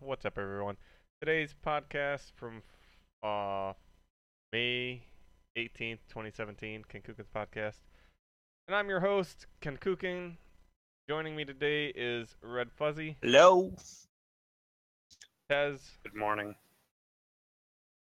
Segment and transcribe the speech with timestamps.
[0.00, 0.76] What's up, everyone?
[1.20, 2.62] Today's podcast from
[3.24, 3.72] uh,
[4.52, 5.02] May
[5.58, 7.80] 18th, 2017, Ken Kukin's podcast.
[8.68, 10.36] And I'm your host, Ken Kukin.
[11.08, 13.72] Joining me today is Red Fuzzy, Hello.
[15.50, 16.54] Tez, Good morning.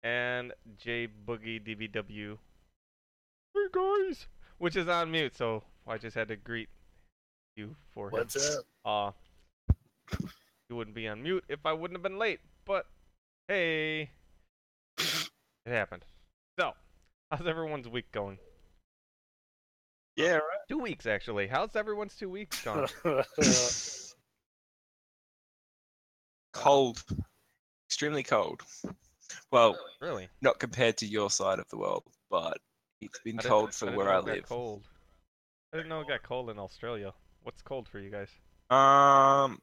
[0.02, 2.38] and J Boogie DBW.
[3.54, 4.26] Hey guys!
[4.56, 6.70] Which is on mute, so I just had to greet
[7.58, 8.12] you for him.
[8.12, 8.64] What's up?
[8.84, 9.10] Uh,
[10.70, 12.86] you wouldn't be on mute if I wouldn't have been late, but
[13.48, 14.10] hey,
[14.98, 15.28] it
[15.66, 16.04] happened.
[16.58, 16.72] So,
[17.30, 18.38] how's everyone's week going?
[20.16, 20.42] Yeah, right.
[20.68, 21.46] Two weeks, actually.
[21.46, 22.88] How's everyone's two weeks gone?
[26.52, 27.02] Cold.
[27.88, 28.62] Extremely cold.
[29.52, 30.28] Well, really?
[30.42, 32.58] not compared to your side of the world, but
[33.00, 34.48] it's been I didn't- cold for didn't where know I it got live.
[34.48, 34.82] Cold.
[35.72, 37.12] I didn't know it got cold in Australia.
[37.48, 38.28] What's cold for you guys?
[38.68, 39.58] Um,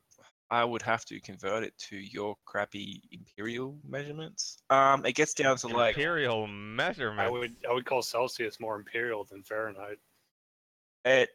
[0.50, 4.58] I would have to convert it to your crappy imperial measurements.
[4.72, 7.20] Um, it gets down to like Imperial measurement.
[7.20, 10.00] I would I would call Celsius more imperial than Fahrenheit.
[11.06, 11.30] at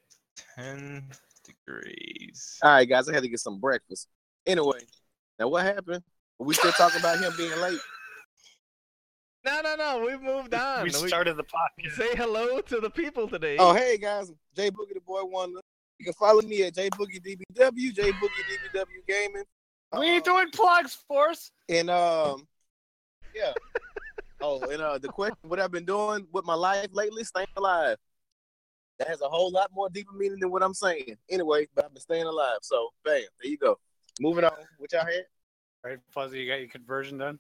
[0.57, 1.05] ten
[1.45, 2.59] degrees.
[2.65, 4.09] All right, guys, I had to get some breakfast.
[4.45, 4.81] Anyway,
[5.39, 6.03] now what happened?
[6.41, 7.79] Are we still talking about him being late?
[9.45, 10.05] No, no, no.
[10.05, 10.83] We moved on.
[10.83, 11.93] we started the podcast.
[11.93, 13.57] Say hello to the people today.
[13.57, 15.61] Oh, hey guys, Jay Boogie the Boy Wonder.
[16.01, 19.45] You can follow me at J Boogie DBW, J Boogie DBW Gaming.
[19.99, 21.53] We ain't Uh, doing plugs, Force.
[21.69, 22.49] And um,
[23.35, 23.53] yeah.
[24.41, 27.99] oh, and uh, the question, what I've been doing with my life lately, staying alive.
[28.99, 31.19] That has a whole lot more deeper meaning than what I'm saying.
[31.29, 32.59] Anyway, but I've been staying alive.
[32.63, 33.79] So, bam, there you go.
[34.21, 34.53] Moving on.
[34.79, 35.25] What y'all had?
[35.85, 37.39] Right, Fuzzy, you got your conversion done?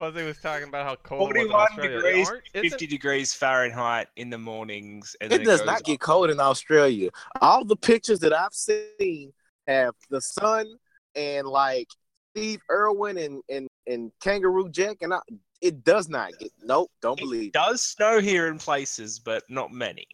[0.00, 1.96] Fuzzy was talking about how cold it was in 41 Australia.
[1.96, 5.16] degrees, Aren't- isn't- 50 degrees Fahrenheit in the mornings.
[5.20, 6.00] And then It does goes not get up.
[6.00, 7.10] cold in Australia.
[7.40, 9.32] All the pictures that I've seen
[9.66, 10.66] have the sun
[11.14, 11.88] and like
[12.34, 15.20] Steve Irwin and and, and Kangaroo Jack, and I,
[15.60, 16.50] it does not get.
[16.60, 17.48] Nope, don't believe.
[17.48, 17.68] It believe.
[17.70, 20.06] does snow here in places, but not many.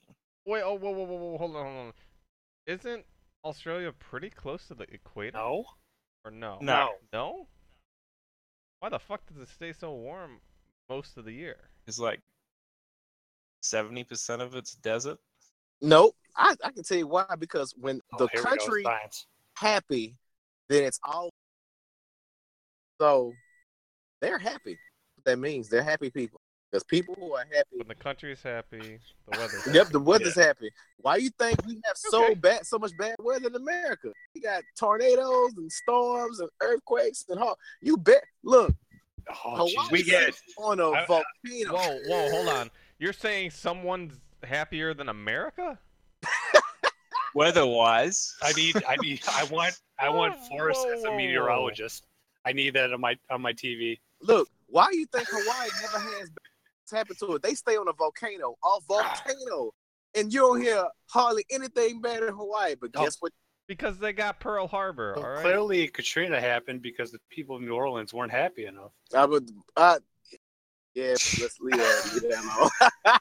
[0.46, 1.92] Wait, oh, whoa, whoa, whoa, whoa, hold on, hold on.
[2.66, 3.04] Isn't
[3.44, 5.38] Australia pretty close to the equator?
[5.38, 5.64] No.
[6.24, 6.58] Or no?
[6.60, 6.90] No.
[7.12, 7.48] No?
[8.80, 10.40] Why the fuck does it stay so warm
[10.88, 11.56] most of the year?
[11.86, 12.20] It's like
[13.62, 15.18] 70% of it's desert.
[15.82, 17.26] Nope, I, I can tell you why.
[17.38, 18.84] Because when Oh, the here go, country
[19.54, 20.16] happy,
[20.68, 21.30] then it's all.
[23.00, 23.32] So,
[24.20, 24.78] they're happy.
[25.16, 26.39] What that means they're happy people.
[26.70, 29.00] Because people who are happy When the country's happy,
[29.30, 30.70] the weather's Yep, the weather's happy.
[30.98, 32.34] Why you think we have so Okay.
[32.34, 34.12] bad, so much bad weather in America?
[34.34, 37.58] We got tornadoes and storms and earthquakes and all.
[37.80, 38.22] You bet.
[38.44, 38.72] Look,
[39.44, 41.72] Oh, Hawaii We get- is on a I- I- volcano.
[41.76, 42.70] Whoa, whoa, hold on.
[42.98, 45.78] You're saying someone's happier than America?
[47.34, 52.06] Weather wise, I need I need I want I want Whoa, Forrest as a meteorologist.
[52.44, 54.00] I need that on my on my TV.
[54.20, 56.30] Look, why you think Hawaii never has
[56.90, 57.42] bad happened to it?
[57.42, 58.78] They stay on a volcano, a ah.
[58.88, 59.72] volcano,
[60.14, 62.74] and you don't hear hardly anything bad in Hawaii.
[62.80, 63.32] But guess what?
[63.66, 65.42] Because they got Pearl Harbor, Well, alright?
[65.42, 68.90] Clearly, Katrina happened because the people of New Orleans weren't happy enough.
[69.14, 69.48] I would.
[69.76, 69.98] I,
[70.94, 72.10] yeah, let's leave that.
[72.14, 72.70] Leave that alone.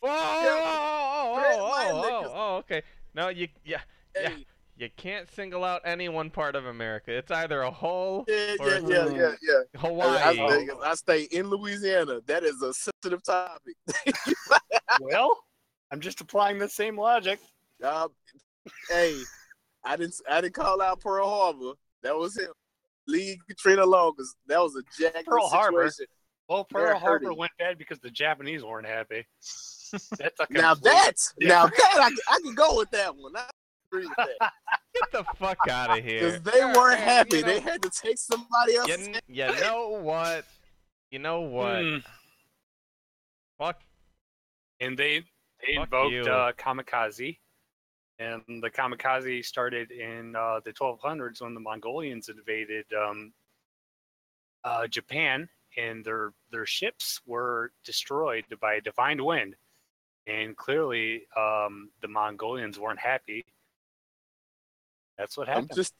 [0.00, 2.82] Whoa, oh, oh, Red oh, oh, oh, okay.
[3.14, 3.80] No, you, yeah,
[4.14, 4.30] Yeah.
[4.80, 7.12] Hey, you can't single out any one part of America.
[7.12, 9.60] It's either a whole yeah, Or yeah, yeah, yeah, yeah.
[9.76, 10.34] I, Hawaii.
[10.34, 12.20] stay, I stay in Louisiana.
[12.26, 13.74] That is a sensitive topic.
[15.00, 15.36] well,
[15.90, 17.38] I'm just applying the same logic.
[17.82, 18.08] Um,
[18.88, 19.16] hey,
[19.84, 21.72] I didn't I didn't call out Pearl Harbor.
[22.02, 22.48] That was him.
[23.06, 25.88] Leave Katrina alone because that was a jack Pearl Harbor?
[25.90, 26.12] situation.
[26.48, 27.38] Well, They're Pearl Harbor hurting.
[27.38, 29.26] went bad because the Japanese weren't happy.
[30.18, 31.98] That's a Now complete- that now that
[32.28, 33.36] I, I can go with that one.
[33.36, 33.48] I
[33.92, 34.52] agree with that
[34.94, 36.20] Get the fuck out of here.
[36.38, 37.36] because they weren't Yeah, happy.
[37.38, 38.88] you know- they had to take somebody else.
[38.88, 40.44] You, kn- you know what?
[41.10, 41.82] You know what?
[41.82, 41.96] Hmm.
[43.58, 43.80] Fuck.
[44.80, 45.20] And they
[45.66, 47.36] they Fuck invoked uh, kamikaze,
[48.18, 53.32] and the kamikaze started in uh, the 1200s when the Mongolians invaded um,
[54.64, 59.54] uh, Japan, and their their ships were destroyed by a divine wind.
[60.26, 63.44] And clearly, um, the Mongolians weren't happy.
[65.20, 65.92] That's what I'm just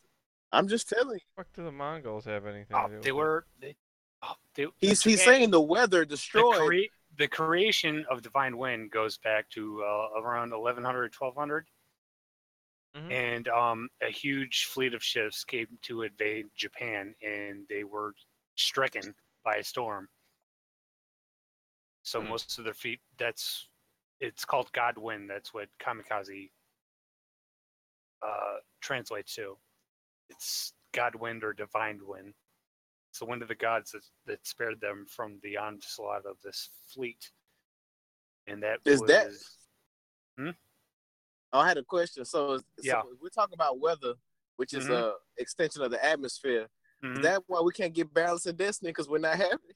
[0.50, 1.20] I'm just telling you.
[1.36, 3.16] Fuck do the Mongols have anything Oh, to do they it?
[3.16, 3.46] were.
[3.60, 3.76] They,
[4.22, 6.88] oh, they, He's he's saying the weather the, destroyed.
[7.18, 11.66] the creation of divine wind goes back to uh, around 1100 1200
[12.94, 13.10] Mhm.
[13.10, 18.14] and um, a huge fleet of ships came to invade japan and they were
[18.56, 19.14] stricken
[19.44, 20.08] by a storm
[22.02, 22.28] so Hmm.
[22.28, 23.68] most of their feet that's
[24.20, 26.50] it's called god wind that's what kamikaze
[28.22, 29.56] uh, translates to.
[30.28, 32.34] It's God wind or divine wind.
[33.10, 36.68] It's the wind of the gods that, that spared them from the onslaught of this
[36.94, 37.30] fleet.
[38.46, 39.30] And that Is was that-
[41.52, 42.24] Oh, I had a question.
[42.24, 43.02] So, is- Yeah.
[43.02, 44.14] so we're talking about weather,
[44.56, 44.92] which is Mhm.
[44.92, 46.68] a extension of the atmosphere.
[47.02, 49.74] Mhm, Is that why we can't get balance in destiny because we're not happy?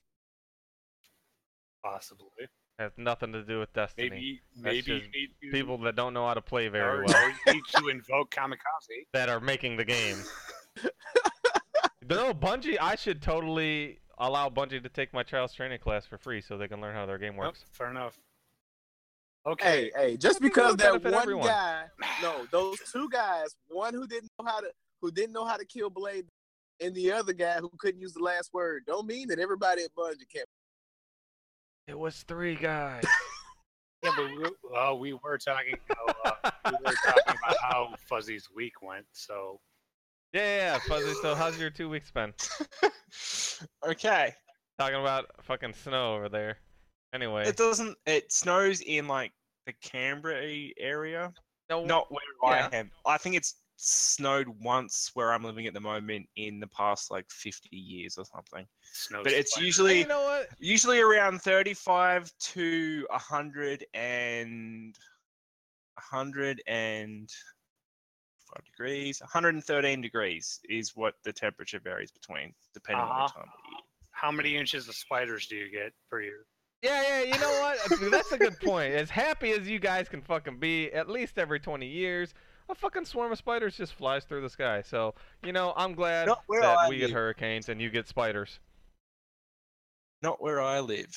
[1.82, 2.48] possibly.
[2.78, 4.10] Has nothing to do with destiny.
[4.10, 7.16] Maybe maybe you need to, People that don't know how to play very or, well
[7.24, 9.06] or you need to invoke kamikaze.
[9.12, 10.16] that are making the game.
[12.10, 12.76] no, Bungie.
[12.80, 16.66] I should totally allow Bungie to take my child's training class for free so they
[16.66, 17.64] can learn how their game Nope, works.
[17.70, 18.18] fair enough.
[19.46, 19.90] Okay.
[19.94, 21.46] Hey, hey, just because that one everyone.
[21.46, 21.84] guy,
[22.22, 24.70] no, those two guys, one who didn't know how to,
[25.00, 26.24] who didn't know how to kill Blade,
[26.80, 29.94] and the other guy who couldn't use the last word, don't mean that everybody at
[29.94, 30.48] Bungie can't.
[31.86, 33.04] It was three guys.
[34.02, 38.50] Yeah, but we, well, we were talking how uh, we were talking about how Fuzzy's
[38.54, 39.06] week went.
[39.12, 39.60] So
[40.34, 41.14] yeah, yeah, yeah, Fuzzy.
[41.22, 42.34] So how's your two weeks been?
[43.88, 44.34] okay.
[44.78, 46.58] Talking about fucking snow over there.
[47.14, 47.96] Anyway, It doesn't.
[48.04, 49.32] It snows in like
[49.66, 51.32] the Canberra area,
[51.70, 52.68] no, not where yeah.
[52.70, 52.90] I am.
[53.06, 57.28] I think it's snowed once where I'm living at the moment in the past like
[57.30, 58.66] 50 years or something.
[58.92, 59.22] snow.
[59.22, 59.66] But it's splatter.
[59.66, 60.48] usually you know what?
[60.58, 64.96] usually around 35 to 100 and
[65.94, 67.30] 100 and
[68.54, 73.26] 5 degrees 113 degrees is what the temperature varies between depending on Uh-huh.
[73.26, 73.80] the time of year
[74.12, 76.46] how many inches of spiders do you get per year?
[76.82, 77.78] Yeah, yeah, you know what?
[78.12, 78.94] That's a good point.
[78.94, 82.32] As happy as you guys can fucking be, at least every 20 years,
[82.68, 84.82] a fucking swarm of spiders just flies through the sky.
[84.82, 85.14] So,
[85.44, 88.58] you know, I'm glad Not where that I we get hurricanes and you get spiders.
[90.22, 91.14] not where i live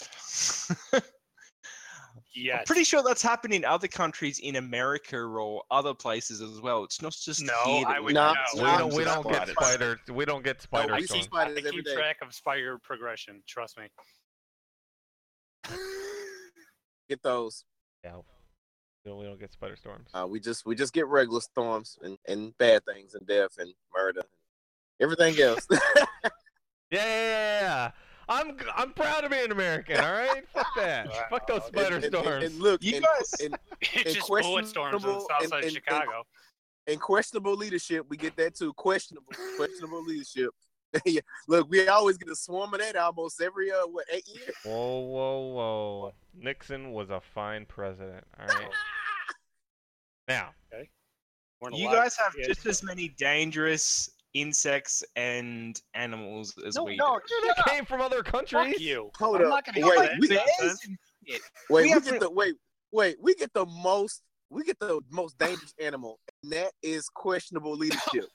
[2.36, 2.60] Yes.
[2.60, 6.84] i'm pretty sure that's happened in other countries in america or other places as well
[6.84, 9.26] it's not just No, here that I we would Nah, have We don't, we don't
[9.26, 9.56] of get spiders.
[9.56, 10.00] spiders.
[10.14, 11.24] We don't get spider I I see storms.
[11.28, 11.96] keep, spiders I keep day.
[11.96, 13.42] track of spider progression.
[13.48, 13.86] Trust me.
[17.10, 17.64] Get those.
[18.04, 18.18] Yeah,
[19.06, 20.10] we don't, we don't get spider storms.
[20.14, 23.74] Uh, we just we just get regular storms and, and bad things and death and
[23.96, 24.22] murder,
[25.00, 25.66] everything else.
[25.72, 25.78] Yeah,
[26.92, 27.92] yeah, yeah, yeah.
[28.30, 29.98] I'm I'm proud to be an American.
[29.98, 31.08] All right, fuck that.
[31.08, 31.26] Wow.
[31.30, 32.44] Fuck those And- spider and, and- storms.
[32.46, 35.42] and look, You and, guys- and, It's And just bullet storms on the questionable- south
[35.42, 36.24] and- side of and- Chicago.
[36.88, 38.74] and questionable leadership, we get that too.
[38.74, 40.50] Questionable, questionable leadership.
[41.06, 41.22] yeah.
[41.48, 44.56] Look, we always get a swarm of that almost every uh what eight years.
[44.64, 46.14] Whoa, whoa, whoa.
[46.34, 48.24] Nixon was a fine president.
[48.40, 48.68] All right.
[50.28, 50.50] Now,
[51.62, 56.98] Weren't you guys have get- just as many dangerous insects and animals as No, we
[56.98, 57.48] no, do.
[57.66, 58.74] they came from other countries.
[58.74, 59.10] Fuck you.
[59.18, 59.50] Hold I'm up.
[59.50, 60.28] not gonna Wait, hear that we-
[61.30, 62.56] Wait, We we, get re- the wait,
[62.92, 67.76] wait, we get the most we get the most dangerous animal, and that is questionable
[67.76, 68.26] leadership.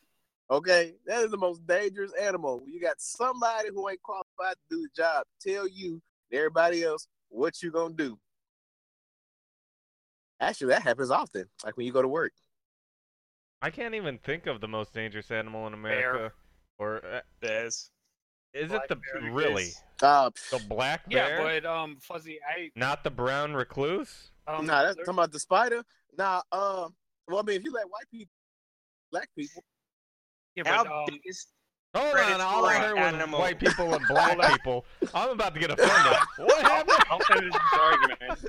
[0.51, 2.63] Okay, that is the most dangerous animal.
[2.67, 7.07] You got somebody who ain't qualified to do the job tell you and everybody else
[7.29, 8.19] what you gonna do.
[10.41, 11.45] Actually, that happens often.
[11.65, 12.33] Like when you go to work.
[13.63, 16.33] I can't even think of the most dangerous animal in America.
[16.79, 17.91] Or uh, There's
[18.53, 19.69] is Black it the bear really
[20.03, 21.39] Uh, the black bear?
[21.39, 24.31] Yeah, but um, Fuzzy, I Not the brown recluse.
[24.47, 25.83] um, nah, that's talking about the spider.
[26.19, 26.95] Nah, um,
[27.29, 28.35] well, I mean, if you let white people,
[29.11, 29.63] black people,
[30.57, 31.49] yeah, our but um, biggest
[31.95, 33.39] Hold on, all I heard was animal.
[33.41, 34.87] white people and black people.
[35.13, 36.19] I'm about to get offended.
[36.39, 36.97] What happened?
[37.11, 38.23] I'll finish this argument.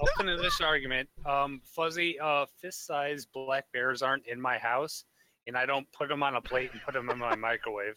[0.00, 1.08] I'll finish this argument.
[1.26, 5.04] Um, Fuzzy, uh, fist-sized black bears aren't in my house,
[5.46, 7.96] and I don't put them on a plate and put them in my microwave.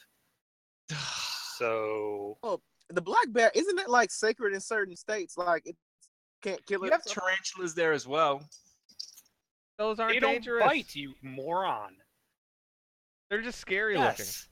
[1.58, 5.38] So Well the black bear isn't that like sacred in certain states?
[5.38, 5.76] Like it
[6.42, 6.92] can't kill you it.
[6.92, 8.42] have tarantulas there as well.
[9.78, 10.66] Those aren't they don't dangerous.
[10.66, 11.96] bite, you moron.
[13.30, 14.26] They're just scary looking.
[14.26, 14.48] Yes.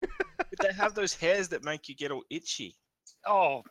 [0.00, 2.76] But they have those hairs that make you get all itchy.
[3.26, 3.62] Oh,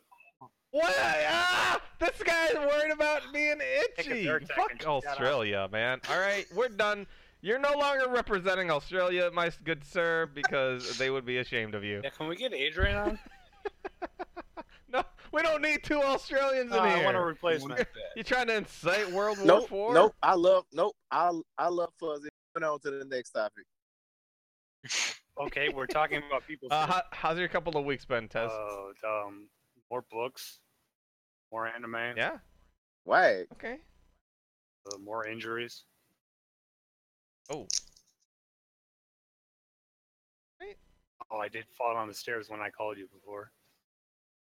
[0.72, 0.94] What?
[1.00, 3.60] Ah, this guy's worried about being
[3.98, 4.26] itchy.
[4.56, 5.06] Fuck and shut up.
[5.06, 6.00] Australia, man.
[6.10, 7.06] All right, we're done.
[7.42, 12.02] You're no longer representing Australia, my good sir, because they would be ashamed of you.
[12.04, 12.10] yeah.
[12.12, 13.20] Can we get Adrian on?
[14.94, 17.02] No, we don't need two Australians No, in I here.
[17.04, 17.88] I want a replacement.
[18.18, 19.94] You're trying to incite World War Nope, Four?
[19.94, 20.16] nope.
[20.22, 20.98] I love nope.
[21.10, 22.28] I I love fuzzy.
[22.54, 23.64] Moving on to the next topic.
[25.40, 26.68] Okay, we're talking about people.
[26.72, 28.52] Uh, how, how's your couple of weeks been, Tez?
[28.52, 29.48] Uh, um,
[29.90, 30.60] more books,
[31.52, 32.38] more anime, yeah.
[33.06, 33.48] Wag.
[33.54, 33.78] Okay.
[34.94, 35.84] uh, more injuries.
[37.50, 37.68] Oh.
[40.60, 40.78] Wait.
[41.32, 43.52] Oh, I did fall on the stairs when I called you before.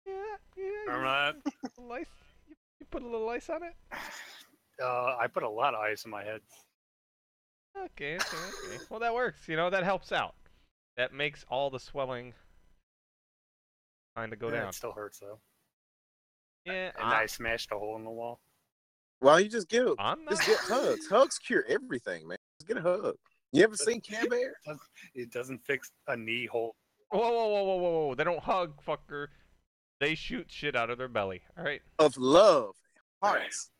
[0.06, 0.12] Yeah.
[0.56, 0.92] Yeah.
[0.92, 2.06] Remember you- Lice.
[2.48, 3.74] You, you put a little ice on it.
[4.82, 6.40] Uh, I put a lot of ice in my head.
[7.76, 8.36] Okay, okay,
[8.66, 8.84] okay.
[8.90, 9.48] Well, that works.
[9.48, 10.34] You know, that helps out.
[10.96, 12.34] That makes all the swelling
[14.16, 14.68] kind of go Yeah, down.
[14.68, 15.38] It still hurts though.
[16.66, 18.40] Yeah, And I smashed a hole in the wall.
[19.20, 20.30] Why don't you just get I'm not.
[20.30, 21.06] just get hugs?
[21.08, 22.38] Hugs cure everything, man.
[22.60, 23.14] Just get a hug.
[23.52, 24.54] You ever seen Care Bear?
[25.14, 26.76] It doesn't fix a knee hole.
[27.10, 28.14] Whoa, whoa, whoa, whoa, whoa, whoa!
[28.14, 29.26] They don't hug, fucker.
[29.98, 31.42] They shoot shit out of their belly.
[31.58, 31.82] All right.
[31.98, 32.74] Of love,
[33.22, 33.70] hearts.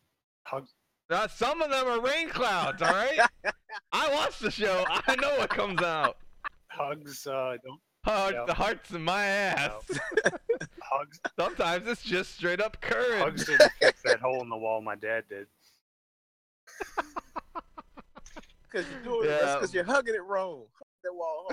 [0.45, 0.67] Hug.
[1.11, 2.81] Now, some of them are rain clouds.
[2.83, 3.19] All right.
[3.93, 4.85] I watch the show.
[4.89, 6.17] I know what comes out.
[6.69, 7.27] Hugs.
[7.27, 8.45] Uh, don't Heart, Yeah.
[8.47, 9.73] the hearts in my ass.
[10.83, 11.21] hugs.
[11.39, 13.21] Sometimes it's just straight up courage.
[13.21, 14.81] Hugs didn't fix that hole in the wall.
[14.81, 15.47] My dad did.
[18.73, 19.41] Because you're doing it.
[19.43, 19.55] Yeah.
[19.57, 20.63] because you're hugging it wrong.
[20.79, 21.51] Hug That wall.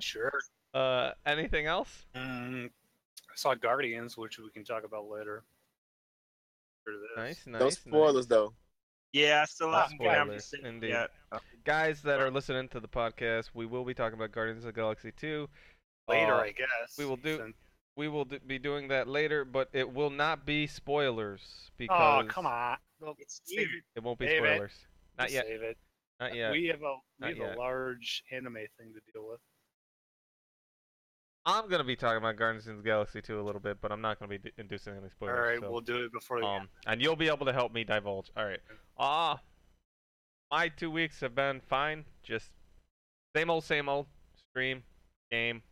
[0.00, 0.32] Sure.
[0.74, 2.04] uh, anything else?
[2.14, 5.44] Mm, I saw Guardians, which we can talk about later.
[6.88, 7.10] After this.
[7.16, 7.60] Nice, nice.
[7.60, 7.78] No nice.
[7.78, 8.52] spoilers though.
[9.12, 10.88] Yeah, I still Not haven't come spoilers, to see indeed.
[10.90, 11.10] yet.
[11.64, 14.78] Guys that are listening to the podcast, we will be talking about Guardians of the
[14.80, 15.48] Galaxy 2.
[16.08, 16.96] Later, Uh, I guess.
[16.98, 17.56] we will do- since-
[17.96, 22.28] We will d- be doing that later, but it will not be spoilers Oh, because
[22.30, 22.78] come on.
[23.00, 23.68] Well, It's it.
[23.96, 24.46] it won't be Save it.
[24.54, 24.86] spoilers.
[25.18, 25.46] Not Just yet.
[25.46, 25.78] Save it.
[26.20, 26.52] Not yet.
[26.52, 27.56] We have a we Not have yet.
[27.56, 29.40] a large anime thing to deal with.
[31.48, 34.02] I'm gonna be talking about Guardians of the Galaxy 2 a little bit, but I'm
[34.02, 35.38] not gonna be d- inducing any spoilers.
[35.38, 37.72] All right, so, we'll do it before the um, and you'll be able to help
[37.72, 38.30] me divulge.
[38.36, 38.60] All right.
[38.98, 39.40] Ah,
[40.50, 42.04] my two weeks have been fine.
[42.22, 42.50] Just
[43.34, 44.04] same old, same old.
[44.50, 44.82] Stream,
[45.30, 45.62] game.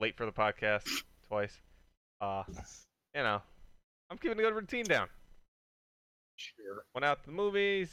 [0.00, 0.88] Late for the podcast
[1.28, 1.56] twice.
[2.20, 2.42] Uh,
[3.14, 3.42] you know,
[4.10, 5.06] I'm keeping a good routine down.
[6.34, 6.84] Sure.
[6.96, 7.92] Went out to the movies.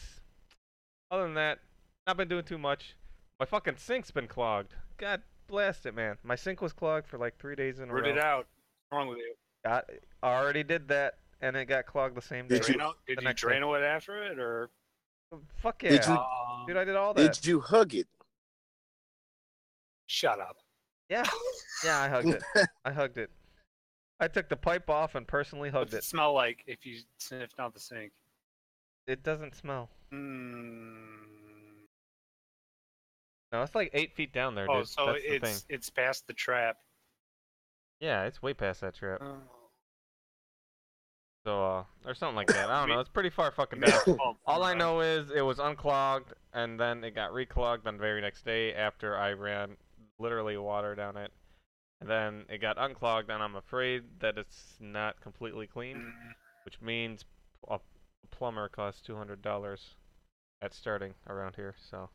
[1.12, 1.60] Other than that,
[2.08, 2.96] not been doing too much.
[3.40, 4.74] My fucking sink's been clogged.
[4.98, 6.18] God blast it, man.
[6.24, 8.10] My sink was clogged for like three days in a Root row.
[8.12, 8.48] it out.
[8.90, 9.36] What's wrong with you?
[9.64, 9.86] Got,
[10.24, 12.56] I already did that, and it got clogged the same day.
[12.58, 14.70] Did you- Drain out, did you next drain it after it or?
[15.62, 16.78] Fuck yeah, Did you- Um, dude!
[16.78, 17.34] I did all that.
[17.36, 18.08] Did you hug it?
[20.08, 20.58] Shut up.
[21.10, 21.26] Yeah,
[21.86, 22.44] yeah, I hugged it.
[22.86, 23.30] I hugged it.
[24.20, 26.04] I took the pipe off and personally hugged What's it it.
[26.10, 28.12] smell like if you sniffed out the sink?
[29.08, 29.90] It doesn't smell.
[30.14, 31.11] Mm.
[33.52, 34.76] No, it's like eight feet down there, dude.
[34.76, 36.78] Oh, so That's the it's it's past the trap.
[38.00, 39.20] Yeah, it's way past that trap.
[39.22, 39.38] Oh.
[41.46, 42.70] So, uh, or something like that.
[42.70, 43.00] I don't know.
[43.00, 44.00] It's pretty far fucking down.
[44.46, 48.22] All I know is it was unclogged, and then it got reclogged on the very
[48.22, 49.76] next day after I ran
[50.20, 51.32] literally water down it.
[52.00, 56.34] And then it got unclogged, and I'm afraid that it's not completely clean, Mm.
[56.64, 57.26] which means
[57.68, 57.80] a
[58.30, 59.96] plumber costs two hundred dollars
[60.62, 61.76] at starting around here.
[61.90, 62.10] So,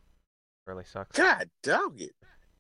[0.66, 1.16] really sucks.
[1.16, 2.12] God dog it.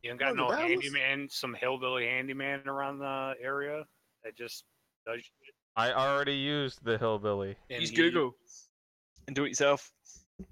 [0.02, 0.36] You ain't got $200?
[0.36, 3.84] no handyman, some hillbilly handyman around the area
[4.24, 4.64] that just
[5.04, 5.54] does shit.
[5.76, 7.56] I already used the hillbilly.
[7.70, 8.34] and Use he- Google
[9.26, 9.92] and do it yourself.
[10.38, 10.46] So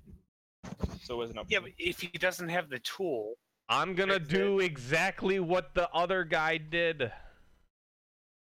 [0.94, 1.52] It's always an option.
[1.52, 3.34] Yeah, but if he doesn't have the tool,
[3.68, 7.10] I'm gonna Fix do exactly what the other guy did.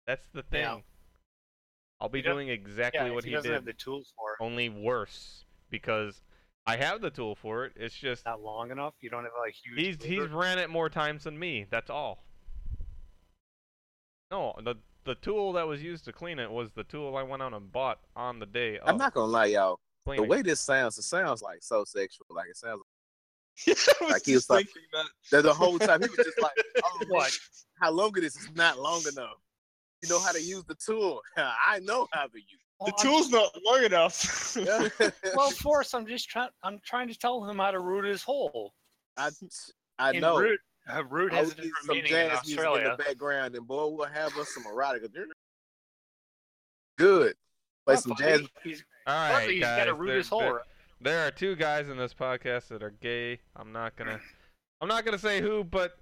[0.07, 0.61] That's the thing.
[0.61, 0.79] Yeah.
[1.99, 4.35] I'll be doing exactly yeah, what if he, he doesn't did, have the tools for
[4.43, 6.21] only worse because
[6.67, 7.73] I have the tool for it.
[7.75, 8.93] It's just not long enough.
[9.01, 9.99] You don't have like huge.
[9.99, 11.65] he's he's ran it more times than me.
[11.69, 12.23] That's all.
[14.31, 17.43] No, the the tool that was used to clean it was the tool I went
[17.43, 19.79] out and bought on the day of I'm not gonna lie, y'all.
[20.07, 22.25] The way this sounds, it sounds like so sexual.
[22.29, 22.81] Like it sounds
[23.67, 25.05] I was Like he was just like- that.
[25.31, 26.51] that the whole time he was just like,
[26.83, 27.31] "Oh, What?
[27.79, 28.35] how long it is?
[28.35, 29.37] It's not long enough.
[30.03, 31.21] You know how to use the tool.
[31.37, 32.61] I know how to use.
[32.79, 34.57] The Well, I'm- tool's not long enough.
[34.57, 35.13] it.
[35.35, 36.49] Well, Forrest, I'm just trying.
[36.63, 38.73] I'm trying to tell him how to root his hole.
[39.17, 39.29] I
[39.97, 40.37] I And know.
[40.39, 40.59] Root,
[40.93, 43.55] uh, root I has a would different some meaning jazz in music in the background,
[43.55, 45.09] and boy, we'll have us some erotica.
[46.97, 47.35] Good.
[47.85, 48.41] Play Not some jazz.
[48.63, 49.77] He's, all plus right, he's guys.
[49.77, 50.39] got to root there- his hole.
[50.41, 50.63] there-
[51.01, 53.39] There are two guys in this podcast that are gay.
[53.55, 54.19] I'm not gonna
[54.81, 55.97] I'm not gonna say who, but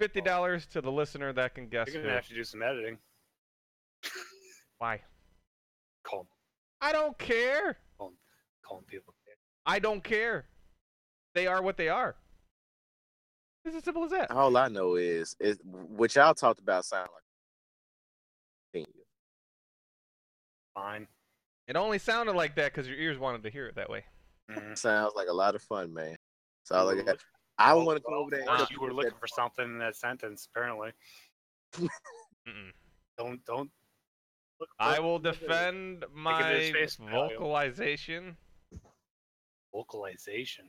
[0.00, 2.02] fifty dollars to the listener that can guess You're who.
[2.02, 2.98] gonna have to do some editing.
[4.78, 5.02] Why?
[6.06, 6.26] Call,
[6.80, 7.78] I don't care.
[7.98, 9.14] calling people.
[9.66, 10.46] I don't care.
[11.34, 12.14] They are what they are.
[13.64, 14.30] It's as simple as that.
[14.30, 18.86] All I know is, is what y'all talked about sound like.
[20.74, 21.08] Fine.
[21.66, 24.04] It only sounded like that because your ears wanted to hear it that way.
[24.50, 24.76] Mm.
[24.78, 26.16] Sounds like a lot of fun, man.
[26.62, 27.12] That's all I You were got.
[27.12, 27.20] look-
[27.58, 28.40] I well, want to come well, over there.
[28.40, 30.46] and Forrest, help You were looking for something in that sentence.
[30.54, 30.92] Apparently,
[33.18, 33.70] don't don't.
[34.60, 38.36] Look I will defend my vocalization.
[39.72, 40.64] vocalization.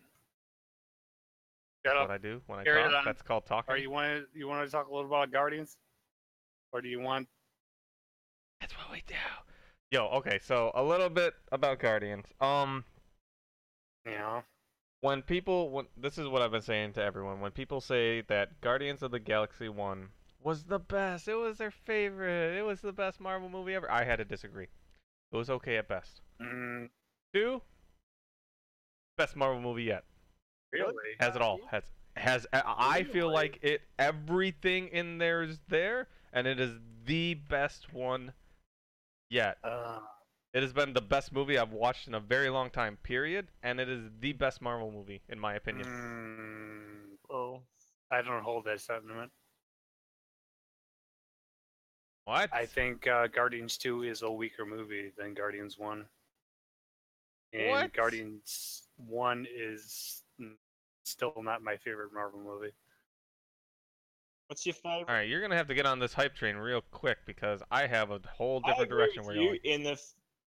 [1.85, 2.09] Shut That's up.
[2.09, 3.05] what I do when I Carry talk.
[3.05, 3.73] That's called talking.
[3.73, 5.77] Are you want to you want to talk a little about Guardians,
[6.73, 7.27] or do you want?
[8.59, 9.15] That's what we do.
[9.91, 12.25] Yo, okay, so a little bit about Guardians.
[12.41, 12.83] Um,
[14.05, 14.43] You know,
[14.99, 18.59] when people, when this is what I've been saying to everyone, when people say that
[18.59, 20.09] Guardians of the Galaxy One
[20.47, 24.03] was the best, it was their favorite, it was the best Marvel movie ever, I
[24.05, 24.67] had to disagree.
[25.31, 26.21] It was okay at best.
[26.41, 26.89] mm,
[27.33, 27.61] Two,
[29.17, 30.03] best Marvel movie yet.
[30.71, 30.93] really.
[31.19, 31.59] Has it all.
[31.69, 31.83] Has
[32.15, 32.47] has.
[32.53, 33.81] I I feel like it.
[33.99, 36.71] Everything in there is there, and it is
[37.05, 38.33] the best one
[39.29, 39.57] yet.
[39.63, 39.99] Uh,
[40.53, 42.97] It has been the best movie I've watched in a very long time.
[43.03, 45.85] Period, and it is the best Marvel movie in my opinion.
[45.87, 47.61] mm, Oh,
[48.09, 49.31] I don't hold that sentiment.
[52.27, 52.49] What?
[52.53, 56.05] I think uh, Guardians 2 is a weaker movie than Guardians 1.
[57.53, 57.93] And What?
[57.93, 60.23] Guardians 1 is
[61.05, 62.73] still not my favorite Marvel movie.
[64.47, 65.05] what's your favorite?
[65.07, 67.87] All right, you're gonna have to get on this hype train real quick because I
[67.87, 69.59] have a whole I different agree direction with we're you going.
[69.63, 69.97] in the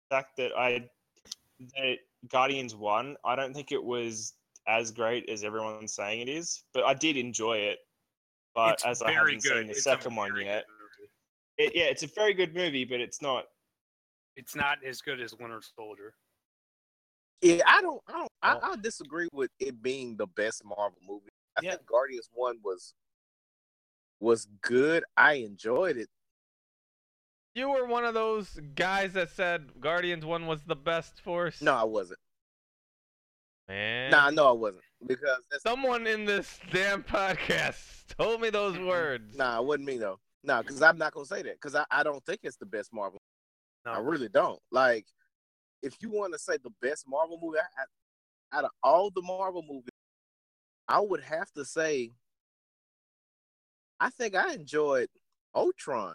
[0.08, 0.88] fact that I
[1.76, 1.98] that
[2.30, 3.16] Guardians one.
[3.26, 4.32] I don't think it was
[4.66, 7.80] as great as everyone's saying it is, but I did enjoy it.
[8.54, 9.52] But It's as I haven't good.
[9.52, 10.77] seen the It's second one yet, good movie.
[11.58, 13.44] It, yeah, it's a very good movie, but it's not.
[14.36, 16.14] It's not as good as Winter Soldier.
[17.42, 18.72] Yeah, I don't, I don't, I, oh.
[18.72, 21.30] I disagree with it being the best Marvel movie.
[21.56, 21.70] I Yeah.
[21.72, 22.94] think Guardians One was
[24.20, 25.04] was good.
[25.16, 26.08] I enjoyed it.
[27.54, 31.60] You were one of those guys that said Guardians One was the best Force.
[31.60, 32.20] No, I wasn't.
[33.68, 34.10] man.
[34.10, 39.36] Nah, no, I wasn't because Someone in this damn podcast told me those words.
[39.36, 40.18] nah, it wasn't me though.
[40.48, 42.90] Nah, because I'm not gonna say that because I, I don't think it's the best
[42.90, 43.20] Marvel.
[43.84, 43.92] No.
[43.92, 44.58] I really don't.
[44.72, 45.04] Like,
[45.82, 49.20] if you want to say the best Marvel movie, I, I, out of all the
[49.20, 49.92] Marvel movies,
[50.88, 52.12] I would have to say,
[54.00, 55.10] I think I enjoyed
[55.54, 56.14] Ultron.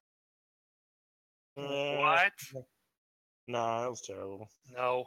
[1.59, 2.31] Eh, What?
[3.47, 4.49] Nah, that was terrible.
[4.75, 5.05] No.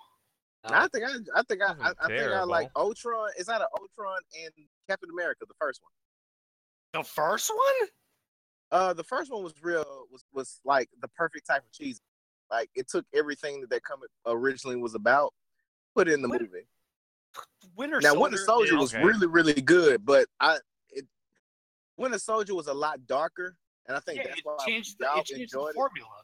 [0.65, 2.91] I think I, I think I, I, I think I like terrible.
[2.91, 3.31] Ultron.
[3.39, 4.53] Is that an Ultron and
[4.89, 7.03] Captain America, the first one?
[7.03, 7.89] The first one?
[8.73, 12.01] Uh, the first one was real was was like the perfect type of cheese.
[12.51, 15.33] Like it took everything that that comic originally was about,
[15.95, 16.67] put in the What- movie.
[17.77, 18.21] Winter Now, Soldier.
[18.23, 19.05] Winter Soldier is- was Okay.
[19.05, 21.07] really, really good, but I, it,
[21.99, 25.05] Winter Soldier was a lot darker, and I think yeah, that's it why changed, the,
[25.05, 25.75] it changed the enjoyed it.
[25.75, 26.23] formula.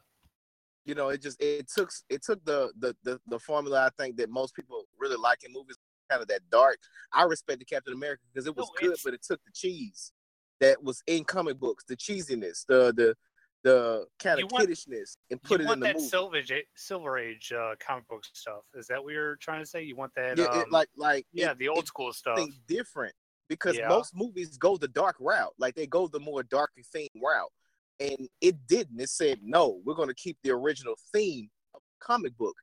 [0.85, 4.17] You know, it just it took it took the the the, the formula I think
[4.17, 5.77] that most people really like in movies,
[6.09, 6.77] kind of that dark.
[7.13, 10.11] I respected Captain America because it was No, good, but it took the cheese
[10.59, 13.15] that was in comic books, the cheesiness, the the
[13.63, 16.07] the kind of want- kiddishness, and put it in the that movie.
[16.07, 18.63] Silver Age, Silver Age uh, comic book stuff?
[18.73, 19.83] Is that what you're trying to say?
[19.83, 20.37] You want that?
[20.37, 22.39] yeah, um, it, like like yeah, it- the old school stuff.
[22.67, 23.13] different
[23.49, 23.87] because Yeah.
[23.89, 25.53] most movies go the dark route.
[25.57, 27.51] Like they go the more darker theme route.
[27.99, 28.99] And it didn't.
[28.99, 32.55] It said, no, we're going to keep the original theme of the comic book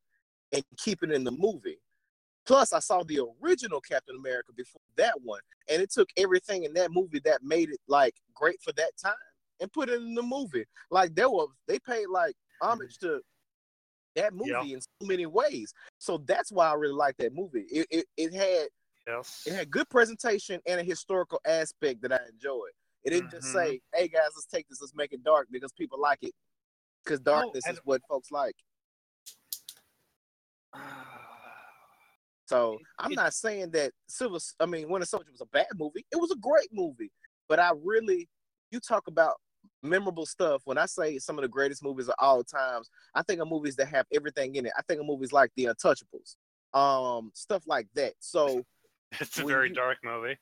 [0.52, 1.78] and keep it in the movie.
[2.50, 6.72] Plus, I saw the original Captain America before that one, and it took everything in
[6.74, 9.14] that movie that made it like great for that time
[9.60, 10.64] and put it in the movie.
[10.90, 13.20] Like there was, they paid like homage to
[14.16, 14.64] that movie Yeah.
[14.64, 15.72] in so many ways.
[15.98, 17.66] So that's why I really like that movie.
[17.70, 18.66] It, it it had
[19.06, 19.44] yes.
[19.46, 22.72] it had good presentation and a historical aspect that I enjoyed.
[23.04, 23.52] It didn't just Mhm.
[23.52, 26.32] say, "Hey guys, let's take this, let's make it dark because people like it."
[27.04, 28.56] Because darkness and- is what folks like.
[32.50, 36.04] So I'm not saying that Civil, I mean, Winter Soldier was a bad movie.
[36.10, 37.12] It was a great movie,
[37.48, 38.28] but I really,
[38.72, 39.34] you talk about
[39.84, 40.62] memorable stuff.
[40.64, 43.76] When I say some of the greatest movies of all times, I think of movies
[43.76, 44.72] that have everything in it.
[44.76, 46.34] I think of movies like The Untouchables,
[46.76, 48.14] um, stuff like that.
[48.18, 48.64] So
[49.20, 50.36] It's a very you- dark movie.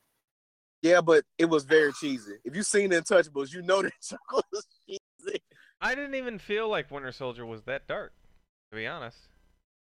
[0.82, 2.36] yeah, but it was very cheesy.
[2.44, 5.42] If you've seen The Untouchables, you know that it was cheesy.
[5.80, 8.12] I didn't even feel like Winter Soldier was that dark,
[8.70, 9.18] to be honest.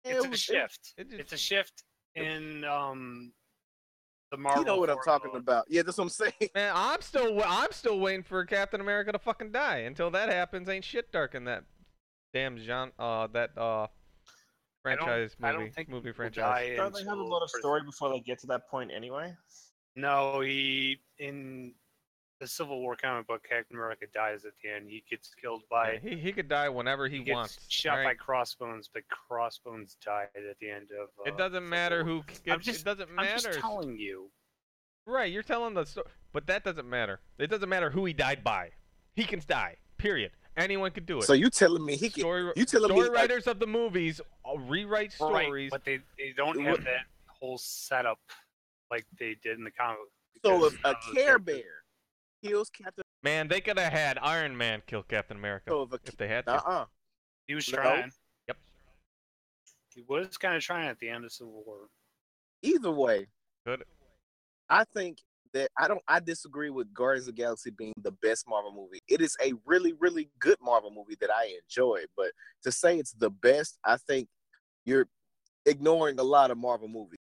[0.06, 0.94] It's it a was- shift.
[0.98, 1.84] it just- It's a shift
[2.16, 3.32] in um
[4.32, 4.62] the Marvel.
[4.62, 5.40] You know what I'm talking formula.
[5.40, 5.66] about.
[5.70, 6.34] Yeah, that's what I'm saying.
[6.56, 9.80] Man, I'm still I'm still waiting for Captain America to fucking die.
[9.80, 11.64] Until that happens, ain't shit dark in that
[12.34, 13.88] damn Jean uh that uh
[14.86, 16.44] I don't- franchise I don't movie think movie franchise.
[16.44, 19.34] die Don't they have a lot of story before they get to that point anyway?
[19.96, 21.74] No, he in
[22.40, 24.90] the Civil War comic book, Captain America dies at the end.
[24.90, 27.60] He gets killed by Yeah, he he could die whenever he, he gets wants.
[27.70, 28.14] shot by?
[28.16, 31.10] Crossbones, but Crossbones died at the end of.
[31.20, 32.24] Uh, It doesn't matter who.
[32.30, 33.48] c- I'm It, just- it doesn't I'm matter.
[33.50, 34.30] just telling you.
[35.06, 37.20] Right, you're telling the story, but that doesn't matter.
[37.38, 38.72] It doesn't matter who he died by.
[39.16, 39.78] He can die.
[39.98, 40.32] Period.
[40.56, 41.24] Anyone can do it.
[41.24, 42.22] So you telling me he can?
[42.22, 45.72] story You telling me story like, writers of the movies uh, rewrite Right, stories.
[45.72, 48.20] but they, they don't have that whole setup
[48.92, 49.98] like they did in the comic.
[50.44, 51.46] book so if a Care characters.
[51.46, 51.83] Bear
[52.44, 56.18] kills Captain, Man, they could have had Iron Man kill Captain America so if if
[56.18, 56.54] they had to.
[56.56, 56.86] uh uh
[57.48, 57.78] he was No.
[57.78, 58.12] trying.
[59.96, 61.88] He was kind of trying at the end of Civil War.
[62.64, 63.28] Either way,
[63.66, 63.84] Good.
[64.70, 65.20] I think
[65.54, 66.02] that I don't.
[66.08, 69.00] I disagree with Guardians of the Galaxy being the best Marvel movie.
[69.08, 72.06] It is a really, really good Marvel movie that I enjoy.
[72.18, 72.32] But
[72.64, 74.28] to say it's the best, I think
[74.86, 75.08] you're
[75.68, 77.20] ignoring a lot of Marvel movies.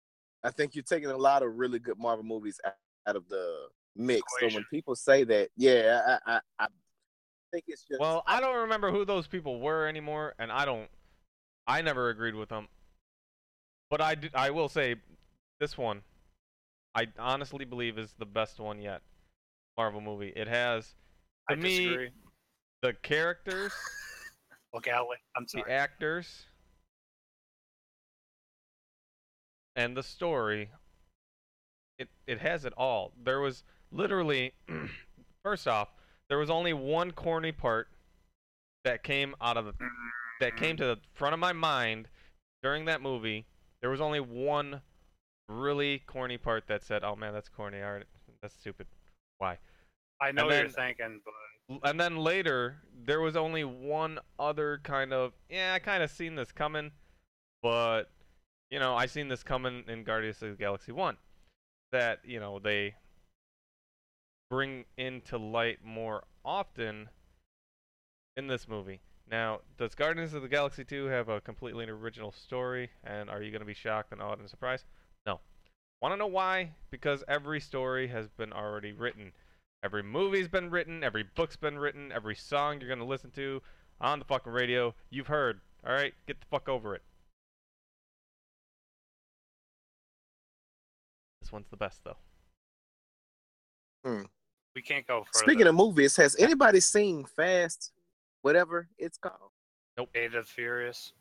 [0.44, 2.74] I think you're taking a lot of really good Marvel movies out,
[3.08, 4.22] out of the mix.
[4.40, 6.68] So when people say that, yeah, I, I, I
[7.52, 10.90] think it's just Well, I don't remember who those people were anymore, and I don't.
[11.66, 12.68] I never agreed with them.
[13.90, 14.96] But I, do, I will say,
[15.60, 16.02] this one,
[16.96, 19.02] I honestly believe is the best one yet.
[19.78, 20.34] Marvel movie.
[20.36, 20.96] It has
[21.50, 22.10] I To me, disagree.
[22.82, 23.72] the characters,
[24.76, 25.20] Okay, I'll wait.
[25.36, 25.72] I'm the sorry.
[25.72, 26.46] actors,
[29.76, 30.70] and the story.
[31.98, 33.14] It it has it all.
[33.24, 33.64] There was
[33.98, 34.54] literally,
[35.44, 35.90] first off,
[36.30, 37.88] there was only one corny part
[38.86, 39.74] that came out of the
[40.40, 42.08] that came to the front of my mind
[42.62, 43.46] during that movie.
[43.82, 44.82] There was only one
[45.50, 47.82] really corny part that said, "Oh man, that's corny.
[47.82, 48.06] All right,
[48.42, 48.88] that's stupid.
[49.40, 49.58] Why?"
[50.22, 55.14] I know what you're thinking, but And then later, there was only one other kind
[55.14, 56.92] of, yeah, I kind of seen this coming,
[57.62, 58.06] but
[58.70, 61.18] you know, I seen this coming in Guardians of the Galaxy One,
[61.92, 62.96] that you know they
[64.50, 67.10] bring into light more often
[68.36, 69.02] in this movie.
[69.30, 72.90] Now, does Guardians of the Galaxy 2 have a completely original story?
[73.04, 74.86] And are you going to be shocked and awed and surprised?
[75.26, 75.42] No.
[76.02, 76.72] Want to know why?
[76.92, 79.34] Because every story has been already written.
[79.84, 83.62] Every movie's been written, every book's been written, every song you're going to listen to
[84.00, 85.60] on the fucking radio, you've heard.
[85.86, 86.14] All right?
[86.26, 87.04] Get the fuck over it.
[91.42, 92.18] This one's the best, though.
[94.06, 94.24] Hmm.
[94.78, 95.44] We can't go further.
[95.44, 97.94] Speaking of movies, has anybody seen Fast,
[98.44, 99.50] whatever it's called?
[100.14, 101.14] Fate of the Furious,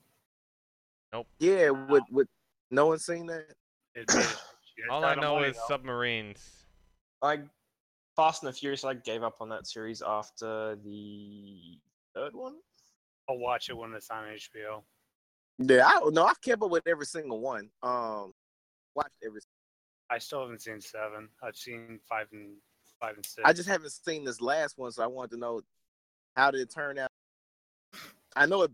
[1.11, 2.29] Nope, Yeah, with with
[2.71, 3.47] no one seen that.
[3.95, 4.27] it made
[4.91, 5.63] All I know is though.
[5.69, 6.67] submarines.
[7.23, 7.39] I
[8.15, 8.85] Fast and the Furious.
[8.85, 11.79] I gave up on that series after the
[12.15, 12.57] third one.
[13.31, 14.83] I'll watch it when it's on HBO.
[15.59, 16.27] Yeah, I don't know.
[16.27, 17.71] I've kept up with every single one.
[17.83, 18.35] Um,
[18.95, 19.41] watched every.
[20.11, 21.31] I still haven't seen seven.
[21.43, 22.57] I've seen five and
[23.01, 23.43] five and six.
[23.45, 25.61] I just haven't seen this last one, so I wanted to know
[26.37, 27.11] how did it turn out.
[28.35, 28.71] I know it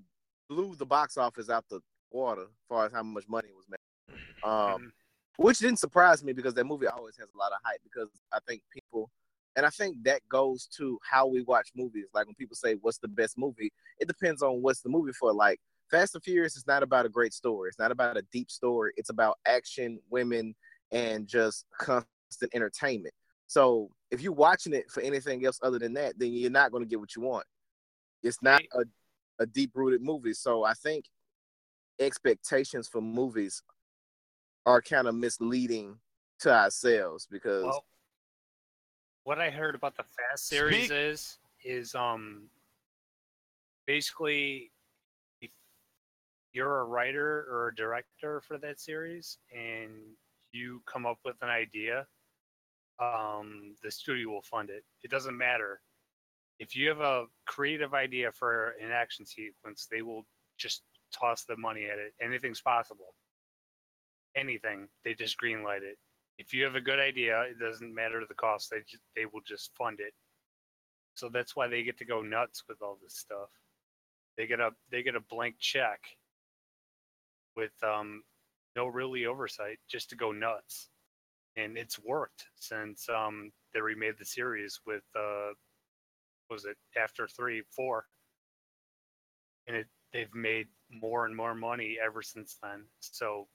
[0.49, 1.81] blew the box office out the
[2.11, 3.79] water as far as how much money it was made.
[4.43, 4.93] Um, Mhm.
[5.37, 8.41] which didn't surprise me because that movie always has a lot of hype because I
[8.41, 9.11] think people
[9.55, 12.07] and I think that goes to how we watch movies.
[12.15, 15.33] Like when people say what's the best movie, it depends on what's the movie for.
[15.33, 17.69] Like Fast and Furious is not about a great story.
[17.69, 18.95] It's not about a deep story.
[18.97, 20.55] It's about action, women,
[20.91, 23.15] and just constant entertainment.
[23.47, 26.85] So if you're watching it for anything else other than that, then you're not going
[26.85, 27.46] to get what you want.
[28.22, 28.85] It's not a,
[29.40, 30.35] a deep rooted movie.
[30.35, 31.07] So I think
[31.98, 33.62] expectations for movies
[34.66, 35.96] are kind of misleading
[36.40, 37.85] to ourselves because Well,
[39.25, 42.42] what I heard about the Fast series Speak- is is um
[43.87, 44.72] basically
[45.40, 45.51] if
[46.53, 49.92] you're a writer or a director for that series and
[50.51, 52.07] you come up with an idea,
[52.98, 54.85] um, the studio will fund it.
[55.02, 55.81] It doesn't matter.
[56.59, 60.26] If you have a creative idea for an action sequence, they will
[60.59, 62.14] just toss the money at it.
[62.22, 63.14] Anything's possible.
[64.37, 64.88] Anything.
[65.05, 65.98] They just greenlight it
[66.38, 68.70] if you have a good idea, it doesn't matter the cost.
[68.70, 70.12] They just, they will just fund it.
[71.14, 73.50] So that's why they get to go nuts with all this stuff.
[74.37, 76.00] They get a they get a blank check
[77.55, 78.22] with um
[78.74, 80.88] no really oversight just to go nuts.
[81.57, 85.51] And it's worked since um they remade the series with uh
[86.49, 88.05] what was it after 3 4
[89.69, 92.85] and it they've made more and more money ever since then.
[93.01, 93.49] So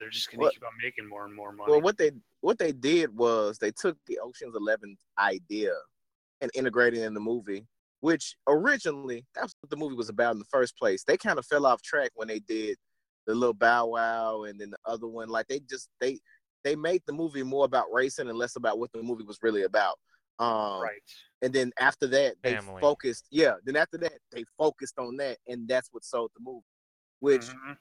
[0.00, 1.70] they're just going to keep on making more and more money.
[1.70, 5.72] well what they what they did was they took the Ocean's 11 idea
[6.40, 7.66] and integrated it in the movie
[8.00, 11.46] which originally that's what the movie was about in the first place they kind of
[11.46, 12.76] fell off track when they did
[13.28, 16.18] the little bow wow and then the other one like they just they
[16.64, 19.62] they made the movie more about racing and less about what the movie was really
[19.62, 19.96] about
[20.38, 21.00] um right.
[21.42, 22.80] and then after that they Family.
[22.80, 26.64] focused yeah then after that they focused on that and that's what sold the movie
[27.20, 27.76] which Mhm.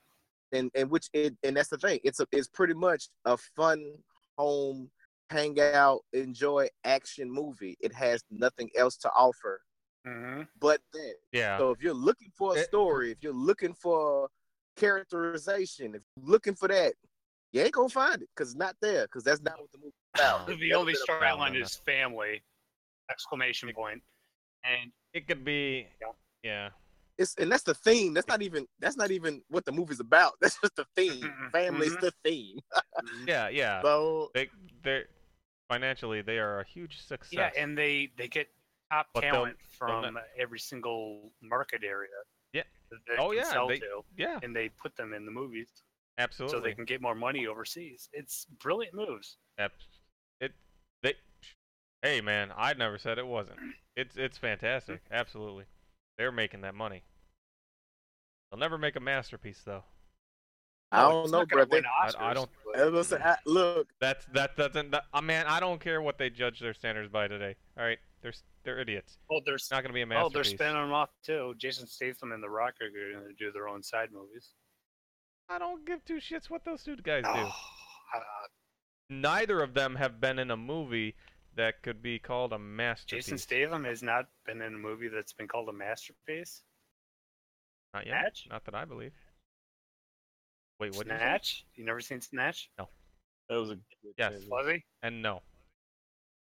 [0.52, 3.94] and and which it and that's the thing it's a it's pretty much a fun
[4.38, 4.89] home
[5.30, 9.62] hang out enjoy action movie it has nothing else to offer
[10.06, 10.48] Mhm.
[10.60, 11.58] but that Yeah.
[11.58, 14.30] so if you're looking for a story if you're looking for
[14.76, 16.94] characterization if you're looking for that
[17.53, 19.93] you ain't gonna find it because it's not there because that's not what the movie's
[20.15, 20.53] about No.
[20.53, 22.41] It's The only been about- storyline is family!
[23.09, 24.01] Exclamation point.
[24.63, 25.87] And it could be.
[25.99, 26.07] Yeah.
[26.43, 26.69] Yeah.
[27.17, 28.13] it's and that's the theme.
[28.13, 30.33] That's not even that's not even what the movie's about.
[30.41, 31.31] That's just the theme.
[31.51, 32.01] Family's Mhm.
[32.01, 32.59] the theme.
[33.27, 33.81] Yeah, yeah.
[33.81, 34.49] So They
[34.83, 35.03] they
[35.69, 37.31] financially they are a huge success.
[37.33, 38.47] Yeah, and they they get
[38.91, 42.09] top But they'll- talent they'll from every single market area.
[42.53, 42.63] Yeah.
[42.91, 45.31] that they Oh, can yeah, sell they- to, yeah, and they put them in the
[45.31, 45.83] movies
[46.17, 46.58] absolutely.
[46.58, 48.10] so they can get more money overseas.
[48.13, 49.38] It's brilliant moves.
[49.58, 49.71] Ab-
[50.39, 50.52] It
[51.04, 51.13] they
[52.02, 53.60] Hey man, I never said it wasn't.
[53.95, 55.02] It's it's fantastic.
[55.12, 55.65] Absolutely.
[56.17, 57.04] They're making that money.
[58.52, 59.84] They'll never make a masterpiece though.
[60.93, 61.62] I don't it's know, not bro.
[61.62, 65.21] I- I don't- but- I was gonna say, I, look, That's that doesn't that, uh,
[65.21, 67.56] man, I don't care what they judge their standards by today.
[67.78, 68.00] All right?
[68.21, 69.17] They're they're idiots.
[69.32, 70.26] oh, they're not going to be a masterpiece.
[70.30, 71.56] oh, they're spinning them off too.
[71.58, 74.54] Jason Statham and The Rock are going to do their own side movies.
[75.51, 77.29] I don't give two shits what those two guys do.
[77.33, 77.51] Oh,
[78.15, 78.19] uh,
[79.09, 81.15] Neither of them have been in a movie
[81.55, 83.25] that could be called a masterpiece.
[83.25, 86.61] Jason Statham has not been in a movie that's been called a masterpiece.
[87.93, 88.21] Not yet.
[88.21, 88.47] Snatch?
[88.49, 89.11] Not that I believe.
[90.79, 91.19] Wait, what did you?
[91.19, 91.65] Snatch?
[91.75, 92.69] You never seen Snatch?
[92.79, 92.87] No.
[93.49, 94.31] That was a good Yes.
[94.33, 94.47] movie.
[94.49, 94.85] Fuzzy?
[95.03, 95.41] And no,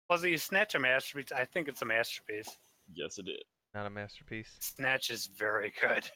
[0.07, 1.31] Fuzzy, is Snatch a masterpiece?
[1.31, 2.57] I think it's a masterpiece.
[2.93, 3.43] Yes, it is.
[3.75, 4.55] not a masterpiece.
[4.61, 6.09] Snatch is very good.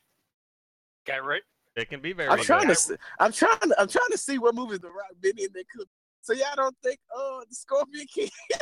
[1.05, 1.41] Got right?
[1.79, 2.45] It can be very I'm good.
[2.45, 5.37] trying to, see, I'm trying to, I'm trying to see what movies the Rock been
[5.37, 5.87] in that could.
[6.21, 8.61] So y'all don't think, oh, the Scorpion King, Get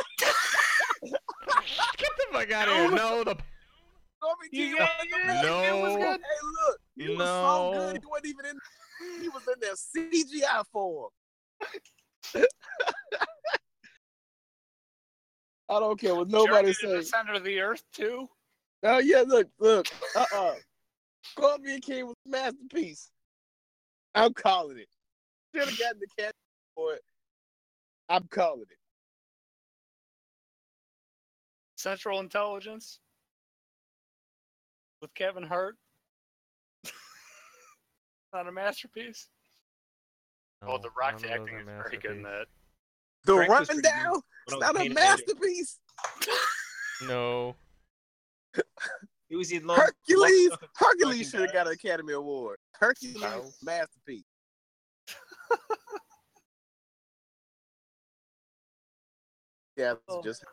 [1.02, 2.88] the fuck out of here!
[2.90, 3.36] No, the
[4.20, 5.68] Scorpion King, Yeah, was yeah, amazing.
[5.68, 6.20] it was Hey, good.
[6.68, 7.98] look, he was so good.
[8.00, 8.58] He wasn't even in.
[9.22, 11.10] He was in there CGI form.
[15.70, 17.10] I don't care what nobody Journey to the says.
[17.10, 18.28] center of the earth too.
[18.84, 19.86] Oh yeah, look, look.
[20.16, 20.54] Uh uh
[21.22, 23.10] Scorpion King was a masterpiece.
[24.14, 24.88] I'm calling it.
[25.54, 26.32] Should have gotten the cat
[26.74, 27.02] for it.
[28.08, 28.78] I'm calling it.
[31.76, 32.98] Central Intelligence
[35.00, 35.76] with Kevin Hart.
[38.32, 39.28] Not a masterpiece.
[40.62, 42.46] no, oh, The Rock's none of those acting is very good in that.
[43.24, 44.20] The Frank was pretty rundown.
[44.48, 45.78] It's not a masterpiece.
[47.06, 47.54] No,
[49.28, 49.78] He was in Love.
[49.78, 50.50] Hercules.
[50.50, 51.72] Love- Hercules should have got an.
[51.74, 52.58] Academy Award.
[52.78, 53.50] Hercules No.
[53.62, 54.24] masterpiece.
[59.76, 60.22] yeah, that's Oh.
[60.22, 60.44] just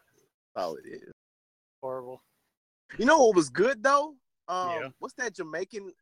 [0.56, 1.12] how it is.
[1.82, 2.24] Horrible.
[2.98, 4.16] You know what was good though?
[4.48, 4.90] Um, Yeah.
[5.00, 5.94] what's that Jamaican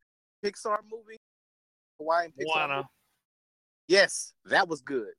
[0.43, 1.19] Pixar movie?
[1.97, 2.45] Hawaiian Pixar.
[2.55, 2.75] Moana.
[2.77, 2.87] movie?
[3.87, 5.13] Yes, that was good.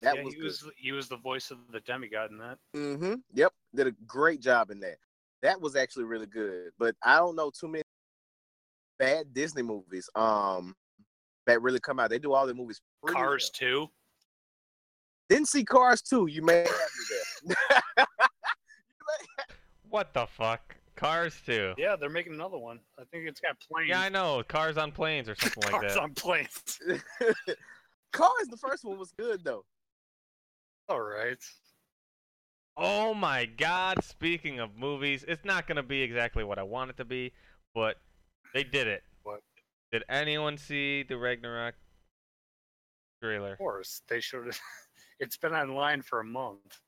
[0.00, 0.46] That yeah, was he good.
[0.46, 2.58] was he was the voice of the demigod in that.
[2.74, 3.14] Mm-hmm.
[3.34, 4.98] Yep, did a great job in that.
[5.42, 6.70] That was actually really good.
[6.78, 7.82] But I don't know too many
[8.98, 10.08] bad Disney movies.
[10.14, 10.74] Um,
[11.46, 12.10] that really come out.
[12.10, 12.80] They do all the movies.
[13.06, 13.70] Cars well.
[13.70, 13.90] too.
[15.28, 16.26] Didn't see Cars too.
[16.28, 17.54] You may have me
[17.96, 18.06] there.
[19.90, 20.76] what the fuck?
[20.94, 21.74] Cars too.
[21.78, 22.78] Yeah, they're making another one.
[22.98, 23.88] I think it's got planes.
[23.88, 24.42] Yeah, I know.
[24.46, 25.80] Cars on planes or something like that.
[25.80, 26.02] Cars that.
[26.02, 26.80] on planes.
[28.12, 29.64] Cars, the first one was good though.
[30.88, 31.38] All right.
[32.76, 36.90] Oh my god, speaking of movies, it's not going to be exactly what I want
[36.90, 37.32] it to be,
[37.74, 37.96] but
[38.54, 39.02] they did it.
[39.22, 39.40] What?
[39.90, 41.74] Did anyone see the Ragnarok
[43.22, 43.52] trailer?
[43.52, 44.58] Of course, they should have.
[45.20, 46.80] It's been online for a month.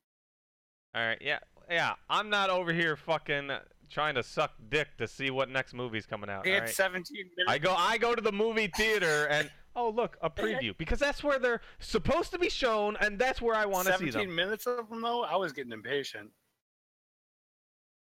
[0.96, 1.38] Alright, yeah.
[1.70, 3.48] Yeah, I'm not over here fucking
[3.88, 6.44] trying to suck dick to see what next movie's coming out.
[6.44, 6.68] Had alright?
[6.68, 7.30] 17 minutes.
[7.46, 11.22] I go I go to the movie theater and oh look, a preview because that's
[11.24, 14.12] where they're supposed to be shown and that's where I want to see them.
[14.12, 15.22] 17 minutes of them though.
[15.24, 16.30] I was getting impatient.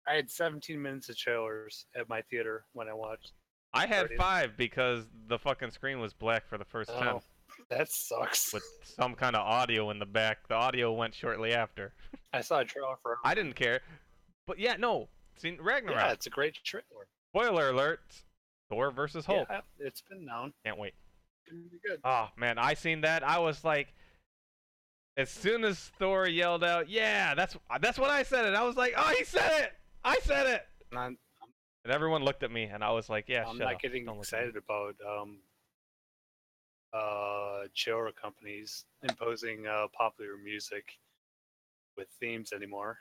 [0.08, 3.32] I had 17 minutes of trailers at my theater when I watched.
[3.74, 4.10] I had.
[4.18, 7.22] 5 because the fucking screen was black for the first 10 Oh,
[7.70, 8.54] that sucks.
[8.54, 10.48] with some kind of audio in the back.
[10.48, 11.94] The audio went shortly after.
[12.34, 13.18] I saw a trailer for.
[13.24, 13.80] I didn't care.
[14.46, 15.08] But yeah, no.
[15.38, 15.98] Seen Ragnarok.
[16.00, 17.08] Yeah, it's a great trailer.
[17.32, 18.02] Spoiler alert.
[18.70, 19.48] Thor versus Hulk.
[19.50, 20.54] Yeah, it's been known.
[20.66, 20.94] Can't wait.
[21.46, 22.00] It's gonna be good.
[22.04, 23.24] Oh man, I seen that.
[23.24, 23.94] I was like
[25.18, 28.76] as soon as Thor yelled out, "Yeah, that's that's what I said it." I was
[28.76, 29.74] like, "Oh, he said it.
[30.04, 31.08] I said it." Not,
[31.86, 33.82] And everyone looked at me and I was like, "Yeah, I'm shut not up.
[33.82, 35.38] getting Don't look at me." excited about um,
[36.94, 40.98] uh, genre companies imposing uh, popular music
[41.98, 42.98] with themes anymore.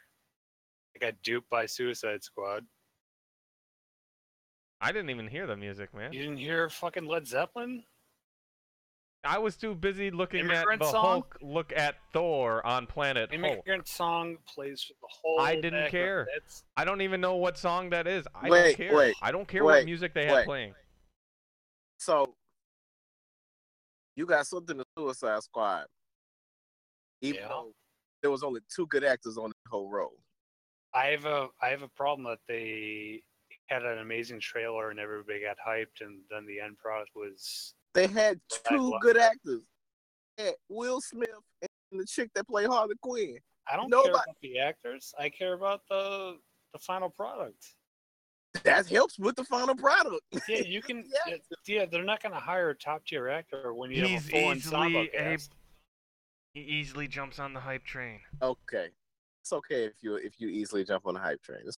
[0.95, 2.67] I got duped by Suicide Squad.
[4.81, 6.13] I didn't even hear the music, man.
[6.13, 7.85] You didn't hear fucking Led Zeppelin?
[9.25, 11.05] I was too busy looking at the song?
[11.05, 13.45] Hulk look at Thor on Planet Hulk.
[13.45, 15.41] Immigrant song plays for the whole.
[15.41, 16.27] I didn't care.
[16.77, 18.27] I don't even know what song that is.
[18.35, 18.97] I Wait, don't care.
[18.97, 20.75] wait, I don't care what music they had playing.
[21.99, 22.35] So
[24.17, 25.87] you got something to Suicide Squad.
[27.21, 27.49] Even Yeah.
[27.49, 27.73] though
[28.23, 30.19] there was only two good actors on the whole role.
[30.93, 33.23] I have a I have a problem that they
[33.67, 38.07] had an amazing trailer and everybody got hyped, and then the end product was They
[38.07, 39.63] had two love good actors.
[40.39, 41.29] Had Will Smith
[41.91, 43.37] and the chick that played Harley Quinn.
[43.71, 45.15] I don't Nobody- care about the actors.
[45.19, 46.39] I care about the
[46.73, 47.65] the final product.
[48.65, 50.23] That helps with the final product.
[50.49, 51.05] Yeah, you can.
[51.27, 51.35] Yeah.
[51.35, 54.35] yeah, yeah, they're not going to hire a top tier actor when you He's have
[54.35, 55.53] a full ensemble easily a- cast.
[56.55, 58.21] He easily jumps on the hype train.
[58.43, 58.89] Okay,
[59.43, 61.61] it's okay if you if you easily jump on the hype train.
[61.61, 61.77] It's-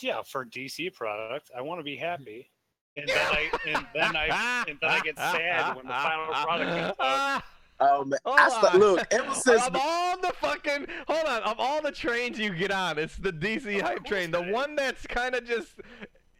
[0.00, 2.50] Yeah, for DC product, I want to be happy,
[2.96, 6.70] and then I and then I and then I get sad when the final product
[6.70, 7.42] comes out.
[7.78, 11.56] Oh man, Hold I st- look ever since of all the fucking hold on, of
[11.58, 14.30] all the trains you get on, it's the DC Of hype train.
[14.30, 15.74] The one that's kind of just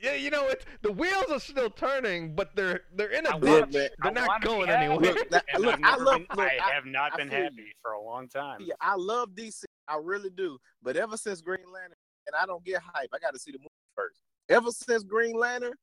[0.00, 3.38] yeah, you know, it's the wheels are still turning, but they're they're in a I
[3.38, 3.50] ditch.
[3.50, 5.12] wanna They're I not going anywhere.
[5.12, 7.44] Look, that- look, I've love- been, look, I I- have not I been feel you.
[7.44, 8.60] happy for a long time.
[8.60, 9.64] Yeah, I love DC.
[9.88, 10.58] I really do.
[10.82, 13.10] But ever since Green Lantern, and I don't get hype.
[13.14, 14.22] I got to see the movie first.
[14.48, 15.74] Ever since Green Lantern,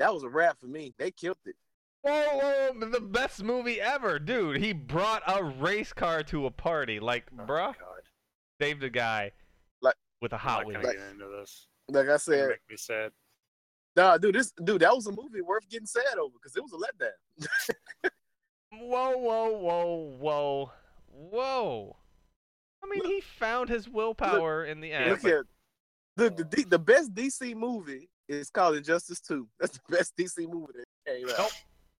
[0.00, 0.92] that was a wrap for me.
[0.98, 1.54] They killed it.
[2.02, 4.56] Whoa, whoa, the best movie ever, dude.
[4.56, 6.98] He brought a race car to a party.
[6.98, 8.02] Like, Oh, bruh, God.
[8.60, 9.30] saved a guy
[9.82, 10.80] Like- with a I'm Hot not Wheel.
[10.82, 11.68] gonna get into this.
[11.88, 13.12] Like I said, make me sad.
[13.96, 16.72] nah, dude, this dude, that was a movie worth getting sad over because it was
[16.72, 18.10] a letdown.
[18.72, 20.72] Whoa, whoa, whoa, whoa,
[21.08, 21.96] whoa.
[22.82, 25.10] I mean, Look- he found his willpower in the end.
[25.10, 25.44] Look at
[26.16, 29.48] the the, the best DC movie is called Injustice Two.
[29.60, 31.38] That's the best DC movie that came out.
[31.38, 31.50] Nope.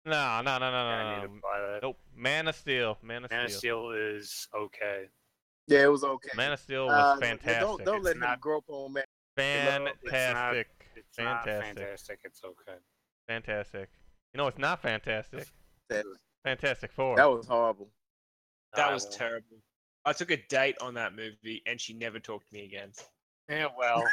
[0.06, 1.34] No, no, no, no, Yeah, I no, need no.
[1.36, 1.78] to buy that.
[1.82, 1.98] Nope.
[2.16, 2.98] Man of Steel.
[3.02, 3.90] Man of Man of Steel.
[3.90, 5.04] Steel is okay.
[5.66, 6.30] Yeah, it was okay.
[6.36, 7.60] Man of Steel was Uh, fantastic.
[7.60, 9.04] Don't don't It's let him not- grope on man.
[9.36, 10.68] fantastic.
[10.96, 11.76] It's not Fantastic.
[11.78, 12.18] fantastic.
[12.24, 12.78] It's okay.
[13.28, 13.88] Fantastic.
[14.32, 15.46] You know, it's not fantastic.
[15.88, 16.04] That,
[16.44, 17.16] Fantastic Four.
[17.16, 17.90] that was horrible.
[18.74, 19.58] That I was terrible.
[20.04, 22.92] I took a date on that movie and she never talked to me again.
[23.50, 24.04] Yeah, well,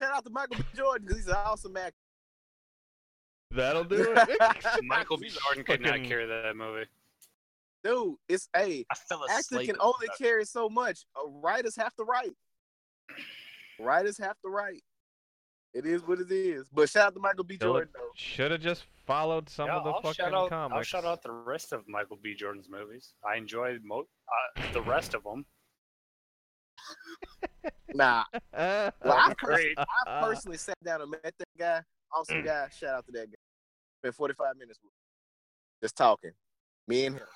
[0.00, 0.62] Shout out to Michael B.
[0.74, 1.96] Jordan because he's an awesome actor.
[3.50, 4.38] That'll do it.
[4.84, 5.28] Michael B.
[5.28, 6.86] Jordan could not carry that movie.
[7.82, 9.70] Dude, it's a I fell actor asleep.
[9.70, 10.18] can only that.
[10.18, 11.04] carry so much.
[11.16, 12.32] Uh, writers have to write.
[13.78, 14.82] Writers have to write.
[15.74, 16.68] It is what it is.
[16.72, 17.56] But shout out to Michael B.
[17.56, 17.88] Jordan.
[18.14, 20.48] Should have just followed some Yeah, of the I'll fucking shout out.
[20.50, 20.76] comics.
[20.76, 22.34] I'll shout out the rest of Michael B.
[22.34, 23.14] Jordan's movies.
[23.28, 24.06] I enjoyed mo-
[24.58, 25.44] uh, the rest of them.
[27.92, 28.22] Nah,
[28.56, 29.76] well, well, I, Great.
[29.76, 31.80] I personally sat down and met that guy.
[32.14, 32.68] Awesome guy.
[32.72, 33.36] Shout out to that guy.
[34.00, 34.92] Spent 45 minutes with.
[35.82, 36.30] Just talking.
[36.86, 37.26] Me and him.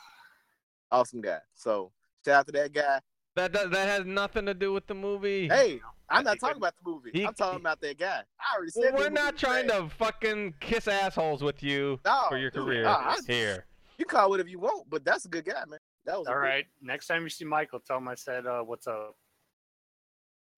[0.92, 1.38] Awesome guy.
[1.54, 1.90] So
[2.24, 3.00] shout out to that guy.
[3.34, 5.48] that, that that has nothing to do with the movie.
[5.48, 7.10] Hey, I'm not talking about the movie.
[7.12, 8.22] He- I'm talking about that guy.
[8.40, 9.80] I already said well, we're not trying trash.
[9.80, 13.66] to fucking kiss assholes with you No, for your dude, career nah, I- here.
[13.98, 15.78] You call it whatever you want, but that's a good guy, man.
[16.04, 18.60] That was a All good- Next time you see Michael, tell him I said, uh,
[18.62, 19.16] "What's up?"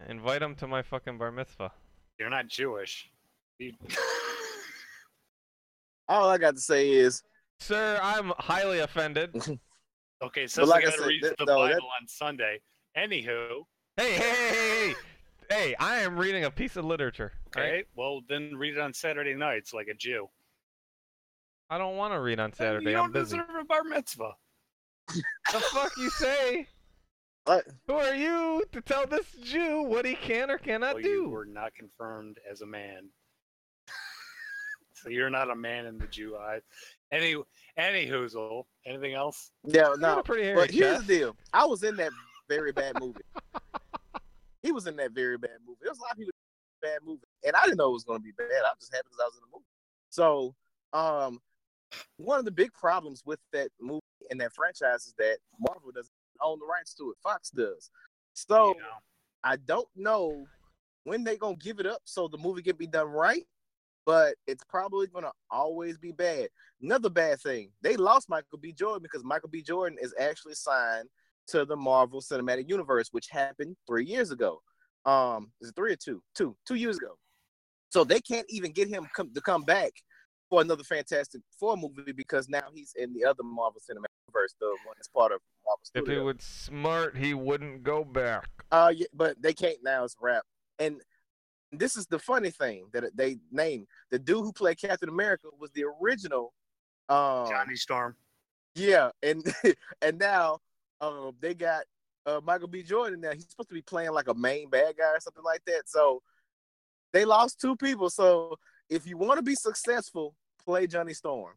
[0.09, 1.72] Invite him to my fucking bar mitzvah.
[2.18, 3.11] You're not Jewish.
[3.59, 3.74] You-
[6.09, 7.22] All I got to say is,
[7.59, 9.35] Sir, I'm highly offended.
[10.22, 12.61] okay, so like I I gotta said, read that- the no, Bible that- on Sunday.
[12.96, 13.64] Anywho,
[13.96, 14.94] hey, hey, hey, hey,
[15.48, 15.54] hey.
[15.68, 17.32] Hey, I am reading a piece of literature.
[17.48, 17.87] okay, alright?
[17.96, 20.28] well then read it on Saturday nights like a Jew.
[21.70, 22.90] I don't want to read on Then Saturday.
[22.92, 23.37] You I'm don't busy.
[23.38, 24.32] deserve a bar mitzvah.
[25.09, 26.66] the fuck you say?
[27.44, 27.64] what?
[27.87, 31.09] Who are you to tell this Jew what he can or cannot Well, do?
[31.09, 33.09] you were not confirmed as a man.
[34.94, 36.61] so you're not a man in the Jew eye.
[37.12, 37.35] Any
[37.76, 38.64] any hoozle.
[38.87, 39.50] Anything else?
[39.64, 40.22] Yeah, no.
[40.22, 41.37] pretty hairy But here's the deal.
[41.52, 42.11] I was in that
[42.48, 43.20] very bad movie.
[44.66, 45.79] He was in that very bad movie.
[45.81, 47.92] There was a lot of people in that bad movie, and I didn't know it
[47.92, 48.48] was going to be bad.
[48.50, 49.64] I just happy because I was in the movie.
[50.11, 50.55] So,
[50.92, 51.38] um,
[52.16, 54.00] one of the big problems with that movie
[54.31, 57.16] and that franchise is that Marvel doesn't own the rights to it.
[57.22, 57.90] Fox does.
[58.35, 58.85] So know?
[59.44, 60.46] I don't know
[61.05, 63.44] when they're gonna give it up so the movie can be done right,
[64.05, 66.48] but it's probably gonna always be bad.
[66.83, 68.72] Another bad thing, they lost Michael B.
[68.72, 69.62] Jordan because Michael B.
[69.62, 71.08] Jordan is actually signed
[71.49, 74.61] to the Marvel Cinematic Universe, which happened three years ago.
[75.05, 76.23] Um, is it three or two?
[76.35, 77.17] Two, two years ago.
[77.90, 79.92] So they can't even get him come, to come back
[80.51, 84.67] for another Fantastic Four movie because now he's in the other Marvel Cinematic Universe, the
[84.85, 86.35] one that's part of Marvel If he Studios.
[86.35, 88.44] was smart, he wouldn't go back.
[88.73, 90.05] Uh, yeah, but they can't now.
[90.05, 90.42] It's a wrap.
[90.79, 91.01] And
[91.73, 95.71] this is the funny thing that they named the dude who played Captain America was
[95.73, 96.53] the original.
[97.09, 98.17] Um, Johnny Storm.
[98.75, 99.44] yeah, and
[100.03, 100.59] and now
[101.01, 101.85] um they got
[102.27, 102.83] uh Michael B.
[102.83, 103.21] Jordan.
[103.21, 105.83] Now he's supposed to be playing like a main bad guy or something like that.
[105.88, 106.23] So
[107.13, 108.11] they lost two people.
[108.11, 108.57] So
[108.88, 110.35] if you want to be successful,
[110.65, 111.55] play Johnny Storm.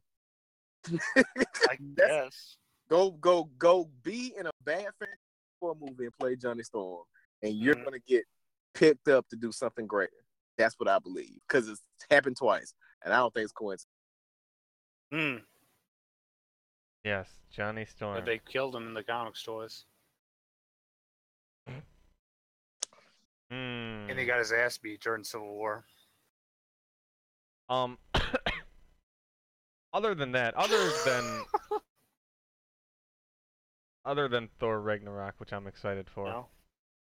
[0.88, 2.58] I guess.
[2.90, 4.88] Go go go be in a bad
[5.60, 7.04] for a movie and play Johnny Storm,
[7.44, 7.84] and you're Mhm.
[7.86, 8.26] gonna get
[8.74, 10.12] picked up to do something greater.
[10.58, 12.74] That's what I believe because it's happened twice,
[13.04, 13.88] and I don't think it's coincidence.
[15.12, 15.38] Hmm.
[17.04, 18.16] Yes, Johnny Storm.
[18.16, 19.86] But they killed him in the comic stores,
[21.68, 21.78] Hmm.
[24.10, 25.86] and he got his ass beat during Civil War.
[27.70, 27.98] Um.
[29.94, 31.44] other than that, other than
[34.06, 36.48] other than Thor Ragnarok, which I'm excited for, No?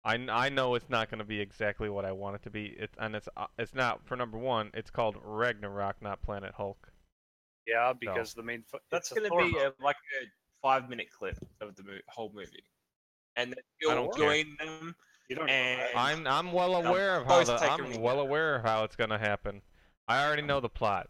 [0.05, 2.67] I, I know it's not going to be exactly what I want it to be.
[2.79, 4.71] It and it's uh, it's not for number one.
[4.75, 6.93] It's called Ragnarok, not Planet Hulk.
[7.67, 10.27] Yeah, because the main fo- That's going to be a, like a
[10.63, 12.65] five minute clip of the mo- whole movie.
[13.37, 14.25] And then you'll don't care.
[14.45, 14.95] join them.
[15.29, 15.49] You don't.
[15.51, 18.01] and- I'm I'm well aware of how always the, take a I'm recap.
[18.01, 19.61] well aware of how it's going to happen.
[20.09, 21.09] I already know the plot.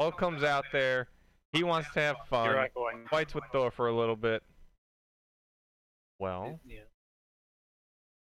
[0.00, 1.08] Hulk comes out there.
[1.52, 2.46] He wants to have fun.
[2.48, 3.04] You're echoing.
[3.10, 4.42] Fights with Thor for a little bit.
[6.18, 6.80] Well, Yeah.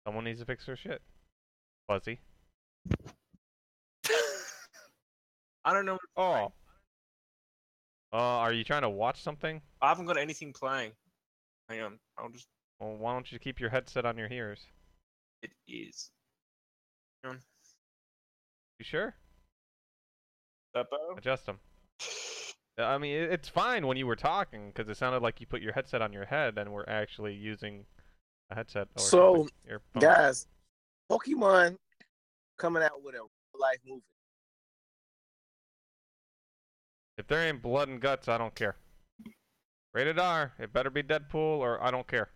[0.07, 1.01] someone needs to fix their shit.
[1.87, 2.19] Fuzzy.
[5.65, 5.93] I don't know.
[5.93, 6.23] what to play.
[6.47, 6.53] Oh.
[8.11, 9.61] Uh, are you trying to watch something?
[9.81, 10.91] I haven't got anything playing.
[11.69, 11.99] Hang on.
[12.17, 12.47] I'll just.
[12.79, 14.59] Well, why don't you keep your headset on your ears?
[15.43, 16.09] It is.
[17.23, 17.39] Hang on.
[18.79, 19.15] You sure?
[20.75, 21.17] Beppo?
[21.17, 21.59] Adjust them.
[22.77, 25.73] I mean, it's fine when you were talking because it sounded like you put your
[25.73, 27.85] headset on your head and we're actually using
[28.49, 28.87] a headset.
[28.95, 29.99] Or So, something.
[29.99, 30.47] Guys,
[31.11, 31.75] Pokemon
[32.57, 33.29] coming out with a real
[33.59, 34.01] life movie.
[37.19, 38.77] If there ain't blood and guts, I don't care.
[39.93, 40.53] Rated R.
[40.57, 42.29] It better be Deadpool or I don't care.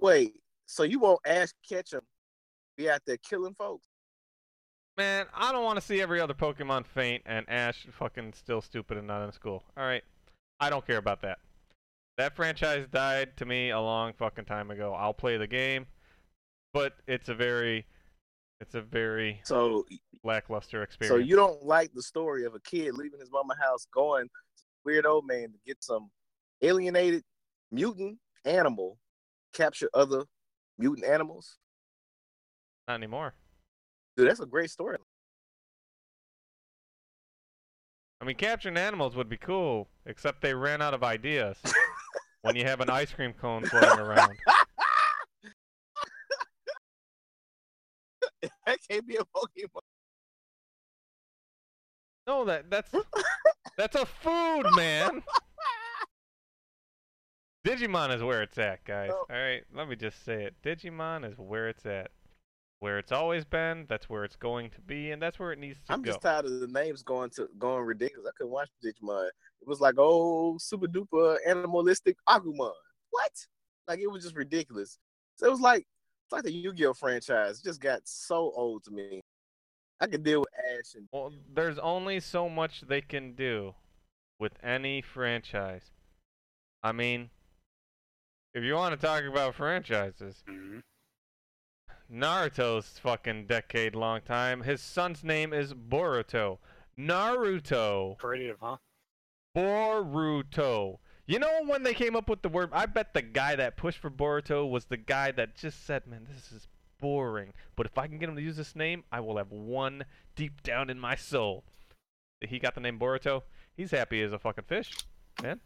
[0.00, 2.00] Wait, so you won't Ash Ketchum
[2.78, 3.86] be out there killing folks?
[4.96, 8.96] Man, I don't want to see every other Pokemon faint and Ash fucking still stupid
[8.96, 9.62] and not in school.
[9.78, 10.04] Alright.
[10.58, 11.38] I don't care about that.
[12.16, 14.94] That franchise died to me a long fucking time ago.
[14.94, 15.86] I'll play the game,
[16.72, 17.84] but it's a very
[18.60, 19.84] it's a very So,
[20.24, 21.14] lackluster experience.
[21.14, 24.30] so you don't like the story of a kid leaving his mama house, going to
[24.84, 26.10] weird old man to get some
[26.62, 27.22] alienated
[27.70, 28.98] mutant animal,
[29.52, 30.24] capture other
[30.78, 31.58] mutant animals.
[32.86, 33.34] Not anymore.
[34.16, 34.98] Dude, that's a great story.
[38.20, 41.56] I mean, capturing animals would be cool, except they ran out of ideas
[42.42, 44.32] when you have an ice cream cone floating around.
[48.66, 49.82] that can't be a Pokemon.
[52.26, 52.90] No, that that's
[53.78, 55.22] that's a food, man.
[57.66, 59.10] Digimon is where it's at, guys.
[59.12, 59.26] Oh.
[59.30, 60.54] All right, let me just say it.
[60.62, 62.10] Digimon is where it's at.
[62.80, 65.78] Where it's always been, that's where it's going to be, and that's where it needs
[65.78, 65.94] to be.
[65.94, 66.12] I'm go.
[66.12, 68.28] just tired of the names going to going ridiculous.
[68.28, 69.26] I couldn't watch Digimon.
[69.60, 72.70] It was like, oh, super duper animalistic Agumon.
[73.10, 73.32] What?
[73.88, 74.98] Like it was just ridiculous.
[75.36, 75.86] So it was like
[76.28, 77.58] it's like the Yu-Gi-Oh franchise.
[77.58, 79.22] It just got so old to me.
[79.98, 83.74] I could deal with Ash and Well, there's only so much they can do
[84.38, 85.90] with any franchise.
[86.82, 87.30] I mean,
[88.52, 90.82] if you want to talk about franchises, Mhm.
[92.12, 94.62] Naruto's fucking decade long time.
[94.64, 96.58] His son's name is Boruto.
[96.98, 98.18] Naruto.
[98.18, 98.76] Creative, huh?
[99.56, 100.98] Boruto.
[101.28, 102.70] You know when they came up with the word?
[102.72, 106.26] I bet the guy that pushed for Boruto was the guy that just said, "Man,
[106.26, 106.66] this is
[106.98, 110.06] boring." But if I can get him to use this name, I will have one
[110.34, 111.64] deep down in my soul.
[112.40, 113.42] He got the name Boruto.
[113.76, 114.96] He's happy as a fucking fish,
[115.42, 115.60] man.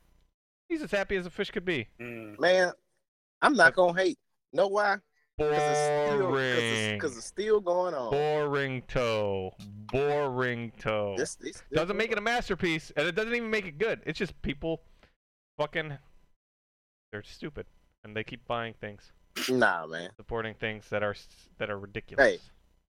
[0.68, 1.86] He's as happy as a fish could be.
[2.00, 2.40] Mm.
[2.40, 2.72] man,
[3.40, 4.18] I'm not gonna hate.
[4.52, 4.96] Know why?
[5.38, 6.94] Because it's still Boring.
[6.94, 8.10] because it's still going on.
[8.10, 9.54] Boring toe.
[9.92, 11.14] Boring toe.
[11.16, 14.02] This- this still doesn't make it a masterpiece, and it doesn't even make it good.
[14.04, 14.82] It's just people
[15.56, 15.98] fucking
[17.10, 17.66] they're stupid
[18.04, 19.12] and they keep buying things,
[19.48, 19.58] on.
[19.58, 20.10] Nah, man.
[20.16, 21.14] supporting things that are
[21.58, 22.24] that are ridiculous.
[22.24, 22.38] Hey,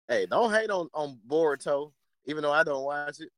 [0.07, 1.91] hey, don't hate on on Boruto,
[2.25, 3.29] even though I don't watch it.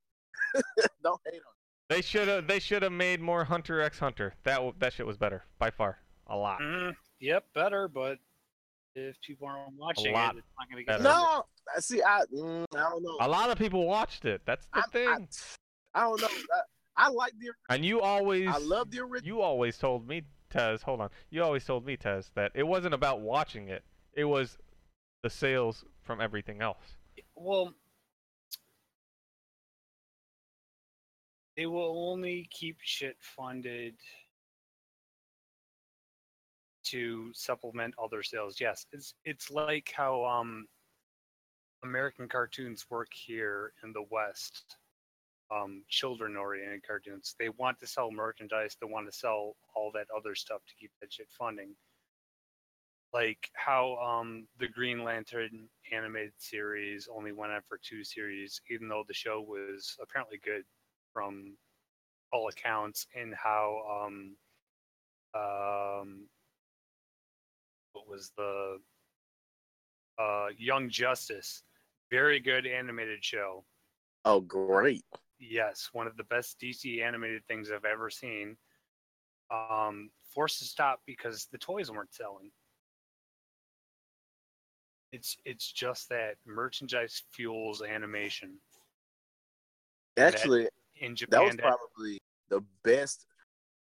[1.02, 1.54] don't hate on.
[1.88, 4.34] They should have they should have made more Hunter x Hunter.
[4.44, 6.60] That that shit was better by far, a lot.
[6.60, 8.18] Mm, yep, better, but
[8.94, 11.02] if people aren't watching lot it, it's not going to better.
[11.02, 11.44] No,
[11.76, 12.02] I see.
[12.02, 13.16] I mm, I don't know.
[13.20, 14.42] A lot of people watched it.
[14.46, 15.28] That's the I, thing.
[15.94, 16.28] I, I don't know.
[16.96, 17.50] I, I like the.
[17.70, 19.36] and you always I love the original.
[19.36, 21.10] you always told me Tez, hold on.
[21.30, 23.84] You always told me Tez that it wasn't about watching it.
[24.12, 24.56] It was
[25.22, 26.96] the sales from everything else.
[27.34, 27.74] Well,
[31.56, 33.94] they will only keep shit funded
[36.84, 38.60] to supplement other sales.
[38.60, 40.66] Yes, it's it's like how um
[41.82, 44.76] American cartoons work here in the West.
[45.54, 47.36] Um, children-oriented cartoons.
[47.38, 48.76] They want to sell merchandise.
[48.80, 51.76] They want to sell all that other stuff to keep that shit funding.
[53.12, 58.88] like how um the Green Lantern animated series only went on for two series, even
[58.88, 60.64] though the show was apparently good
[61.12, 61.56] from
[62.32, 64.36] all accounts, and how um
[65.40, 66.28] um
[67.92, 68.78] what was the
[70.18, 71.62] uh Young Justice,
[72.10, 73.64] very good animated show.
[74.24, 75.04] Oh, great.
[75.38, 78.56] Yes, one of the best DC animated things I've ever seen.
[79.50, 82.50] Um, forced to stop because the toys weren't selling.
[85.12, 88.56] It's it's just that merchandise fuels animation.
[90.16, 93.26] That- Actually, In that was probably the best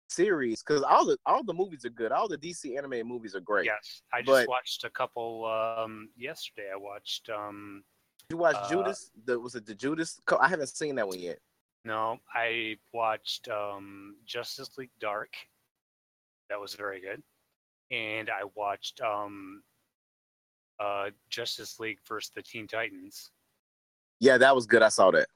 [0.08, 2.12] series because all the all the movies are good.
[2.12, 3.66] All the DC animated movies are great.
[3.66, 6.70] yes, I just but- watched a couple um, yesterday.
[6.72, 7.84] I watched um,
[8.32, 9.10] You watch Uh, Judas?
[9.26, 10.18] The, was it the Judas?
[10.40, 11.38] I haven't seen that one yet.
[11.84, 15.28] no, I watched um, Justice League Dark.
[16.48, 17.22] That was very good,
[17.90, 19.62] and I watched um,
[20.80, 23.30] uh, Justice League versus the Teen Titans.
[24.18, 24.80] Yeah, that was good.
[24.80, 25.28] I saw that.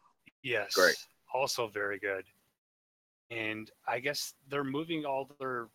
[0.42, 0.72] Yes.
[0.74, 0.96] Great.
[1.34, 2.24] Also very good.
[3.30, 5.66] And I guess they're moving all their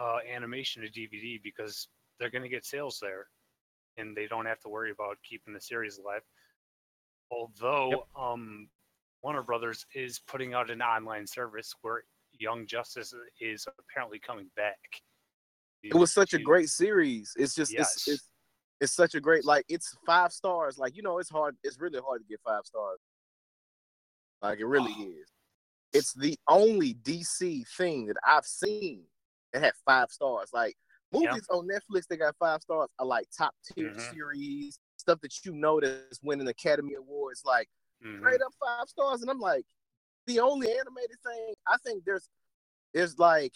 [0.00, 1.86] uh, animation to DVD because
[2.18, 3.26] they're going to get sales there,
[3.96, 6.22] and they don't have to worry about keeping the series alive.
[7.30, 8.68] Although um,
[9.22, 12.02] Warner Brothers is putting out an online service where
[12.38, 14.78] Young Justice is apparently coming back.
[15.82, 17.32] It was such a great series.
[17.36, 17.94] It's just Yes.
[17.96, 18.30] it's, it's
[18.80, 20.78] it's such a great like it's five stars.
[20.78, 21.56] Like you know, it's hard.
[21.62, 22.98] It's really hard to get five stars.
[24.42, 25.08] Like it really Oh.
[25.08, 25.30] is.
[25.92, 29.04] It's the only DC thing that I've seen
[29.52, 30.50] that had five stars.
[30.52, 30.74] Like
[31.14, 34.10] Movies on Netflix that got five stars are like top tier Mhm.
[34.12, 37.68] series, stuff that you know that's winning Academy Awards, like
[38.02, 38.18] Mhm.
[38.18, 39.22] straight up five stars.
[39.22, 39.64] And I'm like,
[40.26, 42.28] the only animated thing I think there's
[42.92, 43.52] there's like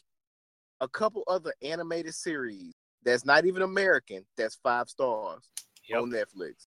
[0.81, 5.51] a couple other animated series that's not even American that's five stars
[5.89, 6.03] Yep.
[6.03, 6.67] on Netflix.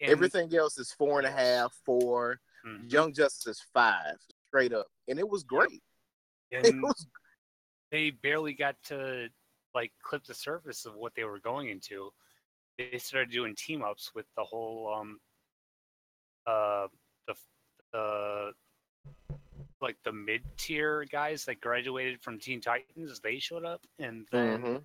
[0.00, 2.32] And- Everything else is four and a half, four.
[2.32, 2.42] and a Yes.
[2.42, 2.86] half, four.
[2.86, 2.92] Mhm.
[2.92, 4.16] Young Justice is five,
[4.48, 5.82] straight up, and it was great.
[6.50, 7.06] It And was
[7.90, 9.28] they barely got to
[9.76, 12.10] like clip the surface of what they were going into.
[12.78, 15.20] They started doing team ups with the whole um
[16.46, 16.88] uh
[17.28, 17.34] the
[17.92, 18.52] the
[19.82, 23.20] like the mid tier guys that graduated from Teen Titans.
[23.20, 24.84] They showed up, and then Mhm.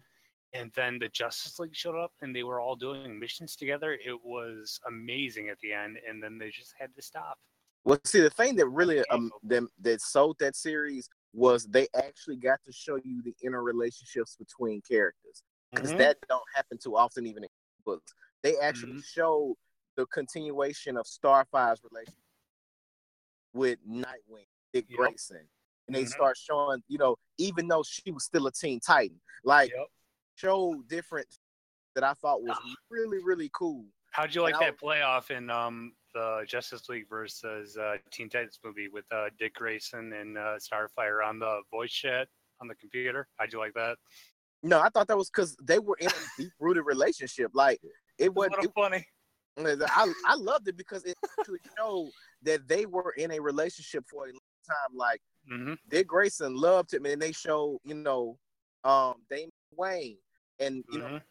[0.53, 3.93] and then the Justice League showed up, and they were all doing missions together.
[3.93, 7.39] It was amazing at the end, and then they just had to stop.
[7.85, 12.35] Well, see, the thing that really um them that sold that series was they actually
[12.35, 15.97] got to show you the inner relationships between characters because Mhm.
[15.99, 17.49] that don't happen too often even in
[17.85, 18.13] books.
[18.41, 19.05] They actually Mhm.
[19.05, 19.57] show
[19.95, 22.17] the continuation of Starfire's relationship
[23.53, 24.97] with Nightwing, Dick Yep.
[24.97, 25.49] Grayson,
[25.87, 26.09] and they Mhm.
[26.09, 29.87] start showing, you know, even though she was still a Teen Titan, like Yep.
[30.35, 31.27] show different
[31.93, 32.75] that I thought was Ah.
[32.89, 33.85] really really cool.
[34.11, 38.29] How'd you like And I that playoff in um the Justice League versus uh, Teen
[38.29, 42.27] Titans movie with uh, Dick Grayson and uh, Starfire on the voice chat
[42.61, 43.27] on the computer?
[43.37, 43.97] How'd you like that?
[44.63, 47.51] No, I thought that was because they were in a deep rooted relationship.
[47.53, 47.79] Like
[48.17, 49.05] it was, it, funny.
[49.57, 52.11] I I loved it because it actually showed
[52.43, 54.95] that they were in a relationship for a long time.
[54.95, 58.37] Like hmm Dick Grayson loved him, and they showed you know,
[58.83, 60.17] um, Damian Wayne,
[60.59, 61.21] and you know Mhm.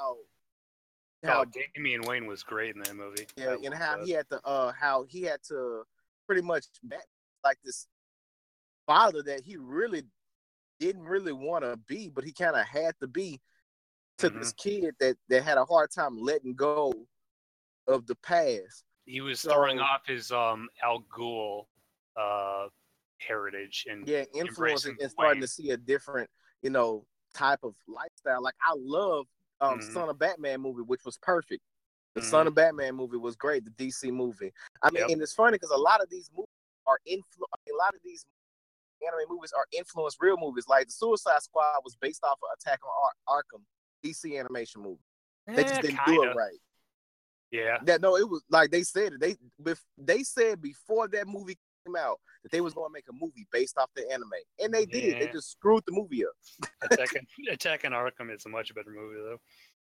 [1.23, 1.45] How Oh,
[1.75, 3.27] Damian Wayne was great in that movie.
[3.37, 4.07] yeah, I and how that.
[4.07, 5.83] he had to uh how he had to
[6.27, 7.05] pretty much back
[7.45, 7.87] like this
[8.87, 10.03] father that he really
[10.79, 13.41] didn't really want to be, but he kind of had to be
[14.19, 16.93] to this kid that that had a hard time letting go
[17.89, 18.85] of the past.
[19.07, 21.67] he was throwing off his um Al Ghul
[22.17, 22.67] uh
[23.19, 25.43] heritage and Yeah, influencing and starting Wayne.
[25.43, 26.29] to see a different,
[26.63, 27.05] you know,
[27.35, 28.43] type of lifestyle.
[28.43, 29.27] Like I love
[29.61, 29.93] um Mhm.
[29.93, 31.63] Son of Batman movie, which was perfect.
[32.15, 33.65] The Son of Batman movie was great.
[33.65, 34.53] The DC movie.
[34.83, 35.11] I mean, Yep.
[35.11, 36.49] and it's funny because a lot of these movies
[36.87, 37.45] are influ.
[37.69, 38.25] A lot of these
[39.07, 40.67] anime movies are influenced real movies.
[40.69, 43.63] Like the Suicide Squad was based off of Attack on Ar- Arkham
[44.03, 45.03] DC animation movie.
[45.47, 46.59] They just Eh, didn't do it right.
[47.51, 47.79] Yeah.
[47.85, 49.21] That no, it was like they said it.
[49.21, 53.05] They bef- they said before that movie came out that they was going to make
[53.09, 54.31] a movie based off the anime,
[54.63, 55.21] and they did.
[55.21, 56.33] They just screwed the movie up.
[56.91, 57.09] Attack,
[57.51, 59.39] Attack on Arkham is a much better movie though.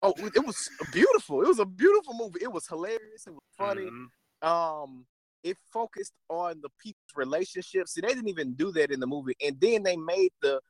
[0.03, 1.43] Oh, it was beautiful.
[1.43, 2.41] It was a beautiful movie.
[2.43, 3.27] It was hilarious.
[3.27, 3.89] It was funny.
[3.91, 4.47] Mhm.
[4.47, 5.07] Um,
[5.43, 7.95] it focused on the people's relationships.
[7.95, 10.61] See, they didn't even do that in the movie, and then they made the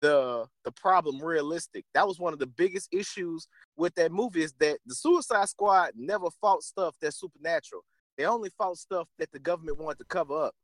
[0.00, 1.84] the the problem realistic.
[1.94, 3.46] That was one of the biggest issues
[3.76, 7.84] with that movie is that the Suicide Squad never fought stuff that's supernatural.
[8.18, 10.54] They only fought stuff that the government wanted to cover up.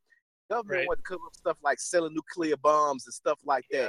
[0.51, 0.89] Government Right.
[0.89, 3.77] wanted to cover up stuff like selling nuclear bombs and stuff like that.
[3.85, 3.89] Yeah.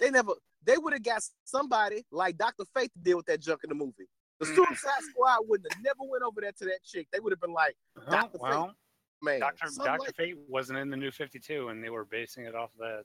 [0.00, 0.32] They never
[0.64, 2.64] they would have got somebody like Dr.
[2.74, 4.06] Fate to deal with that junk in the movie.
[4.38, 4.54] The Mhm.
[4.54, 7.08] Suicide Squad wouldn't have never went over there to that chick.
[7.12, 7.76] They would have been like,
[8.10, 8.32] Dr.
[8.32, 8.74] Fate, well,
[9.22, 12.44] man, Doctor Doctor like- Fate wasn't in the New Fifty Two, and they were basing
[12.46, 13.04] it off of that.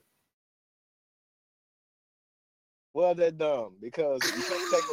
[2.94, 4.84] well, they're dumb because you can't take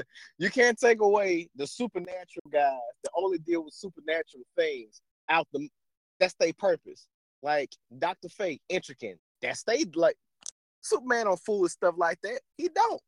[0.00, 0.04] a,
[0.38, 5.00] you can't take away the supernatural guys that only deal with supernatural things
[5.30, 5.68] out the
[6.24, 7.06] that's their purpose.
[7.42, 8.28] Like Dr.
[8.30, 9.18] Fate, intricate.
[9.42, 10.16] That's they like
[10.80, 12.40] Superman don't fool with stuff like that.
[12.56, 13.00] He don't.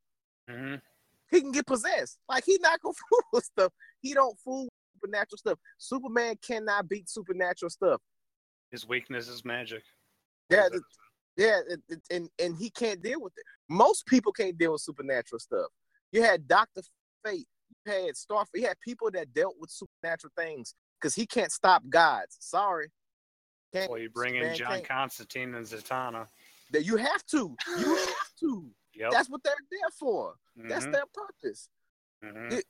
[0.51, 0.75] hmm
[1.29, 2.19] he can get possessed.
[2.29, 3.73] Like he not gonna fool with stuff.
[4.01, 5.59] He don't fool with supernatural stuff.
[5.79, 8.01] Superman cannot beat supernatural stuff.
[8.71, 9.83] His weakness is magic.
[10.51, 10.83] Yeah, it-
[11.37, 13.45] yeah, it, it- and and he can't deal with it.
[13.69, 15.67] Most people can't deal with supernatural stuff.
[16.12, 16.83] You had Doctor
[17.25, 17.49] Fate.
[17.87, 18.47] You had Starfleet.
[18.61, 22.37] You had people that dealt with supernatural things because he can't stop gods.
[22.41, 22.89] Sorry.
[23.77, 24.89] Can't, Well, you bring in John can't.
[24.89, 26.27] Constantine and Zatanna.
[26.72, 27.57] That you have to.
[27.79, 28.70] You have to.
[28.95, 29.11] Yep.
[29.11, 30.37] That's what they're there for.
[30.57, 31.68] That's Mhm, their purpose.
[32.24, 32.53] mhm.
[32.53, 32.66] it-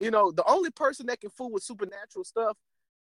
[0.00, 2.56] you know, the only person that can fool with supernatural stuff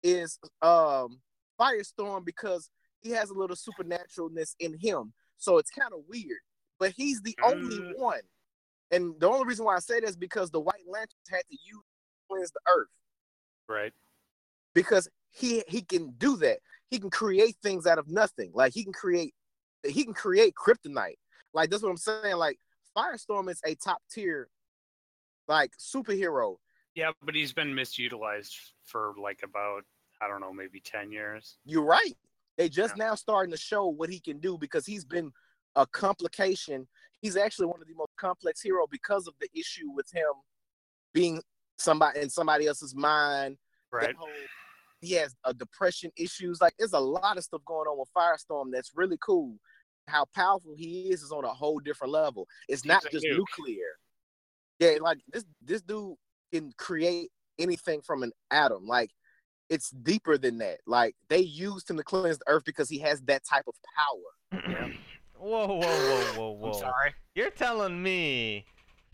[0.03, 1.21] is um
[1.61, 2.71] Firestorm because
[3.03, 5.13] he has a little supernaturalness in him.
[5.37, 6.41] So it's kind of weird.
[6.81, 7.97] But he's the only Mm.
[7.99, 8.23] one.
[8.91, 11.57] And the only reason why I say that is because the White Lanterns had to
[11.65, 11.85] use
[12.29, 12.89] cleanse the earth.
[13.69, 13.93] Right.
[14.75, 16.59] Because he he can do that.
[16.91, 18.51] He can create things out of nothing.
[18.55, 19.35] Like he can create
[19.87, 21.19] he can create kryptonite.
[21.55, 22.37] Like that's what I'm saying.
[22.37, 22.59] Like
[22.97, 24.49] Firestorm is a top tier
[25.47, 26.57] like superhero.
[26.95, 29.83] Yeah, but he's been misutilized for like about
[30.21, 31.59] I don't know, maybe ten years.
[31.65, 32.17] You're right.
[32.57, 35.31] They just now starting to show what he can do because he's been
[35.77, 36.89] a complication.
[37.23, 40.33] He's actually one of the most complex hero because of the issue with him
[41.15, 41.41] being
[41.79, 43.59] somebody in somebody else's mind.
[43.93, 44.15] Right.
[44.17, 44.29] whole-
[45.01, 46.61] he has a depression issues.
[46.61, 49.57] Like there's a lot of stuff going on with Firestorm that's really cool.
[50.07, 52.47] How powerful he is is on a whole different level.
[52.69, 53.37] It's He's not a just nuke.
[53.39, 53.99] nuclear.
[54.79, 56.15] Yeah, like this this dude
[56.53, 58.87] can create anything from an atom.
[58.87, 59.11] Like
[59.69, 60.79] it's deeper than that.
[60.87, 64.63] Like they used him to cleanse the earth because he has that type of power.
[64.71, 64.89] Yeah.
[65.39, 66.73] whoa, whoa, whoa, whoa, I'm whoa!
[66.73, 67.15] sorry.
[67.35, 68.65] You're telling me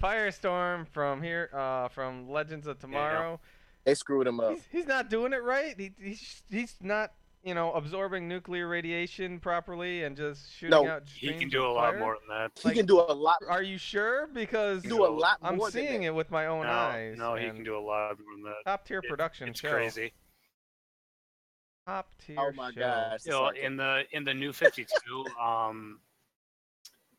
[0.03, 3.41] Firestorm from here, uh, from Legends of Tomorrow,
[3.85, 4.53] They screwed him up.
[4.55, 5.75] he's, he's not doing it right.
[5.79, 7.13] He, he's he's not,
[7.43, 10.85] you know, absorbing nuclear radiation properly and just shooting out.
[10.85, 11.03] No, out.
[11.15, 11.99] He can do a lot fire?
[12.01, 12.53] more than that.
[12.63, 13.37] He like- can do a lot.
[13.49, 14.27] Are you sure?
[14.33, 16.07] Because do a lot I'm than seeing that.
[16.09, 17.17] it with my own No, eyes.
[17.19, 18.65] no, he can do a lot more than that.
[18.65, 19.71] top tier It- production It's show.
[19.73, 20.13] crazy.
[21.87, 22.81] Top tier Oh my show.
[22.81, 23.27] gosh.
[23.27, 26.01] You know, in the in the New Fifty Two, um,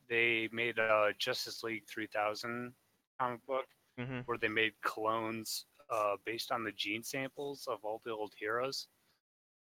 [0.09, 2.73] they made a Justice League three thousand
[3.19, 3.65] comic book
[3.99, 8.33] hmm where they made clones uh, based on the gene samples of all the old
[8.37, 8.87] heroes.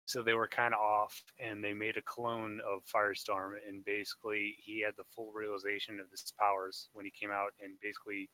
[0.04, 4.56] So they were kind of off, and they made a clone of Firestorm, and basically
[4.58, 8.28] he had the full realization of his powers when he came out, and basically,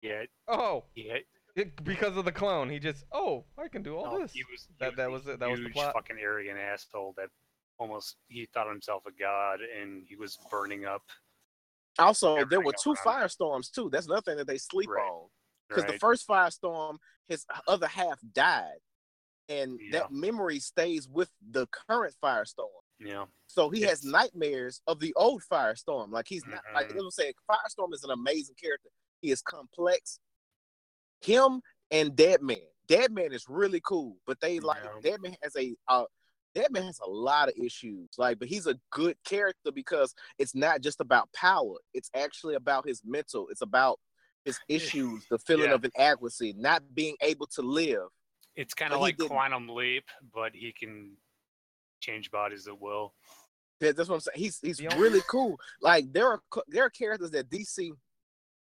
[0.00, 1.22] yeah, Oh, he had,
[1.54, 4.32] it, because of the clone, he just oh, I can do all no, this.
[4.32, 5.92] he was he That- that was it, that was the huge plot.
[5.94, 7.28] fucking arrogant asshole that
[7.78, 11.02] almost he thought himself a god, and he was burning up.
[11.98, 13.88] also, there were two firestorms too.
[13.90, 15.02] That's another thing that they sleep Right.
[15.04, 15.28] on.
[15.68, 18.78] Because the first firestorm, his other half died,
[19.48, 20.00] and Yeah.
[20.00, 22.68] that memory stays with the current firestorm.
[23.00, 26.10] yeah, So he has nightmares of the old Firestorm.
[26.10, 27.00] Like he's not like Mhm.
[27.00, 28.88] I'm saying, Firestorm is an amazing character.
[29.20, 30.20] He is complex.
[31.20, 31.60] Him
[31.90, 32.66] and Deadman.
[32.86, 35.00] Deadman is really cool, but they like Yeah.
[35.02, 36.06] Deadman has a uh
[36.54, 38.16] Deadman has a lot of issues.
[38.16, 41.78] Like, but he's a good character because it's not just about power.
[41.92, 43.48] It's actually about his mental.
[43.48, 43.98] It's about
[44.44, 45.74] his issues, the feeling Yeah.
[45.74, 48.08] of inadequacy, not being able to live.
[48.56, 49.18] it's kind of like.
[49.18, 51.16] Quantum Leap, but he can
[52.00, 53.14] change bodies at will.
[53.80, 54.38] That- That's what I'm saying.
[54.38, 55.58] He's he's The only- really cool.
[55.80, 57.90] Like there are there are characters that DC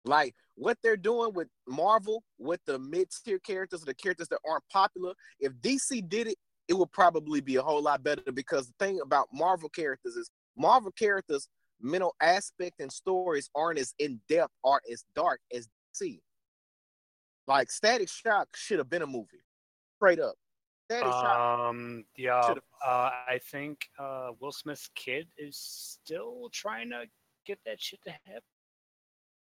[0.05, 4.67] like what they're doing with Marvel with the mid tier characters, the characters that aren't
[4.73, 5.15] popular.
[5.41, 6.37] If DC did it,
[6.69, 10.31] it would probably be a whole lot better because the thing about Marvel characters is
[10.57, 11.49] Marvel characters
[11.83, 16.21] mental aspect and stories aren't as in depth or as dark as DC.
[17.47, 19.43] Like Static Shock should have been a movie,
[19.97, 20.35] straight up.
[20.91, 21.69] Static Shock.
[21.71, 22.55] Um, yeah,
[22.85, 27.05] uh, I think uh, Will Smith's kid is still trying to
[27.47, 28.43] get that shit to happen.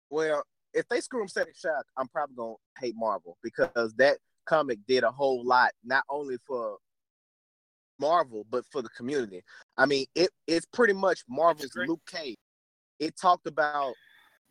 [0.09, 4.79] Well, if they screw him Static Shock, I'm probably gonna hate Marvel because that comic
[4.87, 6.77] did a whole lot, not only for
[7.99, 9.43] Marvel but for the community.
[9.77, 11.71] I mean, it it's pretty much Marvel's.
[11.75, 12.35] Luke Cage.
[12.99, 13.93] It talked about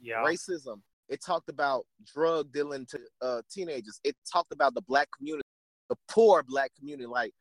[0.00, 0.80] Yeah, racism.
[1.08, 4.00] It talked about drug dealing to uh, teenagers.
[4.04, 5.46] It talked about the black community,
[5.88, 7.06] the poor black community.
[7.06, 7.32] Like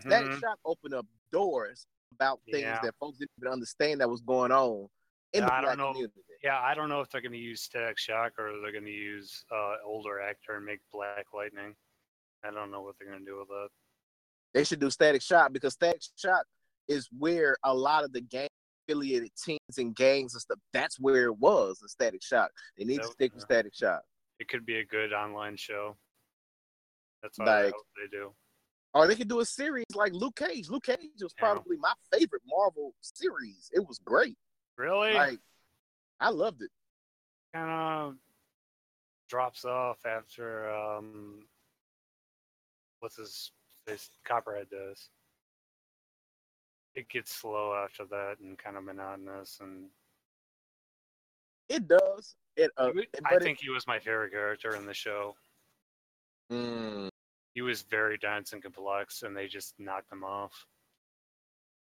[0.00, 0.40] Static mhm.
[0.40, 2.80] Shock opened up doors about things Yeah.
[2.82, 4.88] that folks didn't even understand that was going on.
[5.32, 5.92] in the I black don't know.
[5.92, 6.20] community.
[6.42, 8.90] Yeah, I don't know if they're going to use Static Shock or they're going to
[8.90, 11.74] use uh, older actor and make Black Lightning.
[12.44, 13.68] I don't know what they're going to do with that.
[14.54, 16.44] They should do Static Shock because Static Shock
[16.88, 18.48] is where a lot of the gang
[18.88, 20.58] affiliated teams and gangs and stuff.
[20.72, 22.50] That's where it was in Static Shock.
[22.76, 23.42] They need to stick with.
[23.42, 24.02] Static Shock.
[24.40, 25.96] It could be a good online show.
[27.22, 28.34] That's what Like- I hope they do.
[28.92, 30.68] Or they could do a series like Luke Cage.
[30.68, 31.44] Luke Cage was Yeah.
[31.44, 33.70] probably my favorite Marvel series.
[33.72, 34.36] It was great.
[34.76, 35.12] Really?
[35.12, 35.38] Like
[36.18, 36.70] I loved it.
[37.52, 38.16] kind of
[39.28, 41.46] drops off after um,
[43.00, 43.52] what's his
[43.86, 44.10] face?
[44.24, 45.08] Copperhead does.
[46.94, 49.58] It gets slow after that and kind of monotonous.
[49.60, 49.86] And
[51.68, 52.34] It does.
[52.56, 55.34] It uh, I but it- think he was my favorite character in the show.
[56.52, 57.08] Mm.
[57.54, 60.66] He was very dense and complex, and they just knocked him off.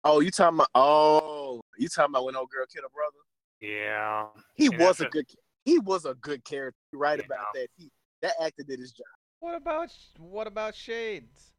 [0.05, 0.69] Oh, you talking about?
[0.75, 3.17] Oh, you talking about when old girl killed her brother?
[3.61, 5.27] Yeah, He And was a good.
[5.65, 6.79] He was a good character.
[6.93, 7.25] You're right Yeah.
[7.27, 7.69] about that.
[7.77, 7.91] He
[8.23, 9.07] that actor did his job.
[9.41, 11.53] What about what about Shades?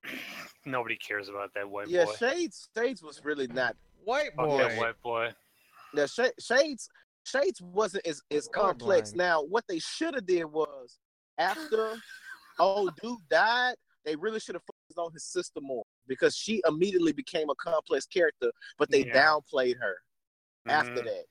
[0.66, 2.12] nobody cares about that white yeah, boy.
[2.22, 2.70] Yeah, Shades.
[2.76, 3.76] Shades was really not.
[4.04, 4.58] White boy.
[4.58, 5.30] that white boy.
[5.94, 6.90] Yeah, Sh- Shades.
[7.24, 9.12] Shades wasn't as, as complex.
[9.12, 9.16] Colorblind.
[9.18, 10.98] Now, what they should have did was
[11.38, 11.96] after
[12.60, 13.76] old dude died,
[14.06, 18.06] they really should have focused on his sister more because she immediately became a complex
[18.06, 19.14] character, but they Yeah.
[19.38, 19.96] downplayed her
[20.68, 21.06] after Mhm.
[21.06, 21.26] that.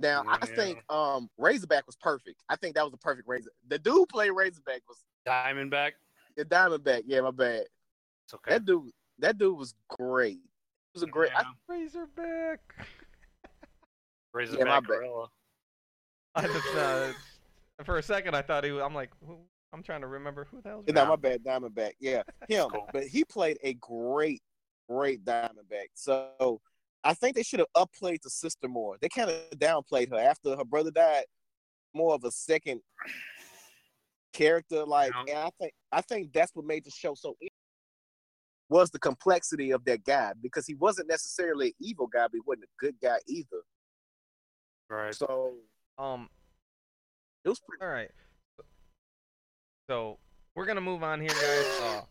[0.00, 2.42] Now I think um Razorback was perfect.
[2.48, 3.50] I think that was the perfect Razor.
[3.66, 5.92] The dude played Razorback was Diamondback.
[6.36, 7.02] the Diamondback.
[7.06, 7.64] Yeah, my bad.
[8.24, 8.52] It's okay.
[8.52, 10.36] That dude, that dude was great.
[10.36, 11.30] It was a great.
[11.36, 12.60] I, Razorback.
[14.32, 14.86] Razorback my bad.
[14.86, 15.28] Gorilla.
[16.34, 17.08] I just uh,
[17.84, 18.82] for a second I thought he was.
[18.82, 19.38] I'm like, who?
[19.72, 20.84] I'm trying to remember who the hell's.
[20.88, 21.92] no, my bad, Diamondback.
[22.00, 22.70] Yeah, him.
[22.70, 22.88] cool.
[22.92, 24.42] But he played a great,
[24.88, 25.88] great Diamondback.
[25.94, 26.60] So
[27.04, 28.96] I think they should have upplayed the sister more.
[29.00, 31.24] They kind of downplayed her after her brother died.
[31.94, 32.80] More of a second
[34.38, 35.34] character, like, Yeah.
[35.34, 37.36] and I think I think that's what made the show so.
[38.70, 42.40] Was the complexity of that guy because he wasn't necessarily an evil guy, but he
[42.44, 43.62] wasn't a good guy either.
[44.90, 45.14] Right.
[45.14, 45.56] So
[45.96, 46.28] Um.
[47.44, 47.82] it was pretty.
[47.82, 48.10] All right.
[49.88, 50.18] So
[50.54, 51.80] we're gonna move on here, guys.
[51.80, 52.02] Uh,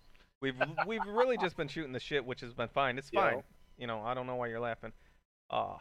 [0.42, 0.56] we've
[0.88, 2.98] we've really just been shooting the shit, which has been fine.
[2.98, 3.34] It's Yeah.
[3.36, 3.44] fine.
[3.78, 4.94] You know, I don't know why you're laughing.
[5.52, 5.78] Uh,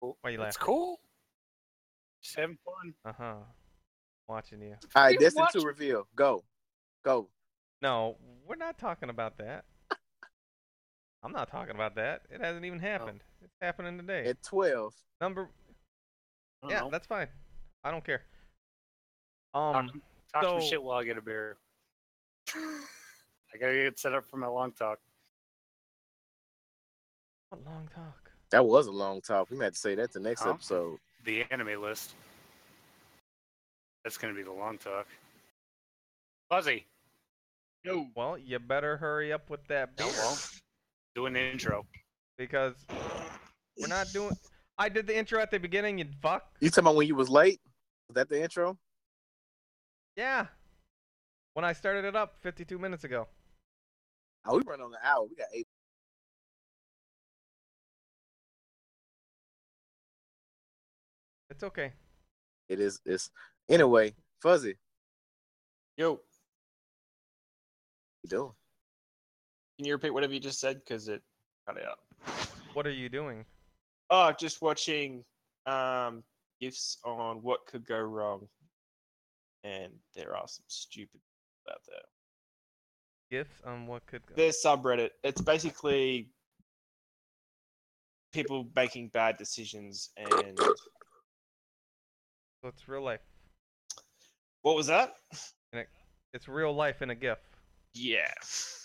[0.00, 0.48] why you laughing?
[0.48, 1.00] It's cool.
[2.22, 2.94] Just having fun.
[3.04, 3.36] Uh huh.
[4.28, 4.74] Watching you.
[4.94, 6.06] All right, You Destiny watch- two reveal.
[6.16, 6.42] Go,
[7.04, 7.28] go.
[7.82, 8.16] No,
[8.46, 9.64] we're not talking about that.
[11.22, 12.22] I'm not talking about that.
[12.30, 13.22] It hasn't even happened.
[13.42, 14.24] It's happening today.
[14.26, 14.94] At twelve.
[15.20, 15.48] Number.
[16.62, 16.90] I don't Yeah, know.
[16.90, 17.28] that's fine.
[17.84, 18.22] I don't care.
[19.54, 20.02] Um.
[20.32, 21.56] talk some so- shit while I get a beer.
[22.54, 24.98] I gotta get set up for my long talk.
[27.50, 28.30] What long talk?
[28.50, 29.50] That was a long talk.
[29.50, 30.50] We might have to say that the next Huh?
[30.50, 30.98] episode.
[31.24, 32.14] The anime list.
[34.06, 35.08] That's gonna be the long talk.
[36.48, 36.86] Fuzzy.
[37.84, 38.06] No.
[38.14, 40.38] Well, you better hurry up with that beer well.
[41.16, 41.84] Do an intro.
[42.38, 42.74] because
[43.76, 44.36] we're not doing.
[44.78, 45.98] I did the intro at the beginning.
[45.98, 46.44] You fuck.
[46.60, 47.58] You talking about when you was late?
[48.08, 48.78] Was that the intro?
[50.14, 50.46] Yeah.
[51.54, 53.26] When I started it up 52 minutes ago.
[54.46, 55.24] Oh, we run on the hour.
[55.24, 55.66] We got eight.
[61.50, 61.92] It's okay.
[62.68, 63.00] It is.
[63.04, 63.30] It's
[63.68, 64.14] anyway.
[64.42, 64.76] Fuzzy,
[65.96, 66.20] Yo,
[68.22, 68.52] you doing?
[69.76, 70.78] can you repeat whatever you just said?
[70.84, 71.22] Because it
[71.66, 71.98] cut out.
[72.74, 73.44] What are you doing?
[74.10, 75.24] Oh, just watching
[75.64, 76.22] um
[76.60, 78.46] gifs on what could go wrong,
[79.64, 81.20] and there are some stupid
[81.70, 81.98] out there.
[83.30, 84.34] Gifs on what could go.
[84.36, 85.10] There's subreddit.
[85.24, 86.28] It's basically
[88.32, 90.74] people making bad decisions and So
[92.64, 93.20] it's real life.
[94.66, 95.14] What was that?
[96.34, 97.38] It's real life in a GIF.
[97.94, 98.26] Yeah.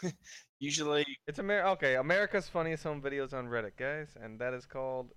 [0.59, 1.63] Usually It's Amer.
[1.69, 5.09] Okay, America's funniest home videos on Reddit, guys, and that is called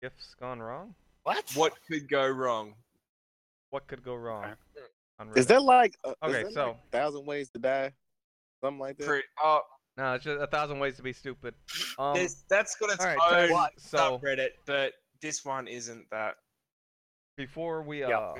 [0.00, 1.42] "Gifts Gone Wrong." What?
[1.56, 2.74] what could go wrong?
[3.70, 4.54] What could go wrong?
[5.18, 5.38] On Reddit.
[5.38, 5.96] Is that like?
[6.04, 7.92] Uh, Okay, that so- like thousand ways to die,
[8.62, 9.08] something like that?
[9.08, 9.60] Pre- oh,
[9.96, 11.54] No, it's just a thousand ways to be stupid.
[11.98, 16.06] Um, there's, that's got its all right, own so- so- subreddit, but this one isn't
[16.12, 16.36] that.
[17.36, 18.32] before we uh, Yeah.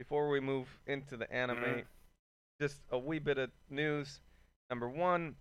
[0.00, 1.86] Before we move into the anime, Mhm.
[2.58, 4.22] just a wee bit of news.
[4.70, 5.36] Number one,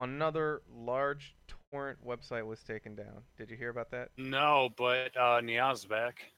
[0.00, 1.36] another large
[1.70, 3.26] torrent website was taken down.
[3.36, 4.10] Did you hear about that?
[4.16, 6.32] No, but uh, Nyaa's back.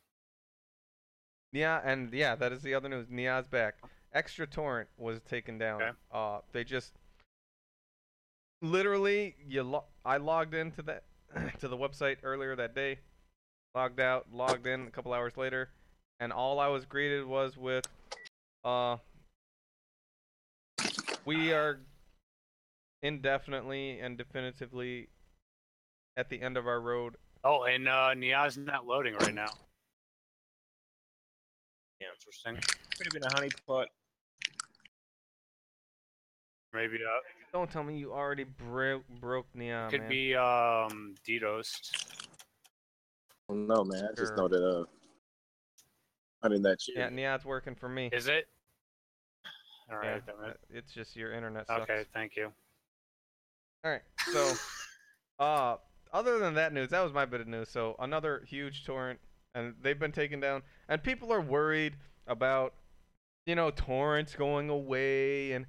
[1.53, 3.07] Yeah, and yeah, that is the other news.
[3.09, 3.77] Nyaa's back.
[4.13, 5.81] Extra torrent was taken down.
[5.83, 5.99] Okay.
[6.11, 6.99] Uh, they just
[8.61, 11.05] literally you lo- I logged into that
[11.61, 12.99] to the website earlier that day,
[13.73, 15.71] logged out, logged in a couple hours later,
[16.21, 17.85] and all I was greeted was with,
[18.65, 18.97] uh,
[21.25, 21.81] we are
[23.03, 25.09] indefinitely and definitively
[26.17, 27.17] at the end of our road.
[27.45, 29.51] Oh, and uh, Nyaa's not loading right now.
[32.01, 32.09] Yeah.
[32.15, 32.55] Interesting.
[32.97, 33.89] Could have been a honey pot.
[36.73, 37.19] Maybe uh,
[37.53, 40.09] Don't tell me you already bro- broke Neon, could man.
[40.09, 41.91] be um DDoSed.
[43.51, 44.05] I don't man.
[44.05, 44.37] I just Sure.
[44.37, 44.85] know that uh,
[46.43, 46.97] I did that shit.
[46.97, 48.11] Yeah, Neon's working for me.
[48.13, 48.49] Is it?
[49.91, 50.27] All right, Yeah, right.
[50.27, 51.83] then uh, it- it's just your internet sucks.
[51.83, 52.05] Okay.
[52.15, 52.53] Thank you.
[53.85, 54.03] All right.
[54.33, 54.55] So,
[55.39, 55.77] uh,
[56.13, 57.69] other than that news, that was my bit of news.
[57.69, 59.21] So another huge torrent,
[59.55, 62.75] and they've been taken down, and people are worried about,
[63.47, 65.53] you know, torrents going away.
[65.53, 65.67] And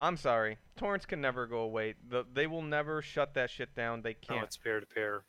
[0.00, 1.94] I'm sorry, torrents can never go away.
[2.08, 4.02] The, they will never shut that shit down.
[4.02, 4.44] They can't.
[4.44, 5.24] it's peer to peer.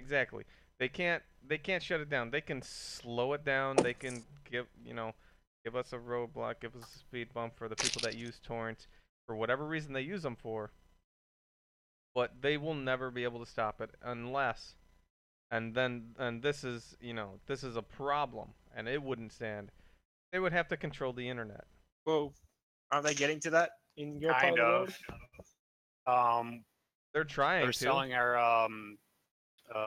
[0.00, 0.44] Exactly.
[0.78, 1.22] They can't.
[1.46, 2.30] They can't shut it down.
[2.30, 3.76] They can slow it down.
[3.76, 5.12] They can give you know,
[5.64, 8.86] give us a roadblock, give us a speed bump for the people that use torrents
[9.26, 10.70] for whatever reason they use them for.
[12.14, 14.74] But they will never be able to stop it unless,
[15.50, 19.70] and then and this is you know this is a problem and it wouldn't stand.
[20.32, 21.64] They would have to control the internet.
[22.06, 22.32] Well,
[22.90, 24.98] aren't they getting to that in your part Kind of the of.
[26.06, 26.38] world?
[26.46, 26.64] Um,
[27.14, 27.78] They're trying they're to.
[27.78, 28.98] selling our um.
[29.74, 29.86] Uh,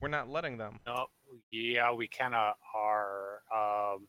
[0.00, 0.80] We're not letting them.
[0.86, 1.06] no,
[1.50, 3.42] yeah, we kind of are.
[3.54, 4.08] Um,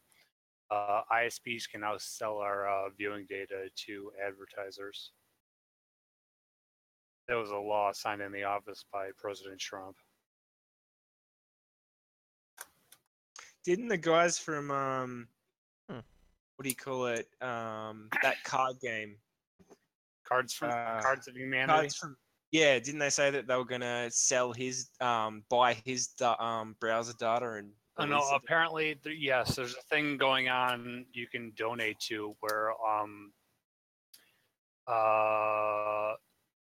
[0.69, 5.11] uh, ISPs can now sell our uh, viewing data to advertisers.
[7.27, 9.97] There was a law signed in the office by President Trump.
[13.65, 15.27] Didn't the guys from um,
[15.89, 15.99] Hmm.
[16.55, 17.27] what do you call it?
[17.41, 19.17] Um, that card game.
[20.27, 21.67] Cards from Uh, Cards of Humanity.
[21.79, 22.15] Cards from.
[22.51, 26.75] Yeah, didn't they say that they were gonna sell his um, buy his da- um
[26.79, 27.71] browser data and?
[27.97, 29.55] Oh, no, apparently, th- yes.
[29.55, 33.31] There's a thing going on you can donate to where um
[34.87, 36.13] uh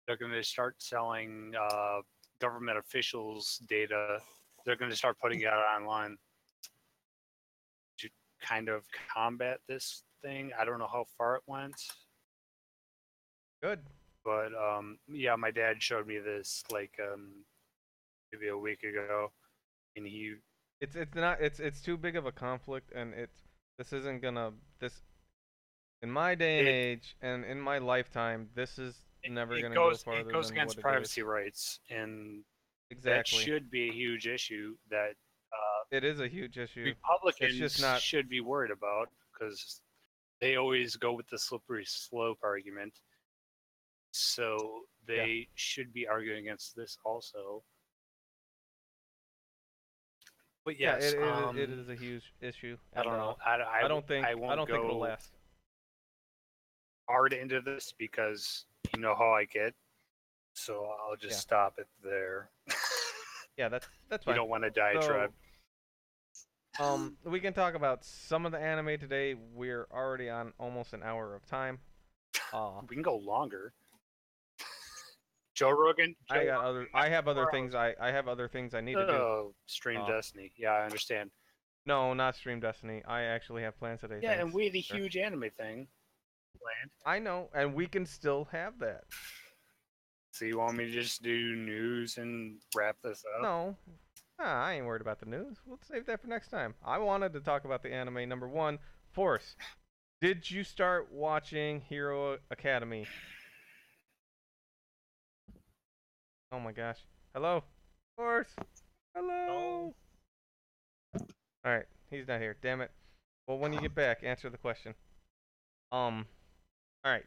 [0.06, 2.00] they're going to start selling uh
[2.42, 4.20] government officials data.
[4.66, 6.18] They're going to start putting it out online
[8.00, 8.10] to
[8.42, 10.52] kind of combat this thing.
[10.60, 11.76] I don't know how far it went,
[13.62, 13.80] Good.
[14.24, 17.44] But um yeah, my dad showed me this like um
[18.32, 19.32] maybe a week ago,
[19.96, 20.36] and he
[20.82, 23.42] It's it's not it's it's too big of a conflict, and it's
[23.78, 25.02] this isn't gonna this.
[26.02, 29.74] In my day and It- age, and in my lifetime, this is never it gonna
[29.76, 32.44] goes, go farther It goes than against privacy rights, and
[32.92, 33.40] Exactly.
[33.40, 35.16] that should be a huge issue that
[35.54, 36.84] uh, it is a huge issue.
[36.84, 39.82] Republicans just not- should be worried about because
[40.42, 43.00] they always go with the slippery slope argument.
[44.14, 47.64] So they should be arguing against this also.
[50.66, 52.78] But yeah, yes, it, it, um, it is a huge issue.
[52.96, 53.38] I don't know.
[53.46, 55.34] I, I, I don't think I I, won't don't go think it'll last.
[57.08, 59.74] hard into this because you know how I get.
[60.54, 61.40] So I'll just Yeah.
[61.40, 62.50] stop it there.
[63.58, 65.32] Yeah, that's that's you don't want to diatribe.
[66.78, 69.36] So, um, we can talk about some of the anime today.
[69.36, 71.80] We're already on almost an hour of time.
[72.54, 73.74] Uh, We can go longer.
[75.54, 76.16] Joe Rogan.
[76.30, 76.88] Joe I got other.
[76.94, 77.76] I have other things.
[77.76, 79.12] I I have other things I need to do.
[79.14, 80.52] Oh, Stream Uh, Destiny.
[80.58, 81.32] Yeah, I understand.
[81.86, 83.04] No, not Stream Destiny.
[83.08, 84.20] I actually have plans today.
[84.24, 84.98] Yeah, and we had a Sure.
[84.98, 85.88] huge anime thing
[86.60, 86.92] planned.
[87.06, 89.04] I know, and we can still have that.
[90.32, 93.44] So you want me to just do news and wrap this up?
[93.44, 93.78] No,
[94.40, 95.58] nah, I ain't worried about the news.
[95.66, 96.74] We'll save that for next time.
[96.84, 98.80] I wanted to talk about the anime number one.
[99.12, 99.56] Force,
[100.22, 103.06] did you start watching Hero Academy?
[106.54, 107.00] Oh my gosh.
[107.34, 107.64] Hello,
[108.16, 108.54] Force.
[109.16, 109.96] Hello.
[111.16, 111.26] All
[111.66, 112.56] right, he's not here.
[112.62, 112.92] Damn it.
[113.48, 114.94] Well, when you get back, answer the question.
[115.92, 116.28] Um.
[117.04, 117.26] All right.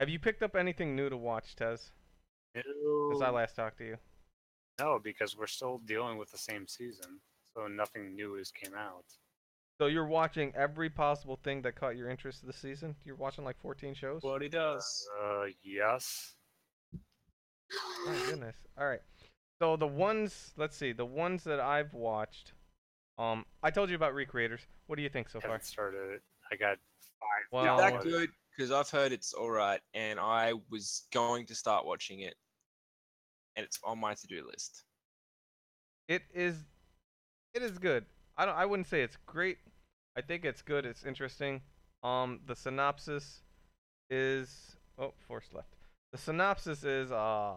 [0.00, 1.92] Have you picked up anything new to watch, Tez?
[2.56, 3.96] Since I last talked to you.
[4.80, 7.20] no, because we're still dealing with the same season,
[7.54, 9.04] so nothing new has came out.
[9.78, 12.94] So you're watching every possible thing that caught your interest this season?
[13.04, 14.22] You're watching like 14 shows?
[14.22, 15.08] What he does.
[15.20, 16.34] Uh, yes.
[18.06, 18.56] My goodness.
[18.78, 19.00] All right.
[19.60, 22.52] So the ones, let's see, the ones that I've watched.
[23.18, 24.60] Um, I told you about Re:Creators.
[24.86, 25.52] What do you think so far?
[25.52, 26.22] haven't started it.
[26.50, 26.78] I got
[27.20, 27.44] five.
[27.52, 28.30] Well- Is that good?
[28.56, 32.34] Because I've heard it's all right, and I was going to start watching it,
[33.56, 34.84] and it's on my to-do list.
[36.06, 36.56] It is,
[37.52, 38.04] it is good.
[38.36, 38.54] I don't.
[38.54, 39.58] I wouldn't say it's great.
[40.16, 40.86] I think it's good.
[40.86, 41.62] It's interesting.
[42.04, 43.40] Um, the synopsis
[44.10, 45.73] is oh, force left.
[46.14, 47.54] The synopsis is uh,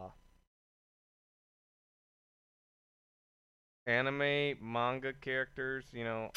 [3.86, 6.32] anime manga characters, you know,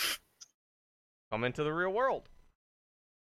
[1.32, 2.30] come into the real world.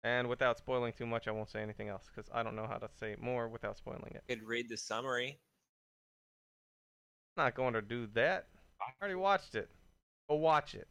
[0.04, 2.76] And without spoiling too much, I won't say anything else because I don't know how
[2.76, 4.24] to say more without spoiling it.
[4.28, 5.40] Could read the summary.
[7.38, 8.48] not going to do that.
[8.82, 9.70] I already watched it.
[10.30, 10.90] Go watch it.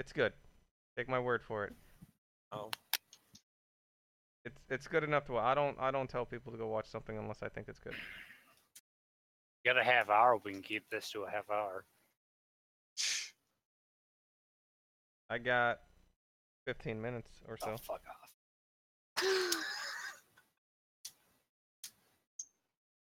[0.00, 0.32] It's good.
[0.96, 1.74] Take my word for it.
[2.50, 2.72] Oh,
[4.44, 5.38] It's it's good enough to.
[5.38, 7.94] I don't I don't tell people to go watch something unless I think it's good.
[9.64, 10.38] You got a half hour.
[10.44, 11.84] We can keep this to a half hour.
[15.30, 15.78] I got
[16.66, 17.70] 15 minutes or so.
[17.70, 18.00] Oh, fuck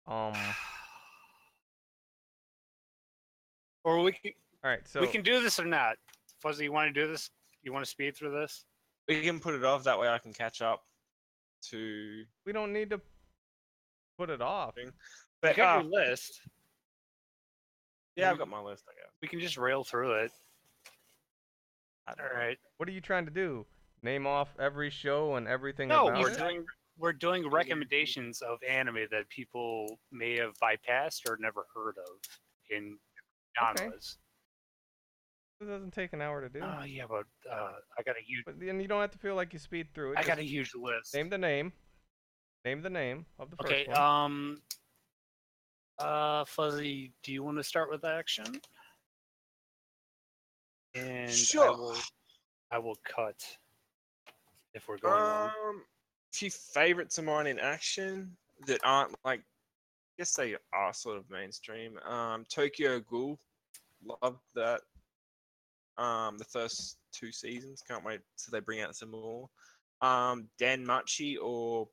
[0.07, 0.34] off.
[0.36, 0.39] Um.
[3.84, 4.34] Or we can
[4.65, 4.86] All right.
[4.86, 5.95] So we can do this or not.
[6.41, 7.30] Fuzzy, you want to do this?
[7.63, 8.65] You want to speed through this?
[9.07, 9.86] we can put it off.
[9.86, 10.84] That way, I can catch up
[11.71, 12.23] to.
[12.45, 13.01] we don't need to
[14.17, 14.75] put it off.
[14.77, 14.91] You
[15.55, 16.41] got uh, your list.
[18.15, 18.83] yeah, I've got my list.
[18.87, 19.11] I guess.
[19.21, 20.31] We can just rail through it.
[22.07, 22.39] I don't All know.
[22.39, 22.57] right.
[22.77, 23.65] What are you trying to do?
[24.03, 26.37] Name off every show and everything No, about we're it?
[26.37, 26.65] doing
[26.99, 32.15] we're doing recommendations of anime that people may have bypassed or never heard of
[32.75, 32.97] in
[33.71, 33.89] Okay.
[35.59, 35.69] Genres.
[35.69, 36.61] It doesn't take an hour to do.
[36.63, 39.35] Oh yeah, but uh, I got a huge But then you don't have to feel
[39.35, 40.19] like you speed through it.
[40.19, 41.13] I got a huge list.
[41.13, 41.73] name the name.
[42.65, 44.61] Name the name of the first Okay, um
[45.99, 48.45] uh Fuzzy, do you want to start with action?
[50.95, 51.95] And I will
[52.71, 53.41] I will cut
[54.73, 55.45] if we're going on.
[55.45, 55.81] Um,
[56.33, 58.35] few favorites of mine in action
[58.67, 59.43] that aren't like, I
[60.19, 61.97] guess they are sort of mainstream.
[62.07, 63.39] Um, Tokyo Ghoul,
[64.21, 64.81] love that.
[65.97, 69.49] Um, the first two seasons, can't wait till they bring out some more.
[70.01, 71.87] Um, Dan Machi or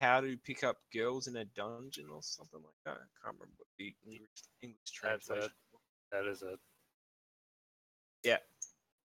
[0.00, 2.92] How to Pick Up Girls in a Dungeon or something like that.
[2.92, 4.30] I can't remember what the English,
[4.62, 5.50] English translation.
[6.10, 6.58] That is it.
[8.24, 8.38] Yeah,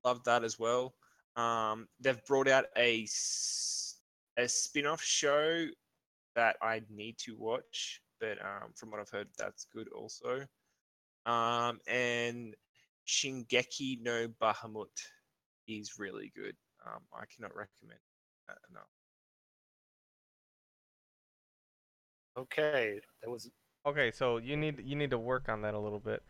[0.06, 0.94] love that as well.
[1.36, 3.08] Um, they've brought out a
[4.38, 5.66] a spin-off show
[6.36, 10.46] that I need to watch, but um, from what I've heard, that's good also.
[11.26, 12.56] Um, and
[13.08, 14.86] Shingeki no Bahamut
[15.68, 16.56] is really good.
[16.86, 18.00] Um, I cannot recommend
[18.48, 18.88] that enough.
[22.38, 23.00] Okay.
[23.24, 23.50] That was
[23.86, 26.22] Okay, so you need you need to work on that a little bit.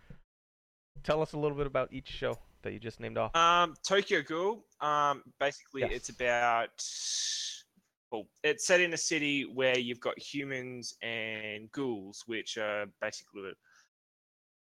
[1.04, 3.36] Tell us a little bit about each show that you just named off.
[3.36, 4.64] Um, Tokyo Ghoul.
[4.80, 5.92] Um, basically, Yes.
[5.94, 6.70] it's about.
[8.12, 13.52] Well, it's set in a city where you've got humans and ghouls, which are basically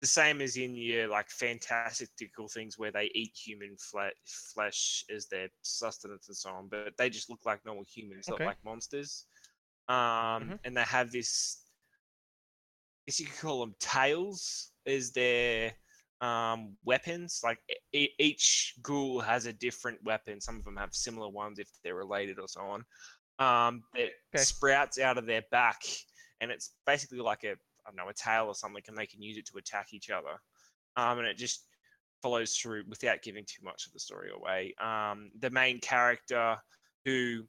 [0.01, 5.27] the same as in your like fantastical things where they eat human fle- flesh as
[5.27, 8.43] their sustenance and so on, but they just look like normal humans, Okay.
[8.43, 9.25] not like monsters.
[9.87, 10.59] Um, Mhm.
[10.63, 11.63] and they have this.
[13.07, 14.71] I guess you could call them tails.
[14.85, 15.73] Is their
[16.21, 17.41] um, weapons.
[17.43, 17.59] Like
[17.93, 20.39] e- each ghoul has a different weapon.
[20.41, 22.85] Some of them have similar ones if they're related or so on.
[23.39, 24.43] Um, that Okay.
[24.43, 25.81] sprouts out of their back,
[26.41, 27.55] and it's basically like a
[27.87, 30.41] Don't know a tail or something, and they can use it to attack each other.
[30.95, 31.65] Um, and it just
[32.21, 34.73] follows through without giving too much of the story away.
[34.81, 36.57] Um, the main character,
[37.05, 37.43] who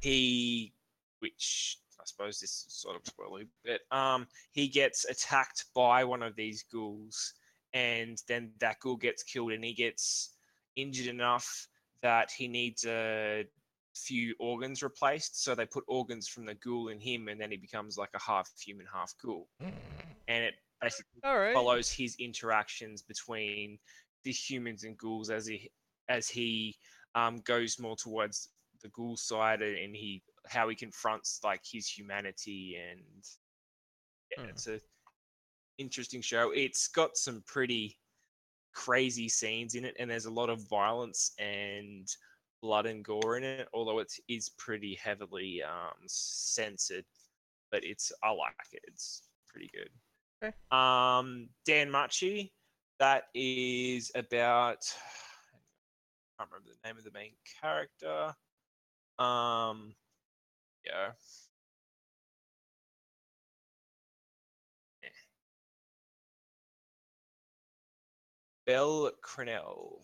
[0.00, 0.72] he,
[1.18, 6.22] which I suppose this is sort of spoiler, but um, he gets attacked by one
[6.22, 7.34] of these ghouls
[7.72, 10.36] and then that ghoul gets killed and he gets
[10.76, 11.68] injured enough
[12.02, 13.44] that he needs a
[13.94, 15.42] few organs replaced.
[15.42, 18.20] So they put organs from the ghoul in him, and then he becomes like a
[18.20, 19.48] half human, half ghoul.
[19.60, 21.54] And it basically right.
[21.54, 23.78] follows his interactions between
[24.24, 25.70] the humans and ghouls as he
[26.08, 26.76] as he
[27.14, 28.48] um, goes more towards
[28.82, 33.24] the ghoul side and, and he how he confronts like his humanity and
[34.36, 34.50] yeah, Hmm.
[34.50, 34.80] it's a
[35.78, 36.52] interesting show.
[36.54, 37.98] It's got some pretty
[38.72, 42.06] crazy scenes in it, and there's a lot of violence and
[42.62, 43.68] blood and gore in it.
[43.72, 47.04] Although it is pretty heavily um, censored,
[47.70, 48.82] but it's I like it.
[48.86, 49.90] It's pretty good.
[50.42, 50.54] Okay.
[50.70, 52.52] Um, Dan Machi,
[52.98, 54.84] that is about.
[56.38, 58.34] I can't remember the name of the main character.
[59.18, 59.94] Um,
[60.86, 61.10] yeah.
[68.66, 69.98] Bell Cranel.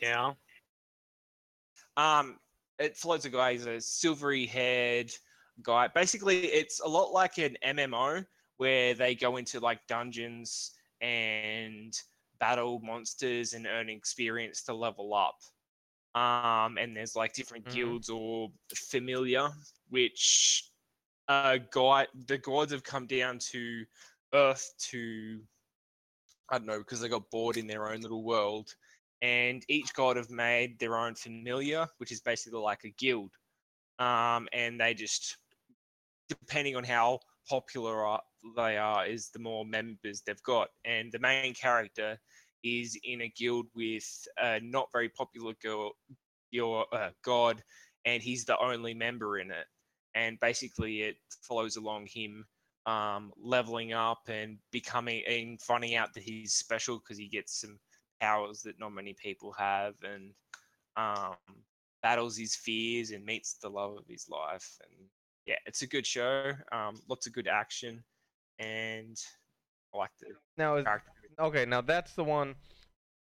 [0.00, 0.34] Yeah.
[1.96, 2.38] Um,
[2.78, 3.52] it follows a guy.
[3.52, 5.12] He's a silvery-haired
[5.62, 5.88] guy.
[5.88, 8.24] Basically, it's a lot like an MMO
[8.58, 11.94] where they go into like dungeons and
[12.38, 15.38] battle monsters and earn experience to level up.
[16.14, 17.68] Um, and there's like different Mhm.
[17.68, 19.48] guilds or familiar,
[19.88, 20.70] which
[21.28, 23.84] uh, guy the gods have come down to
[24.34, 25.40] Earth to
[26.48, 28.74] I don't know because they got bored in their own little world,
[29.22, 33.30] and each god have made their own familiar, which is basically like a guild,
[33.98, 35.36] um, and they just
[36.28, 38.18] depending on how popular
[38.56, 42.18] they are is the more members they've got, and the main character
[42.64, 45.92] is in a guild with a not very popular girl,
[46.50, 47.62] your uh, god,
[48.04, 49.66] and he's the only member in it,
[50.14, 52.44] and basically it follows along him
[52.86, 57.78] um, leveling up and becoming and finding out that he's special because he gets some
[58.20, 60.32] powers that not many people have and
[60.96, 61.36] um,
[62.02, 65.08] battles his fears and meets the love of his life and
[65.46, 68.02] yeah it's a good show um, lots of good action
[68.58, 69.16] and
[69.94, 71.64] I like the Now is character okay.
[71.64, 72.54] Now that's the one.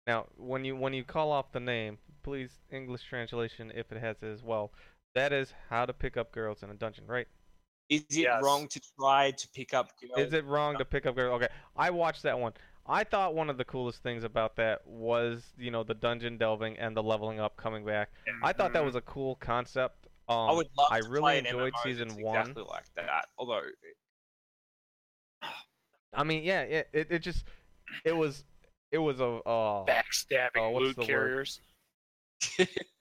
[0.07, 4.17] Now when you when you call off the name, please English translation if it has
[4.23, 4.73] it as well.
[5.15, 7.29] That is how to pick up girls in a dungeon, right?
[7.89, 8.43] is it Yes.
[8.43, 10.29] wrong to try to pick up girls?
[10.29, 11.43] Is it wrong to pick up girls?
[11.43, 12.53] Okay, I watched that one.
[12.87, 16.79] I thought one of the coolest things about that was, you know, the dungeon delving
[16.79, 18.11] and the leveling up coming back.
[18.43, 20.09] I thought that was a cool concept.
[20.29, 22.41] Um, I would love I to really play an enjoyed MMO season that's one.
[22.41, 23.63] exactly like that although
[26.15, 27.45] I mean, yeah, it, it, it just,
[28.05, 28.45] it was,
[28.91, 31.61] it was a, uh, backstabbing what's loot carriers.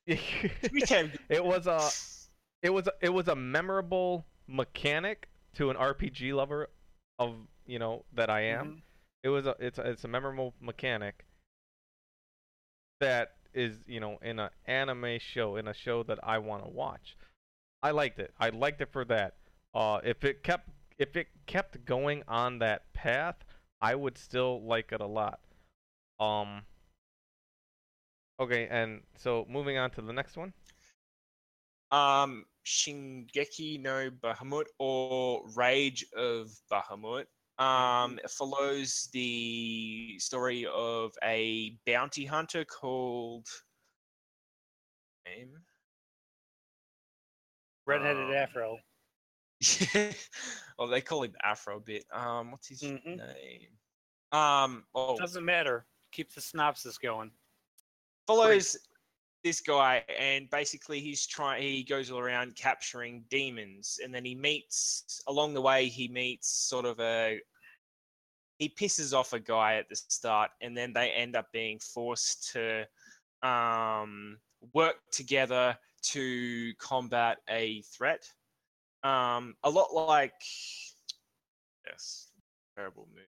[0.08, 1.90] it was a,
[2.62, 6.70] it was, a, it was a memorable mechanic to an RPG lover
[7.20, 8.68] of, you know, that I am.
[8.68, 8.82] Mhm.
[9.24, 11.26] It was a, it's a, it's a memorable mechanic
[13.00, 16.70] that is, you know, in an anime show, in a show that I want to
[16.70, 17.18] watch.
[17.84, 18.34] I liked it.
[18.40, 19.36] I liked it for that.
[19.74, 23.36] Uh, if it kept, if it kept going on that path,
[23.82, 25.40] I would still like it a lot.
[26.20, 26.64] Um.
[28.40, 30.54] Okay, and so moving on to the next one.
[31.92, 37.26] um Shingeki no Bahamut or Rage of Bahamut
[37.62, 43.48] um it follows the story of a bounty hunter called
[45.26, 45.66] name
[47.86, 48.78] Redheaded Um, afro.
[50.78, 53.18] well they call him Afro a bit um what's his Mhm.
[53.18, 53.78] name
[54.32, 55.86] um oh Doesn't matter.
[56.12, 57.32] Keep the synopsis going.
[58.28, 58.78] follows
[59.44, 64.36] this guy and basically he's trying he goes all around capturing demons and then he
[64.36, 67.40] meets along the way he meets sort of a
[68.62, 72.52] he pisses off a guy at the start and then they end up being forced
[72.54, 72.86] to
[73.42, 74.38] um
[74.76, 78.24] work together to combat a threat
[79.04, 80.34] um a lot like
[81.88, 82.28] yes
[82.78, 83.26] terrible movie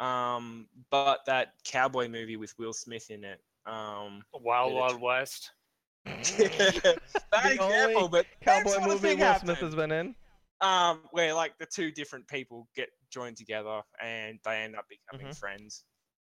[0.00, 5.52] um but that cowboy movie with will smith in it um Wild Yeah, Wild West.
[6.06, 10.14] bad example, only but Cowboy sort of movie thing Will Smith has been in.
[10.60, 15.28] Um, where like the two different people get joined together and they end up becoming
[15.28, 15.38] Mhm.
[15.38, 15.84] friends,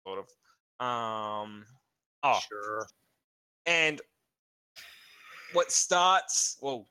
[0.06, 0.86] sort of.
[0.86, 1.66] Um,
[2.24, 2.86] oh, Sure.
[3.66, 4.00] and
[5.52, 6.88] what starts well,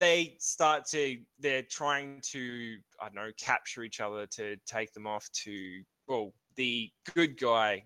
[0.00, 5.06] they start to they're trying to I don't know capture each other to take them
[5.06, 7.84] off to well the good guy,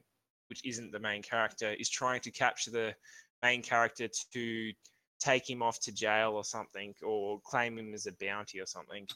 [0.49, 2.97] which isn't the main character, is trying to capture the
[3.43, 4.73] main character to
[5.21, 9.07] take him off to jail or something or claim him as a bounty or something.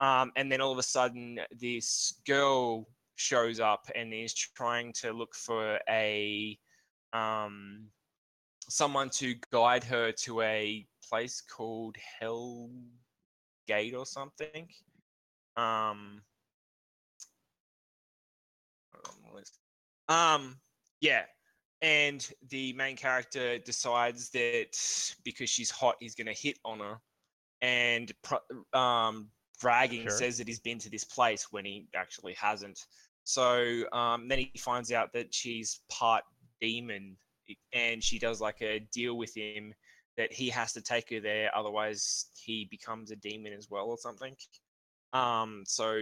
[0.00, 5.12] Um, and then all of a sudden, this girl shows up and is trying to
[5.12, 6.58] look for a
[7.12, 7.86] um,
[8.68, 12.70] someone to guide her to a place called Hell
[13.66, 14.68] Gate or something.
[15.56, 16.22] Um,
[19.40, 19.58] is-
[20.08, 20.60] um,
[21.00, 21.24] yeah,
[21.82, 26.98] and the main character decides that because she's hot, he's gonna hit on her,
[27.62, 28.12] and
[28.72, 29.30] um,
[29.60, 30.10] bragging Sure.
[30.10, 32.78] says that he's been to this place when he actually hasn't.
[33.24, 36.24] So um, then he finds out that she's part
[36.60, 37.16] demon,
[37.72, 39.74] and she does like a deal with him
[40.16, 43.98] that he has to take her there, otherwise he becomes a demon as well or
[43.98, 44.34] something.
[45.12, 46.00] Um, so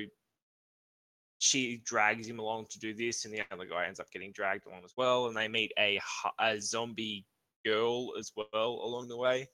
[1.39, 4.67] she drags him along to do this, and the other guy ends up getting dragged
[4.67, 6.01] along as well, and they meet a
[6.39, 7.27] a zombie
[7.65, 9.49] girl as well along the way.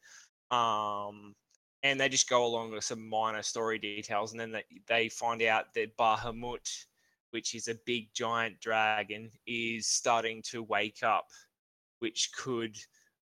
[0.50, 1.34] Um,
[1.82, 5.42] and they just go along with some minor story details, and then they, they find
[5.42, 6.68] out that Bahamut,
[7.30, 11.28] which is a big giant dragon, is starting to wake up,
[12.00, 12.76] which could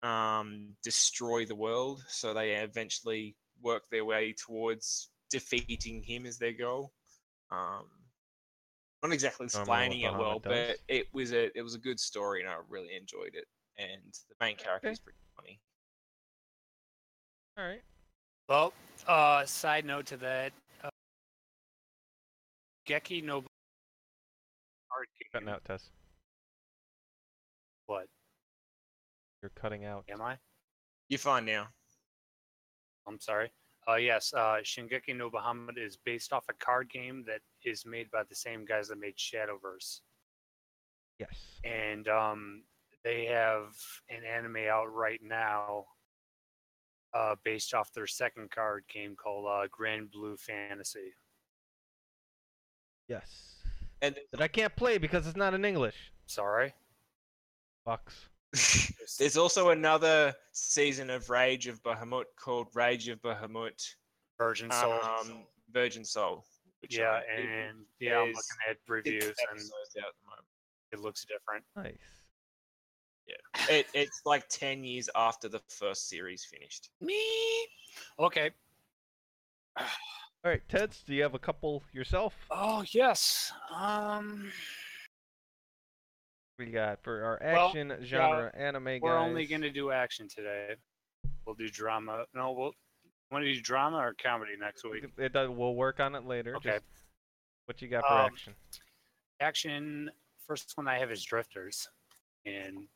[0.03, 2.03] um, destroy the world.
[2.07, 6.91] So they eventually work their way towards defeating him as their goal.
[7.52, 7.86] Um,
[9.03, 10.68] not exactly explaining it well, Bahamut does.
[10.69, 13.45] but it was a it was a good story, and I really enjoyed it.
[13.78, 14.94] And the main character Okay.
[14.94, 15.60] is pretty funny.
[17.57, 17.82] All right.
[18.48, 18.73] Well,
[19.07, 20.52] uh, side note to that,
[20.84, 20.90] uh,
[22.88, 23.41] Geki no
[24.91, 25.56] card Cutting game.
[25.56, 25.90] out, Tess.
[27.88, 28.07] What
[29.41, 30.06] You're cutting out.
[30.10, 30.38] am I?
[31.10, 31.68] You're fine now.
[33.07, 33.52] I'm sorry.
[33.88, 38.10] Uh, yes, uh, Shingeki no Bahamut is based off a card game that is made
[38.12, 40.02] by the same guys that made Shadowverse,
[41.20, 41.60] Yes.
[41.64, 42.64] and um,
[43.04, 43.74] they have
[44.10, 45.86] an anime out right now,
[47.14, 51.14] uh, based off their second card game called uh, Granblue Fantasy.
[53.08, 53.56] Yes.
[54.02, 55.96] And That I can't play because it's not in English.
[56.26, 56.74] Sorry.
[57.88, 58.28] Fucks.
[59.18, 63.82] there's also another season of Rage of Bahamut called Rage of Bahamut
[64.38, 64.94] Virgin Soul.
[65.04, 66.44] um, Virgin Soul.
[66.82, 70.45] Which yeah, I'm- and yeah, I'm looking at reviews and at the moment.
[70.91, 71.64] it looks different.
[71.76, 72.26] Nice.
[73.28, 76.90] Yeah, it, it's like 10 years after the first series finished.
[76.99, 77.22] Me.
[78.20, 78.49] Okay.
[79.78, 79.86] All
[80.44, 82.34] right, Teds, do you have a couple yourself?
[82.49, 83.52] Oh yes.
[83.74, 84.52] Um.
[86.60, 88.99] We got for our Well, action genre anime guys.
[89.02, 90.76] We're only gonna do action today.
[91.45, 92.26] We'll do drama.
[92.34, 92.74] No, we'll
[93.32, 95.06] want to do drama or comedy next week.
[95.18, 96.56] It does, we'll work on it later.
[96.58, 96.72] Okay.
[96.74, 96.84] Just
[97.66, 98.53] what you got for Um, action?
[99.40, 100.12] Action.
[100.48, 101.88] First one I have is Drifters,
[102.45, 102.88] and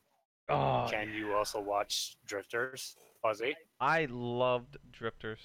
[0.48, 3.56] Oh, can you also watch Drifters, Fuzzy?
[3.80, 5.40] I loved Drifters.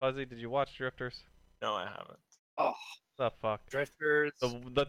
[0.00, 1.22] Fuzzy, did you watch Drifters?
[1.62, 2.18] No, I haven't.
[2.58, 2.74] Oh,
[3.16, 3.64] the fuck.
[3.70, 4.32] Drifters.
[4.40, 4.86] The the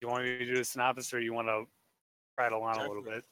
[0.00, 1.66] You want me to do a synopsis, or you want to
[2.36, 3.24] prattle on a little bit?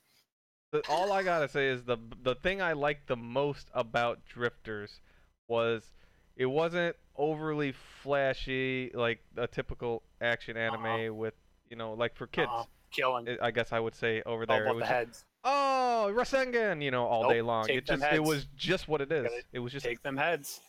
[0.88, 5.00] All I gotta say is the the thing I liked the most about Drifters
[5.48, 5.92] was
[6.36, 7.72] it wasn't overly
[8.02, 11.14] flashy like a typical action anime Uh-huh.
[11.14, 11.34] with
[11.70, 12.50] you know like for kids.
[12.52, 13.36] Uh, killing.
[13.40, 14.66] I- guess I would say over there.
[14.66, 15.24] It was the heads.
[15.44, 17.68] oh Rasengan, you know, all Nope, day long.
[17.68, 19.28] It just it was just what it is.
[19.52, 20.60] It was just Take them heads.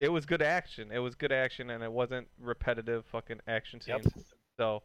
[0.00, 0.90] it was good action.
[0.92, 4.02] It was good action, and it wasn't repetitive fucking action Yep.
[4.02, 4.34] scenes.
[4.58, 4.82] So,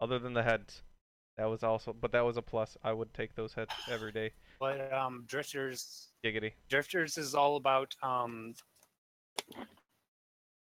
[0.00, 0.82] other than the heads,
[1.36, 2.76] that was also, but that was a plus.
[2.84, 4.32] I would take those heads every day.
[4.60, 6.52] But um, Drifters Giggity.
[6.68, 8.54] Drifters is all about um,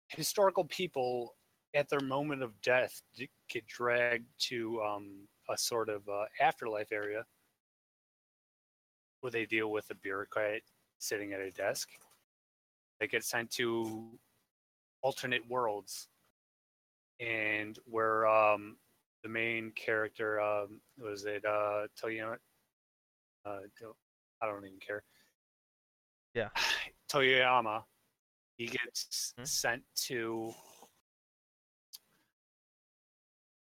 [0.08, 1.34] historical people
[1.74, 6.92] at their moment of death d- get dragged to um, a sort of uh, afterlife
[6.92, 7.24] area
[9.20, 10.62] where they deal with a bureaucrat
[10.98, 11.88] sitting at a desk.
[13.00, 14.18] They get sent to
[15.02, 16.08] alternate worlds,
[17.20, 18.76] and where um,
[19.24, 22.36] the main character um, was it uh, Toyama.
[23.44, 23.58] Uh,
[24.40, 25.02] I don't even care.
[26.34, 26.48] Yeah.
[27.10, 27.82] Toyama,
[28.56, 29.44] he gets Hmm?
[29.44, 30.52] sent to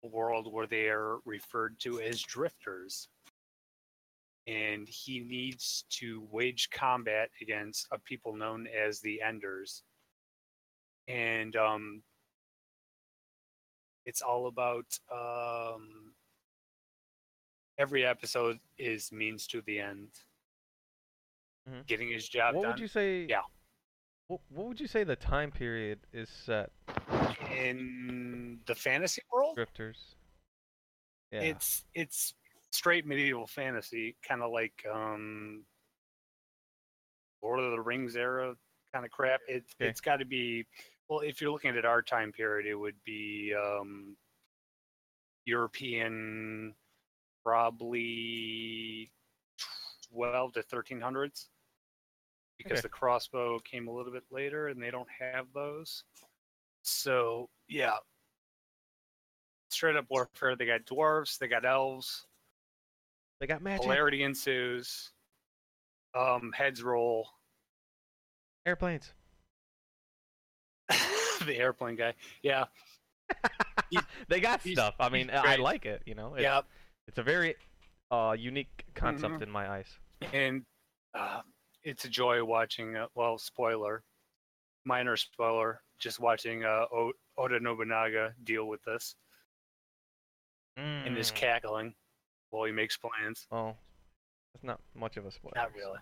[0.05, 3.09] a world where they are referred to as drifters.
[4.48, 9.82] And he needs to wage combat against a people known as the Enders.
[11.09, 12.02] And um,
[14.07, 16.15] it's all about um,
[17.78, 20.09] every episode is means to the end.
[21.69, 21.87] Mhm.
[21.87, 22.70] Getting his job What done.
[22.73, 23.27] would you say?
[23.28, 23.43] Yeah.
[24.28, 26.70] What, what would you say the time period is set?
[27.55, 30.16] in the fantasy world Drifters.
[31.31, 31.43] Yeah.
[31.43, 32.35] it's it's
[32.70, 35.65] straight medieval fantasy kind of like um
[37.43, 38.55] lord of the rings era
[38.93, 39.89] kind of crap it, Okay.
[39.91, 40.66] it's got to be
[41.09, 44.16] well if you're looking at our time period it would be um
[45.45, 46.74] european
[47.45, 49.11] probably
[50.12, 51.49] 12 to 1300s
[52.59, 52.81] because Okay.
[52.83, 56.03] the crossbow came a little bit later and they don't have those
[56.83, 57.97] so yeah
[59.69, 62.27] straight up warfare they got dwarves they got elves
[63.41, 63.83] they got magic.
[63.83, 65.12] hilarity ensues
[66.15, 67.28] um heads roll
[68.65, 69.15] Airplanes.
[71.47, 72.12] The airplane guy
[72.43, 72.64] yeah
[74.28, 74.94] they got stuff.
[75.01, 76.02] I mean, I like it.
[76.06, 76.35] You know.
[76.35, 76.60] It's, yeah
[77.09, 77.56] It's a very
[78.12, 79.43] uh, unique concept Mhm.
[79.43, 79.89] in my eyes.
[80.32, 80.64] and
[81.14, 81.40] uh,
[81.82, 84.02] it's a joy watching uh, well spoiler
[84.85, 89.16] minor spoiler just watching uh o- oda nobunaga deal with this
[90.77, 91.35] and his Mm.
[91.35, 91.94] cackling
[92.51, 93.74] while he makes plans Oh,
[94.52, 95.55] that's not much of a spoiler.
[95.56, 95.98] Not really,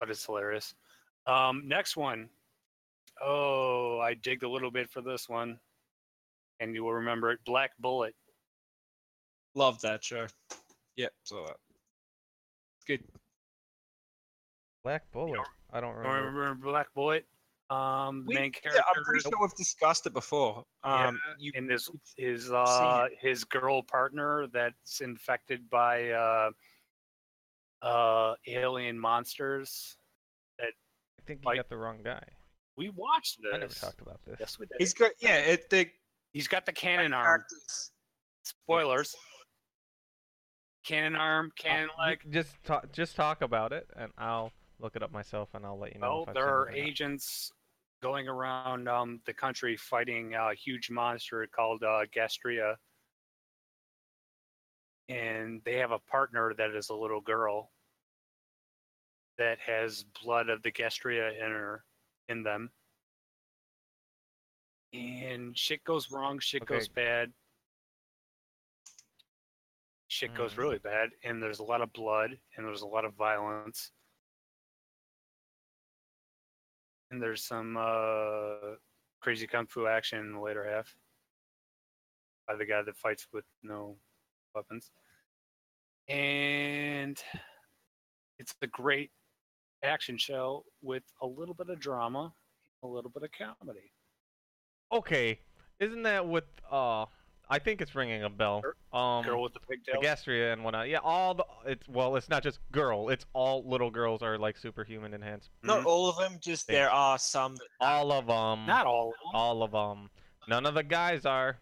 [0.00, 0.74] but it's hilarious.
[1.26, 2.28] Um, next one.
[3.22, 5.58] Oh, I digged a little bit for this one,
[6.60, 7.38] and you will remember it.
[7.44, 8.14] Black Bullet.
[9.54, 10.26] Love that show.
[10.96, 11.56] Yep, saw that.
[12.86, 13.04] Good.
[14.82, 15.40] Black Bullet.
[15.72, 16.30] I don't remember.
[16.30, 17.26] Remember Black Bullet?
[17.70, 18.82] Um, the We- main Yeah, character.
[18.94, 20.64] I'm pretty sure we've discussed it before.
[20.84, 26.50] Yeah, Um, you, and his his uh his girl partner that's infected by uh
[27.80, 29.96] uh alien monsters.
[30.58, 30.72] That
[31.18, 32.22] I think you like- got the wrong guy.
[32.76, 33.52] We watched this.
[33.54, 34.36] I never talked about this.
[34.40, 34.76] Yes, we did.
[34.78, 35.36] he's got yeah.
[35.38, 35.88] It, the
[36.32, 37.24] He's got the cannon arm.
[37.24, 37.92] Characters.
[38.42, 39.14] Spoilers.
[40.84, 42.18] Cannon arm, cannon Uh, leg.
[42.30, 45.94] just talk, just talk about it, and I'll look it up myself, and I'll let
[45.94, 46.24] you know.
[46.26, 46.76] Well, there are or not.
[46.76, 47.52] agents
[48.02, 52.74] going around um, the country fighting a huge monster called uh, Gastrea.
[55.08, 57.70] And they have a partner that is a little girl
[59.38, 61.84] that has blood of the Gastrea in her
[62.28, 62.70] in them.
[64.92, 67.32] And shit goes wrong, shit goes bad.
[70.08, 70.58] Shit goes Mhm.
[70.58, 73.92] really bad, and there's a lot of blood, and there's a lot of violence.
[77.10, 78.74] and there's some uh,
[79.20, 80.96] crazy kung fu action in the later half
[82.48, 83.96] by the guy that fights with no
[84.52, 84.90] weapons.
[86.08, 87.22] And
[88.38, 89.12] it's a great
[89.84, 92.32] action show with a little bit of drama,
[92.82, 93.92] a little bit of comedy.
[94.92, 95.38] Okay,
[95.80, 97.06] isn't that with uh?
[97.50, 98.62] I think it's ringing a bell.
[98.90, 100.02] Um, Girl with the the pigtails.
[100.02, 100.88] Gastrea and whatnot.
[100.88, 103.10] Yeah, all the it's well, it's not just girl.
[103.10, 105.50] It's all little girls are like superhuman enhanced.
[105.62, 105.86] Not Mhm.
[105.86, 106.78] all of them, just Thanks.
[106.78, 107.56] there are some.
[107.80, 108.66] All of them.
[108.66, 109.08] Not all.
[109.08, 109.34] of them.
[109.34, 110.10] all of them.
[110.48, 111.58] None of the guys are.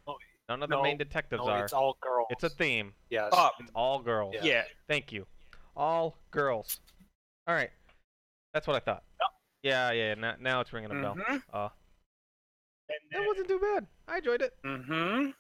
[0.49, 1.65] None of the main detectives No, are.
[1.65, 2.27] it's all girls.
[2.31, 2.93] It's a theme.
[3.11, 3.31] yes.
[3.33, 4.35] oh, It's all girls.
[4.37, 4.45] Yeah.
[4.45, 4.65] yeah.
[4.87, 5.27] Thank you.
[5.77, 6.79] All girls.
[7.49, 7.71] All right.
[8.53, 9.05] That's what I thought.
[9.63, 10.15] Yeah, yeah.
[10.15, 11.15] Now, now it's ringing a bell.
[11.15, 11.43] Mhm.
[11.53, 11.69] Uh,
[12.89, 13.87] And that wasn't too bad.
[14.09, 14.53] I enjoyed it.
[14.65, 15.31] Mm-hmm.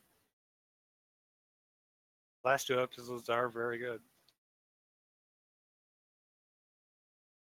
[2.44, 4.01] Last two episodes are very good.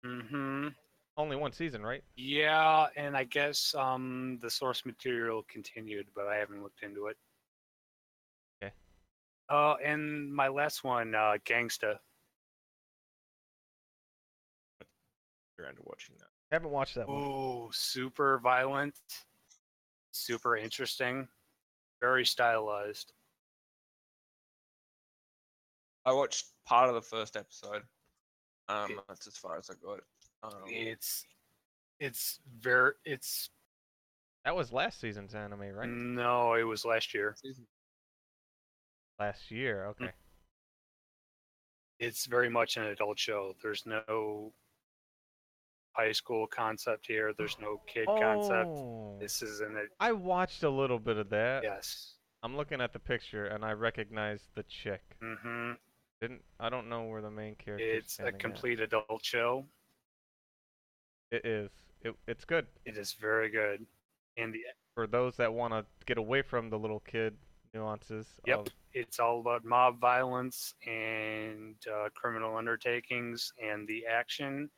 [0.04, 0.68] Mm-hmm.
[1.16, 2.02] Only one season, right?
[2.16, 7.18] Yeah, and I guess um the source material continued, but I haven't looked into it.
[8.62, 8.72] Okay.
[9.50, 11.98] Uh, and my last one, uh, Gangsta.
[15.60, 16.28] Around to watching that.
[16.50, 17.22] Haven't watched that one.
[17.22, 18.94] Ooh, super violent,
[20.12, 21.28] super interesting,
[22.00, 23.12] very stylized.
[26.04, 27.82] I watched part of the first episode.
[28.68, 30.00] Um, It- that's as far as I got.
[30.42, 31.26] Um, It's
[31.98, 33.50] it's very it's
[34.44, 35.86] That was last season's anime, right?
[35.88, 37.36] no, it was last year.
[39.18, 39.86] Last year.
[39.88, 40.12] Okay.
[41.98, 43.54] it's very much an adult show.
[43.62, 44.54] There's no
[45.92, 47.32] high school concept here.
[47.36, 48.68] There's no kid concept.
[48.68, 49.16] Oh.
[49.20, 51.62] This is an ad- I watched a little bit of that.
[51.62, 52.14] yes.
[52.42, 55.02] I'm looking at the picture and I recognize the chick.
[55.22, 55.72] hmm
[56.20, 58.04] Didn't I don't know where the main character is?
[58.04, 59.66] It's a complete adult show.
[61.30, 61.70] It is.
[62.02, 63.84] It, it's good It is very good.
[64.38, 64.60] And the,
[64.94, 67.36] for those that want to get away from the little kid
[67.74, 68.26] nuances.
[68.46, 68.58] Yep.
[68.58, 74.70] Of, it's all about mob violence and uh, criminal undertakings, and the action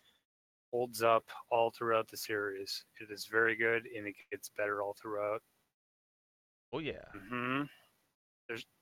[0.72, 2.84] holds up all throughout the series.
[3.00, 5.42] It is very good, and it gets better all throughout.
[6.72, 7.04] oh yeah.
[7.28, 7.62] hmm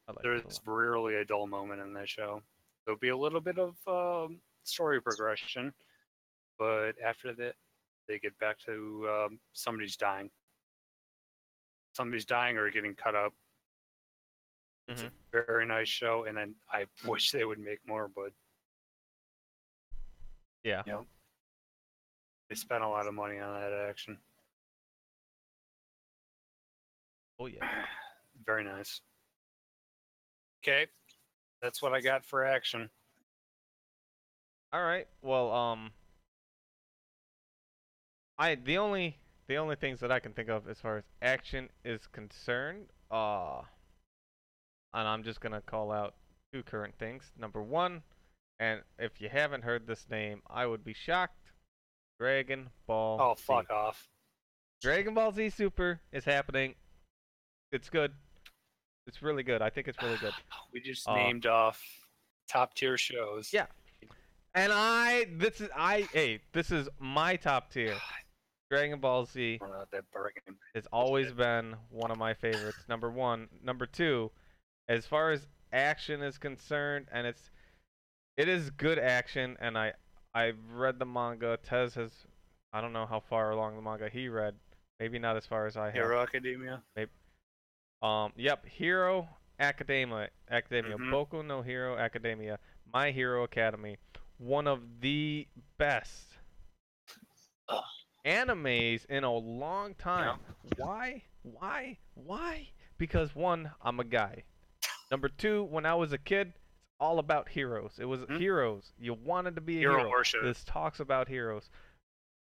[0.09, 2.43] I like There's rarely a dull moment in that show.
[2.85, 5.73] There'll be a little bit of um, story progression,
[6.59, 7.55] but after that,
[8.09, 10.31] they get back to um, somebody's dying.
[11.95, 13.33] Somebody's dying or getting cut up.
[14.89, 18.33] It's a very nice show, and then I wish they would make more, but
[20.65, 20.83] Yeah.
[20.87, 21.07] you know,
[22.51, 24.19] they spent a lot of money on that action.
[27.39, 27.61] Oh yeah.
[28.45, 29.01] Very nice.
[30.63, 30.87] Okay,
[31.63, 32.91] that's what I got for action.
[34.73, 35.07] All right.
[35.23, 35.91] Well, um,
[38.39, 39.17] I the only
[39.47, 43.63] the only things that I can think of as far as action is concerned, uh,
[44.93, 46.15] and I'm just gonna call out
[46.53, 47.31] two current things.
[47.39, 48.03] Number one,
[48.59, 51.40] and if you haven't heard this name, I would be shocked.
[52.21, 53.19] Dragon Ball.
[53.19, 53.43] Oh, Z.
[53.47, 54.07] fuck off.
[54.83, 56.75] Dragon Ball Z Super is happening.
[57.73, 58.13] It's good.
[59.07, 59.63] It's really good.
[59.63, 60.35] I think it's really good.
[60.73, 61.83] We just Uh, named off
[62.47, 63.53] top tier shows.
[63.53, 63.67] Yeah.
[64.55, 67.97] And I this is I hey, this is my top tier.
[68.71, 69.59] Dragon Ball Z
[70.75, 72.85] has always been one of my favorites.
[72.89, 73.49] Number one.
[73.65, 74.31] Number two,
[74.89, 77.51] as far as action is concerned, and it's
[78.37, 79.95] it is good action, and I
[80.35, 81.59] I've read the manga.
[81.63, 82.13] Tez has
[82.73, 84.55] I don't know how far along the manga he read.
[85.01, 85.95] Maybe not as far as I have.
[85.95, 86.83] Hero Academia.
[88.03, 89.29] Um, yep, Hero
[89.59, 91.11] Academia, Academia, Mhm.
[91.11, 92.59] Boku no Hero Academia,
[92.93, 93.99] My Hero Academy,
[94.39, 95.47] one of the
[95.79, 96.39] best
[97.69, 97.85] Ugh.
[98.25, 100.39] animes in a long time.
[100.77, 101.25] Why?
[101.43, 101.99] Why?
[102.15, 102.71] Why?
[102.97, 104.45] Because one, I'm a guy.
[105.11, 106.53] Number two, when I was a kid,
[107.01, 107.99] all about heroes.
[107.99, 108.39] It was Mhm.
[108.39, 108.93] heroes.
[108.99, 110.11] You wanted to be a Hero hero.
[110.11, 110.43] worship.
[110.43, 111.71] This talks about heroes.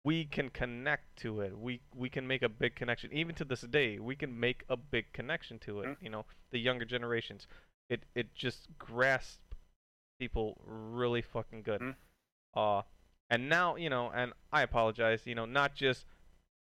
[0.04, 1.56] we can connect to it.
[1.56, 3.14] We we can make a big connection.
[3.14, 5.90] Even to this day, we can make a big connection to it.
[5.90, 6.02] Mhm.
[6.02, 7.46] You know, the younger generations.
[7.88, 9.38] It it just grasps
[10.20, 11.82] people really fucking good.
[11.82, 11.96] Mhm.
[12.56, 12.82] Uh
[13.30, 16.08] and now, you know, and I apologize, you know, not just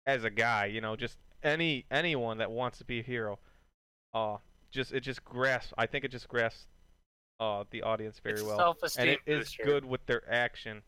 [0.06, 3.38] as a guy, you know, just any anyone that wants to be a hero.
[4.14, 4.38] Uh
[4.70, 6.68] just it just grasps I think it just grasps
[7.40, 9.62] uh the audience very It's well and it is booster.
[9.64, 10.82] good with their action.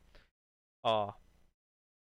[0.85, 1.11] Uh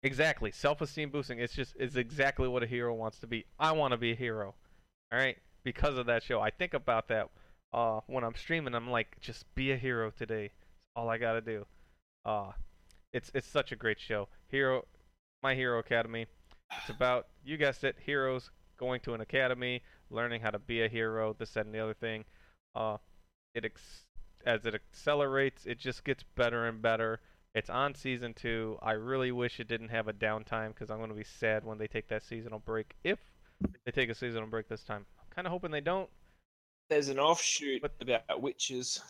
[0.03, 1.39] exactly, self-esteem boosting.
[1.39, 3.45] It's just it's exactly what a hero wants to be.
[3.59, 4.53] I want to be a hero.
[5.11, 6.39] All right, because of that show.
[6.41, 7.29] I think about that
[7.73, 8.75] uh when I'm streaming.
[8.75, 10.51] I'm like, just be a hero today.
[10.71, 11.65] That's all I gotta do.
[12.23, 12.51] Uh
[13.13, 14.27] it's it's such a great show.
[14.49, 14.85] Hero,
[15.41, 16.27] My Hero Academy.
[16.79, 20.89] It's about you guessed it, heroes going to an academy, learning how to be a
[20.89, 21.33] hero.
[21.37, 22.25] This, that, and the other thing.
[22.75, 22.97] Uh,
[23.53, 24.04] it ex-
[24.45, 27.19] as it accelerates, it just gets better and better.
[27.53, 28.77] It's on season two.
[28.81, 31.77] I really wish it didn't have a downtime because I'm going to be sad when
[31.77, 32.95] they take that seasonal break.
[33.03, 33.19] If
[33.85, 36.09] they take a seasonal break this time, I'm kind of hoping they don't.
[36.89, 39.01] There's an offshoot But- about witches.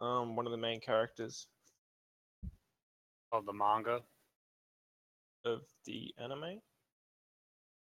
[0.00, 1.46] Um, one of the main characters
[3.30, 4.00] of the manga.
[5.44, 6.60] of the anime.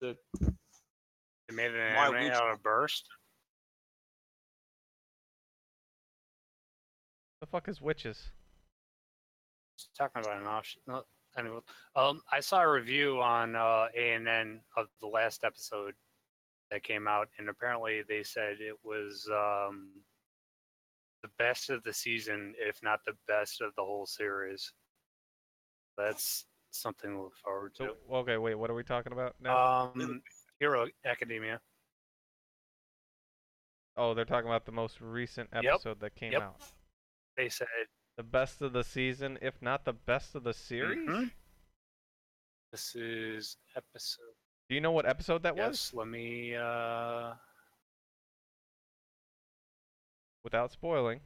[0.00, 3.06] The They made an Why anime would out of Burst.
[7.44, 8.30] The fuck is witches?
[9.98, 10.80] talking about an option.
[10.86, 11.02] No,
[11.36, 11.58] anyway,
[11.94, 15.92] um, I saw a review on uh, ANN of the last episode
[16.70, 19.90] that came out, and apparently they said it was um,
[21.22, 24.72] the best of the season, if not the best of the whole series.
[25.98, 27.90] That's something to look forward to.
[28.08, 29.90] So, okay, wait, what are we talking about now?
[29.94, 30.22] Um,
[30.60, 31.60] Hero Academia.
[33.98, 36.40] oh, they're talking about the most recent Yep, episode that came yep.
[36.40, 36.56] out.
[37.36, 37.66] They said
[38.16, 41.08] The best of the season, if not the best of the series.
[41.08, 41.32] Mhm.
[42.70, 44.34] this is episode.
[44.68, 45.90] Do you know what episode that was?
[45.92, 46.54] Yes, let me.
[46.54, 47.34] Uh,
[50.42, 51.20] Without spoiling.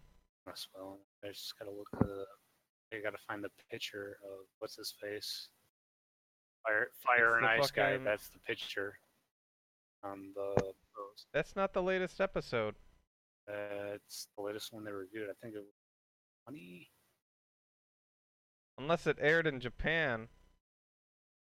[0.74, 2.26] Well, I just gotta look at the.
[2.92, 5.48] I gotta find the picture of what's his face.
[6.62, 7.96] Fire, fire It's and ice guy.
[7.98, 8.98] That's the picture
[10.02, 10.54] on the
[10.94, 11.26] post.
[11.32, 12.74] That's not the latest episode.
[13.46, 15.28] That's the latest one they reviewed.
[15.30, 15.74] I think it was
[16.48, 16.90] twenty.
[18.78, 20.28] Unless it aired in Japan,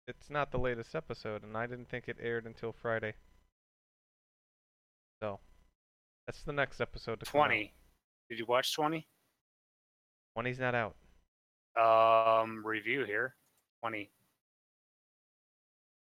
[0.06, 3.14] it's not the latest episode, and I didn't think it aired until Friday.
[5.22, 5.38] So,
[6.26, 7.46] that's the next episode to come out.
[7.46, 7.72] 20.
[8.28, 9.06] Did you watch 20?
[10.36, 10.94] 20's not out.
[12.42, 13.34] Um, review here.
[13.80, 14.10] 20.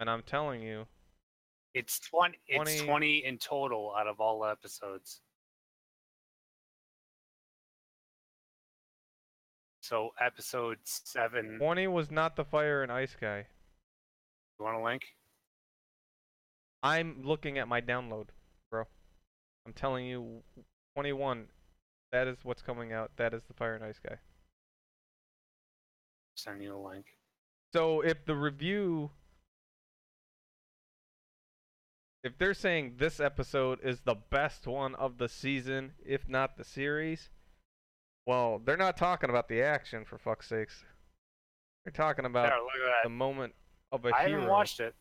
[0.00, 0.86] And I'm telling you,
[1.74, 2.38] It's 20.
[2.48, 5.20] It's 20 20 in total out of all episodes.
[9.82, 11.58] So episode seven.
[11.58, 13.46] 20 was not the fire and ice guy.
[14.58, 15.02] You want a link?
[16.84, 18.26] I'm looking at my download,
[18.70, 18.84] bro.
[19.66, 20.42] I'm telling you,
[20.94, 21.46] 21,
[22.12, 23.10] that is what's coming out.
[23.16, 24.16] That is the fire and ice guy.
[26.36, 27.06] Send you a link.
[27.72, 29.10] So if the review
[32.22, 36.62] if they're saying this episode is the best one of the season, if not the
[36.62, 37.30] series,
[38.26, 40.84] well, they're not talking about the action for fuck's sakes.
[41.84, 43.54] They're talking about there, the moment
[43.90, 44.32] of a I hero.
[44.40, 44.94] haven't watched it.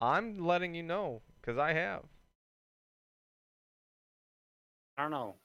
[0.00, 2.04] I'm letting you know cuz I have.
[4.96, 5.36] I don't know.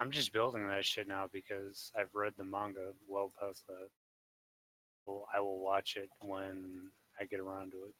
[0.00, 3.88] I'm just building that shit now because I've read the manga well past that.
[5.06, 6.90] Well, I will watch it when
[7.20, 7.94] I get around to it.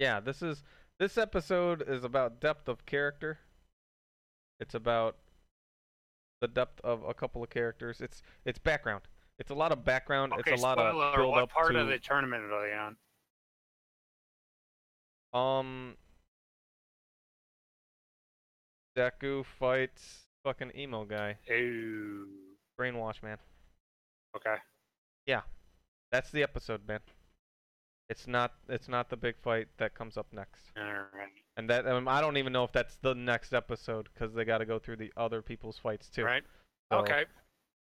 [0.00, 0.64] Yeah, this is
[0.98, 3.38] this episode is about depth of character.
[4.58, 5.16] It's about
[6.40, 8.00] the depth of a couple of characters.
[8.00, 9.02] It's it's background.
[9.38, 10.32] It's a lot of background.
[10.32, 12.66] Okay, it's a lot spoiler, of build what up part to of the tournament are
[12.66, 12.96] they on?
[15.32, 15.96] um
[18.96, 21.36] Deku fights fucking emo guy.
[21.50, 22.26] Ooh.
[22.78, 23.36] Brainwash man.
[24.34, 24.56] Okay.
[25.26, 25.42] Yeah,
[26.10, 27.00] that's the episode, man.
[28.10, 30.64] It's not it's not the big fight that comes up next.
[30.76, 31.28] All right.
[31.56, 34.58] And that um, I don't even know if that's the next episode cuz they got
[34.58, 36.24] to go through the other people's fights too.
[36.24, 36.42] Right.
[36.92, 37.24] So- Okay.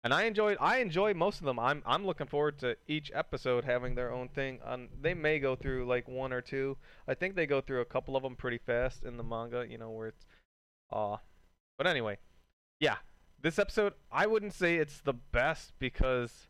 [0.03, 1.59] And I enjoyed I enjoy most of them.
[1.59, 4.61] I'm I'm looking forward to each episode having their own thing.
[4.65, 6.77] On they may go through like one or two.
[7.09, 9.79] I think they go through a couple of them pretty fast in the manga, you
[9.79, 10.27] know, where it's
[10.91, 11.19] uh
[11.79, 12.19] but anyway.
[12.81, 12.97] Yeah.
[13.41, 16.49] This episode I wouldn't say it's the best because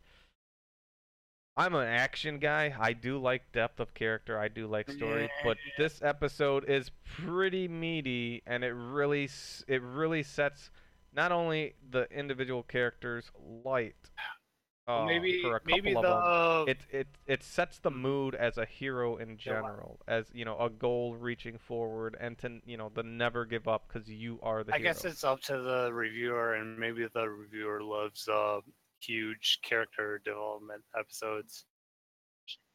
[1.57, 2.75] I'm an action guy.
[2.79, 4.39] I do like depth of character.
[4.39, 9.29] I do like story, but this episode is pretty meaty, and it really
[9.69, 10.71] it really sets
[11.15, 13.31] not only the individual characters
[13.65, 13.95] light.
[14.87, 18.35] Uh, maybe for a couple maybe of the them, it it it sets the mood
[18.35, 22.77] as a hero in general, as you know, a goal reaching forward, and to you
[22.77, 24.89] know, the never give up because you are the I hero.
[24.93, 28.61] guess it's up to the reviewer, and maybe the reviewer loves uh,
[29.07, 31.65] huge character development episodes.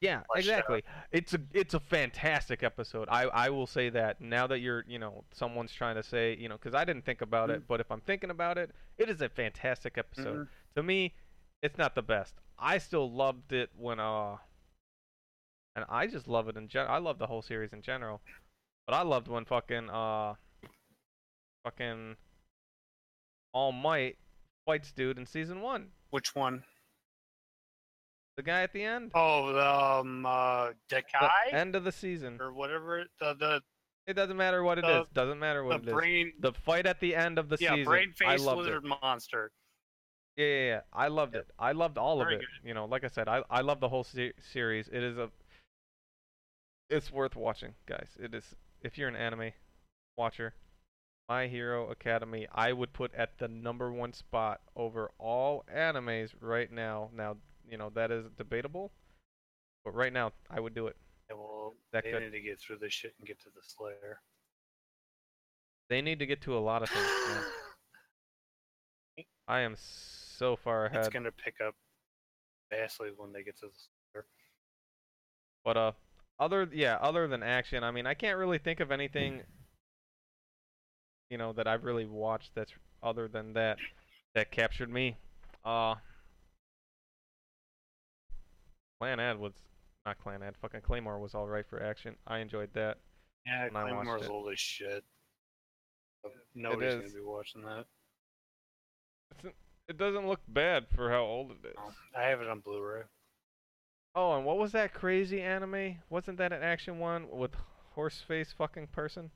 [0.00, 0.24] Yeah, out.
[0.36, 0.82] exactly.
[1.12, 3.08] It's a it's a fantastic episode.
[3.10, 6.48] I I will say that now that you're you know someone's trying to say you
[6.48, 7.54] know because I didn't think about Mm.
[7.56, 10.46] it, but if I'm thinking about it, it is a fantastic episode.
[10.46, 10.48] Mhm.
[10.76, 11.14] To me,
[11.62, 12.34] it's not the best.
[12.58, 14.38] I still loved it when uh,
[15.76, 16.92] and I just love it in general.
[16.92, 18.20] I love the whole series in general,
[18.86, 20.34] but I loved when fucking uh,
[21.64, 22.16] fucking
[23.52, 24.18] All Might
[24.66, 25.92] fights dude in season one.
[26.10, 26.64] Which one?
[28.36, 29.10] The guy at the end.
[29.14, 31.02] Oh, the um, uh, The
[31.52, 32.38] end of the season.
[32.40, 33.04] or whatever.
[33.20, 33.62] The the
[34.06, 34.90] It doesn't matter what it is.
[34.90, 35.08] it The- is.
[35.12, 35.92] Doesn't matter the what it is.
[35.94, 36.32] brain.
[36.40, 37.84] The fight at the end of the yeah, season.
[37.84, 38.88] brain face lizard it.
[39.02, 39.52] monster.
[40.36, 40.80] Yeah, yeah, yeah.
[40.92, 41.42] I loved Yep.
[41.48, 41.54] it.
[41.58, 42.46] I loved all Very of it.
[42.62, 42.68] good.
[42.68, 44.88] You know, like I said, I I love the whole se- series.
[44.88, 45.30] It is a.
[46.88, 48.16] It's worth watching, guys.
[48.18, 48.54] It is.
[48.80, 49.52] If you're an anime
[50.16, 50.54] watcher,
[51.30, 56.68] My Hero Academy, I would put at the number one spot over all animes right
[56.72, 57.10] now.
[57.14, 57.36] Now,
[57.70, 58.90] you know that is debatable,
[59.84, 60.96] but right now I would do it.
[61.30, 63.62] Yeah, well, That they could- need to get through this shit and get to the
[63.62, 64.20] Slayer.
[65.88, 67.06] They need to get to a lot of things.
[69.46, 70.98] I am so far ahead.
[70.98, 71.76] It's gonna pick up
[72.70, 73.72] vastly when they get to the
[74.12, 74.26] Slayer.
[75.64, 75.92] But uh,
[76.40, 79.44] other yeah, other than action, I mean, I can't really think of anything.
[81.30, 83.78] You know that I've really watched that's other than that
[84.34, 85.16] that captured me.
[85.64, 85.94] Uh,
[89.00, 89.52] Clannad was
[90.04, 92.16] not Clannad, fucking Claymore was all right for action.
[92.26, 92.98] I enjoyed that.
[93.46, 95.04] Yeah, when I watched Claymore's old as shit.
[96.54, 97.86] Nobody's gonna be watching that.
[99.30, 99.54] It's,
[99.88, 101.74] it doesn't look bad for how old it is.
[101.76, 103.02] No, I have it on Blu-ray.
[104.14, 105.96] Oh, and what was that crazy anime?
[106.10, 107.52] Wasn't that an action one with
[107.94, 109.30] horse face fucking person?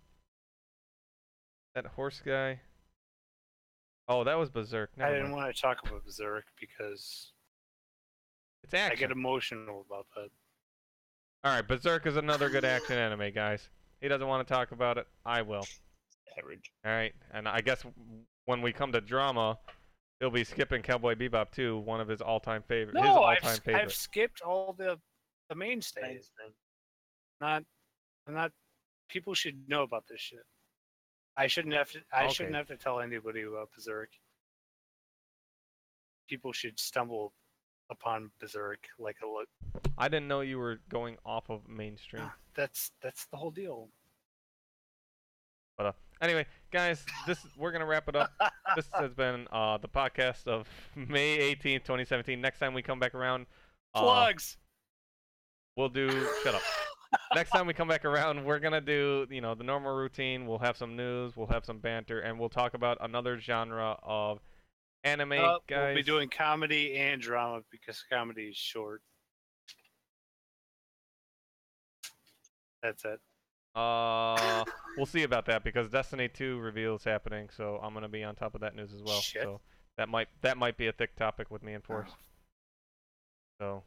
[1.74, 2.60] That horse guy.
[4.06, 4.90] Oh, that was Berserk.
[5.00, 5.34] I didn't mind.
[5.34, 7.32] want to talk about Berserk because
[8.62, 8.96] It's action.
[8.96, 10.28] I get emotional about that.
[11.42, 13.68] All right, Berserk is another good action anime, guys.
[14.00, 15.06] He doesn't want to talk about it.
[15.24, 15.66] I will.
[16.38, 16.70] Average.
[16.84, 17.84] All right, and I guess
[18.44, 19.58] when we come to drama,
[20.20, 22.94] he'll be skipping Cowboy Bebop too, one of his all-time favorite.
[22.94, 23.82] No, I've, all-time s- favorite.
[23.82, 24.98] I've skipped all the
[25.48, 26.30] the mainstays.
[27.40, 27.64] Not,
[28.26, 28.52] I'm not.
[29.08, 30.40] People should know about this shit.
[31.36, 32.00] I shouldn't have to.
[32.12, 34.10] I shouldn't have to tell anybody about Berserk.
[36.28, 37.32] People should stumble
[37.90, 39.48] upon Berserk like a look.
[39.98, 42.30] I didn't know you were going off of mainstream.
[42.54, 43.88] That's that's the whole deal.
[45.76, 48.32] But uh, anyway, guys, this we're gonna wrap it up.
[48.76, 52.40] this has been uh, the podcast of May 18th, 2017.
[52.40, 53.46] Next time we come back around,
[53.94, 54.56] uh, Plugs.
[55.76, 56.08] we'll do.
[56.42, 56.62] shut up.
[57.34, 60.46] Next time we come back around, we're gonna do you know the normal routine.
[60.46, 64.40] We'll have some news, we'll have some banter, and we'll talk about another genre of
[65.02, 65.86] anime, Uh, guys.
[65.86, 69.02] We'll be doing comedy and drama because comedy is short.
[72.82, 73.20] That's it.
[73.74, 74.64] Uh,
[74.96, 78.34] we'll see about that because Destiny 2 reveal is happening, so I'm gonna be on
[78.34, 79.20] top of that news as well.
[79.20, 79.42] Shit.
[79.42, 79.60] So
[79.96, 82.10] that might that might be a thick topic with me and Force.
[83.60, 83.82] So.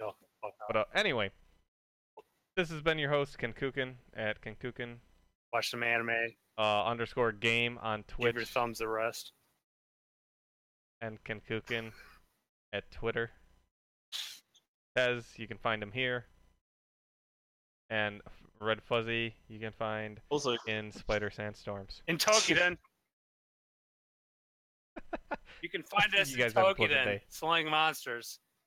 [0.00, 1.30] Oh, fuck But uh, anyway,
[2.56, 4.96] this has been your host Ken Kukin at Ken Kukin
[5.52, 6.10] Watch some anime.
[6.58, 8.26] uh, underscore game on Twitch.
[8.28, 9.32] Give your thumbs a rest.
[11.00, 11.92] and Ken Kukin
[12.72, 13.30] at Twitter.
[14.96, 16.26] Tez, you can find him here.
[17.90, 18.20] And
[18.60, 22.02] Red Fuzzy, you can find Also, in Spider Sandstorms.
[22.08, 22.76] In Toukiden.
[25.62, 27.20] you can find us You in guys have a Toukiden.
[27.28, 28.38] Slaying Monsters.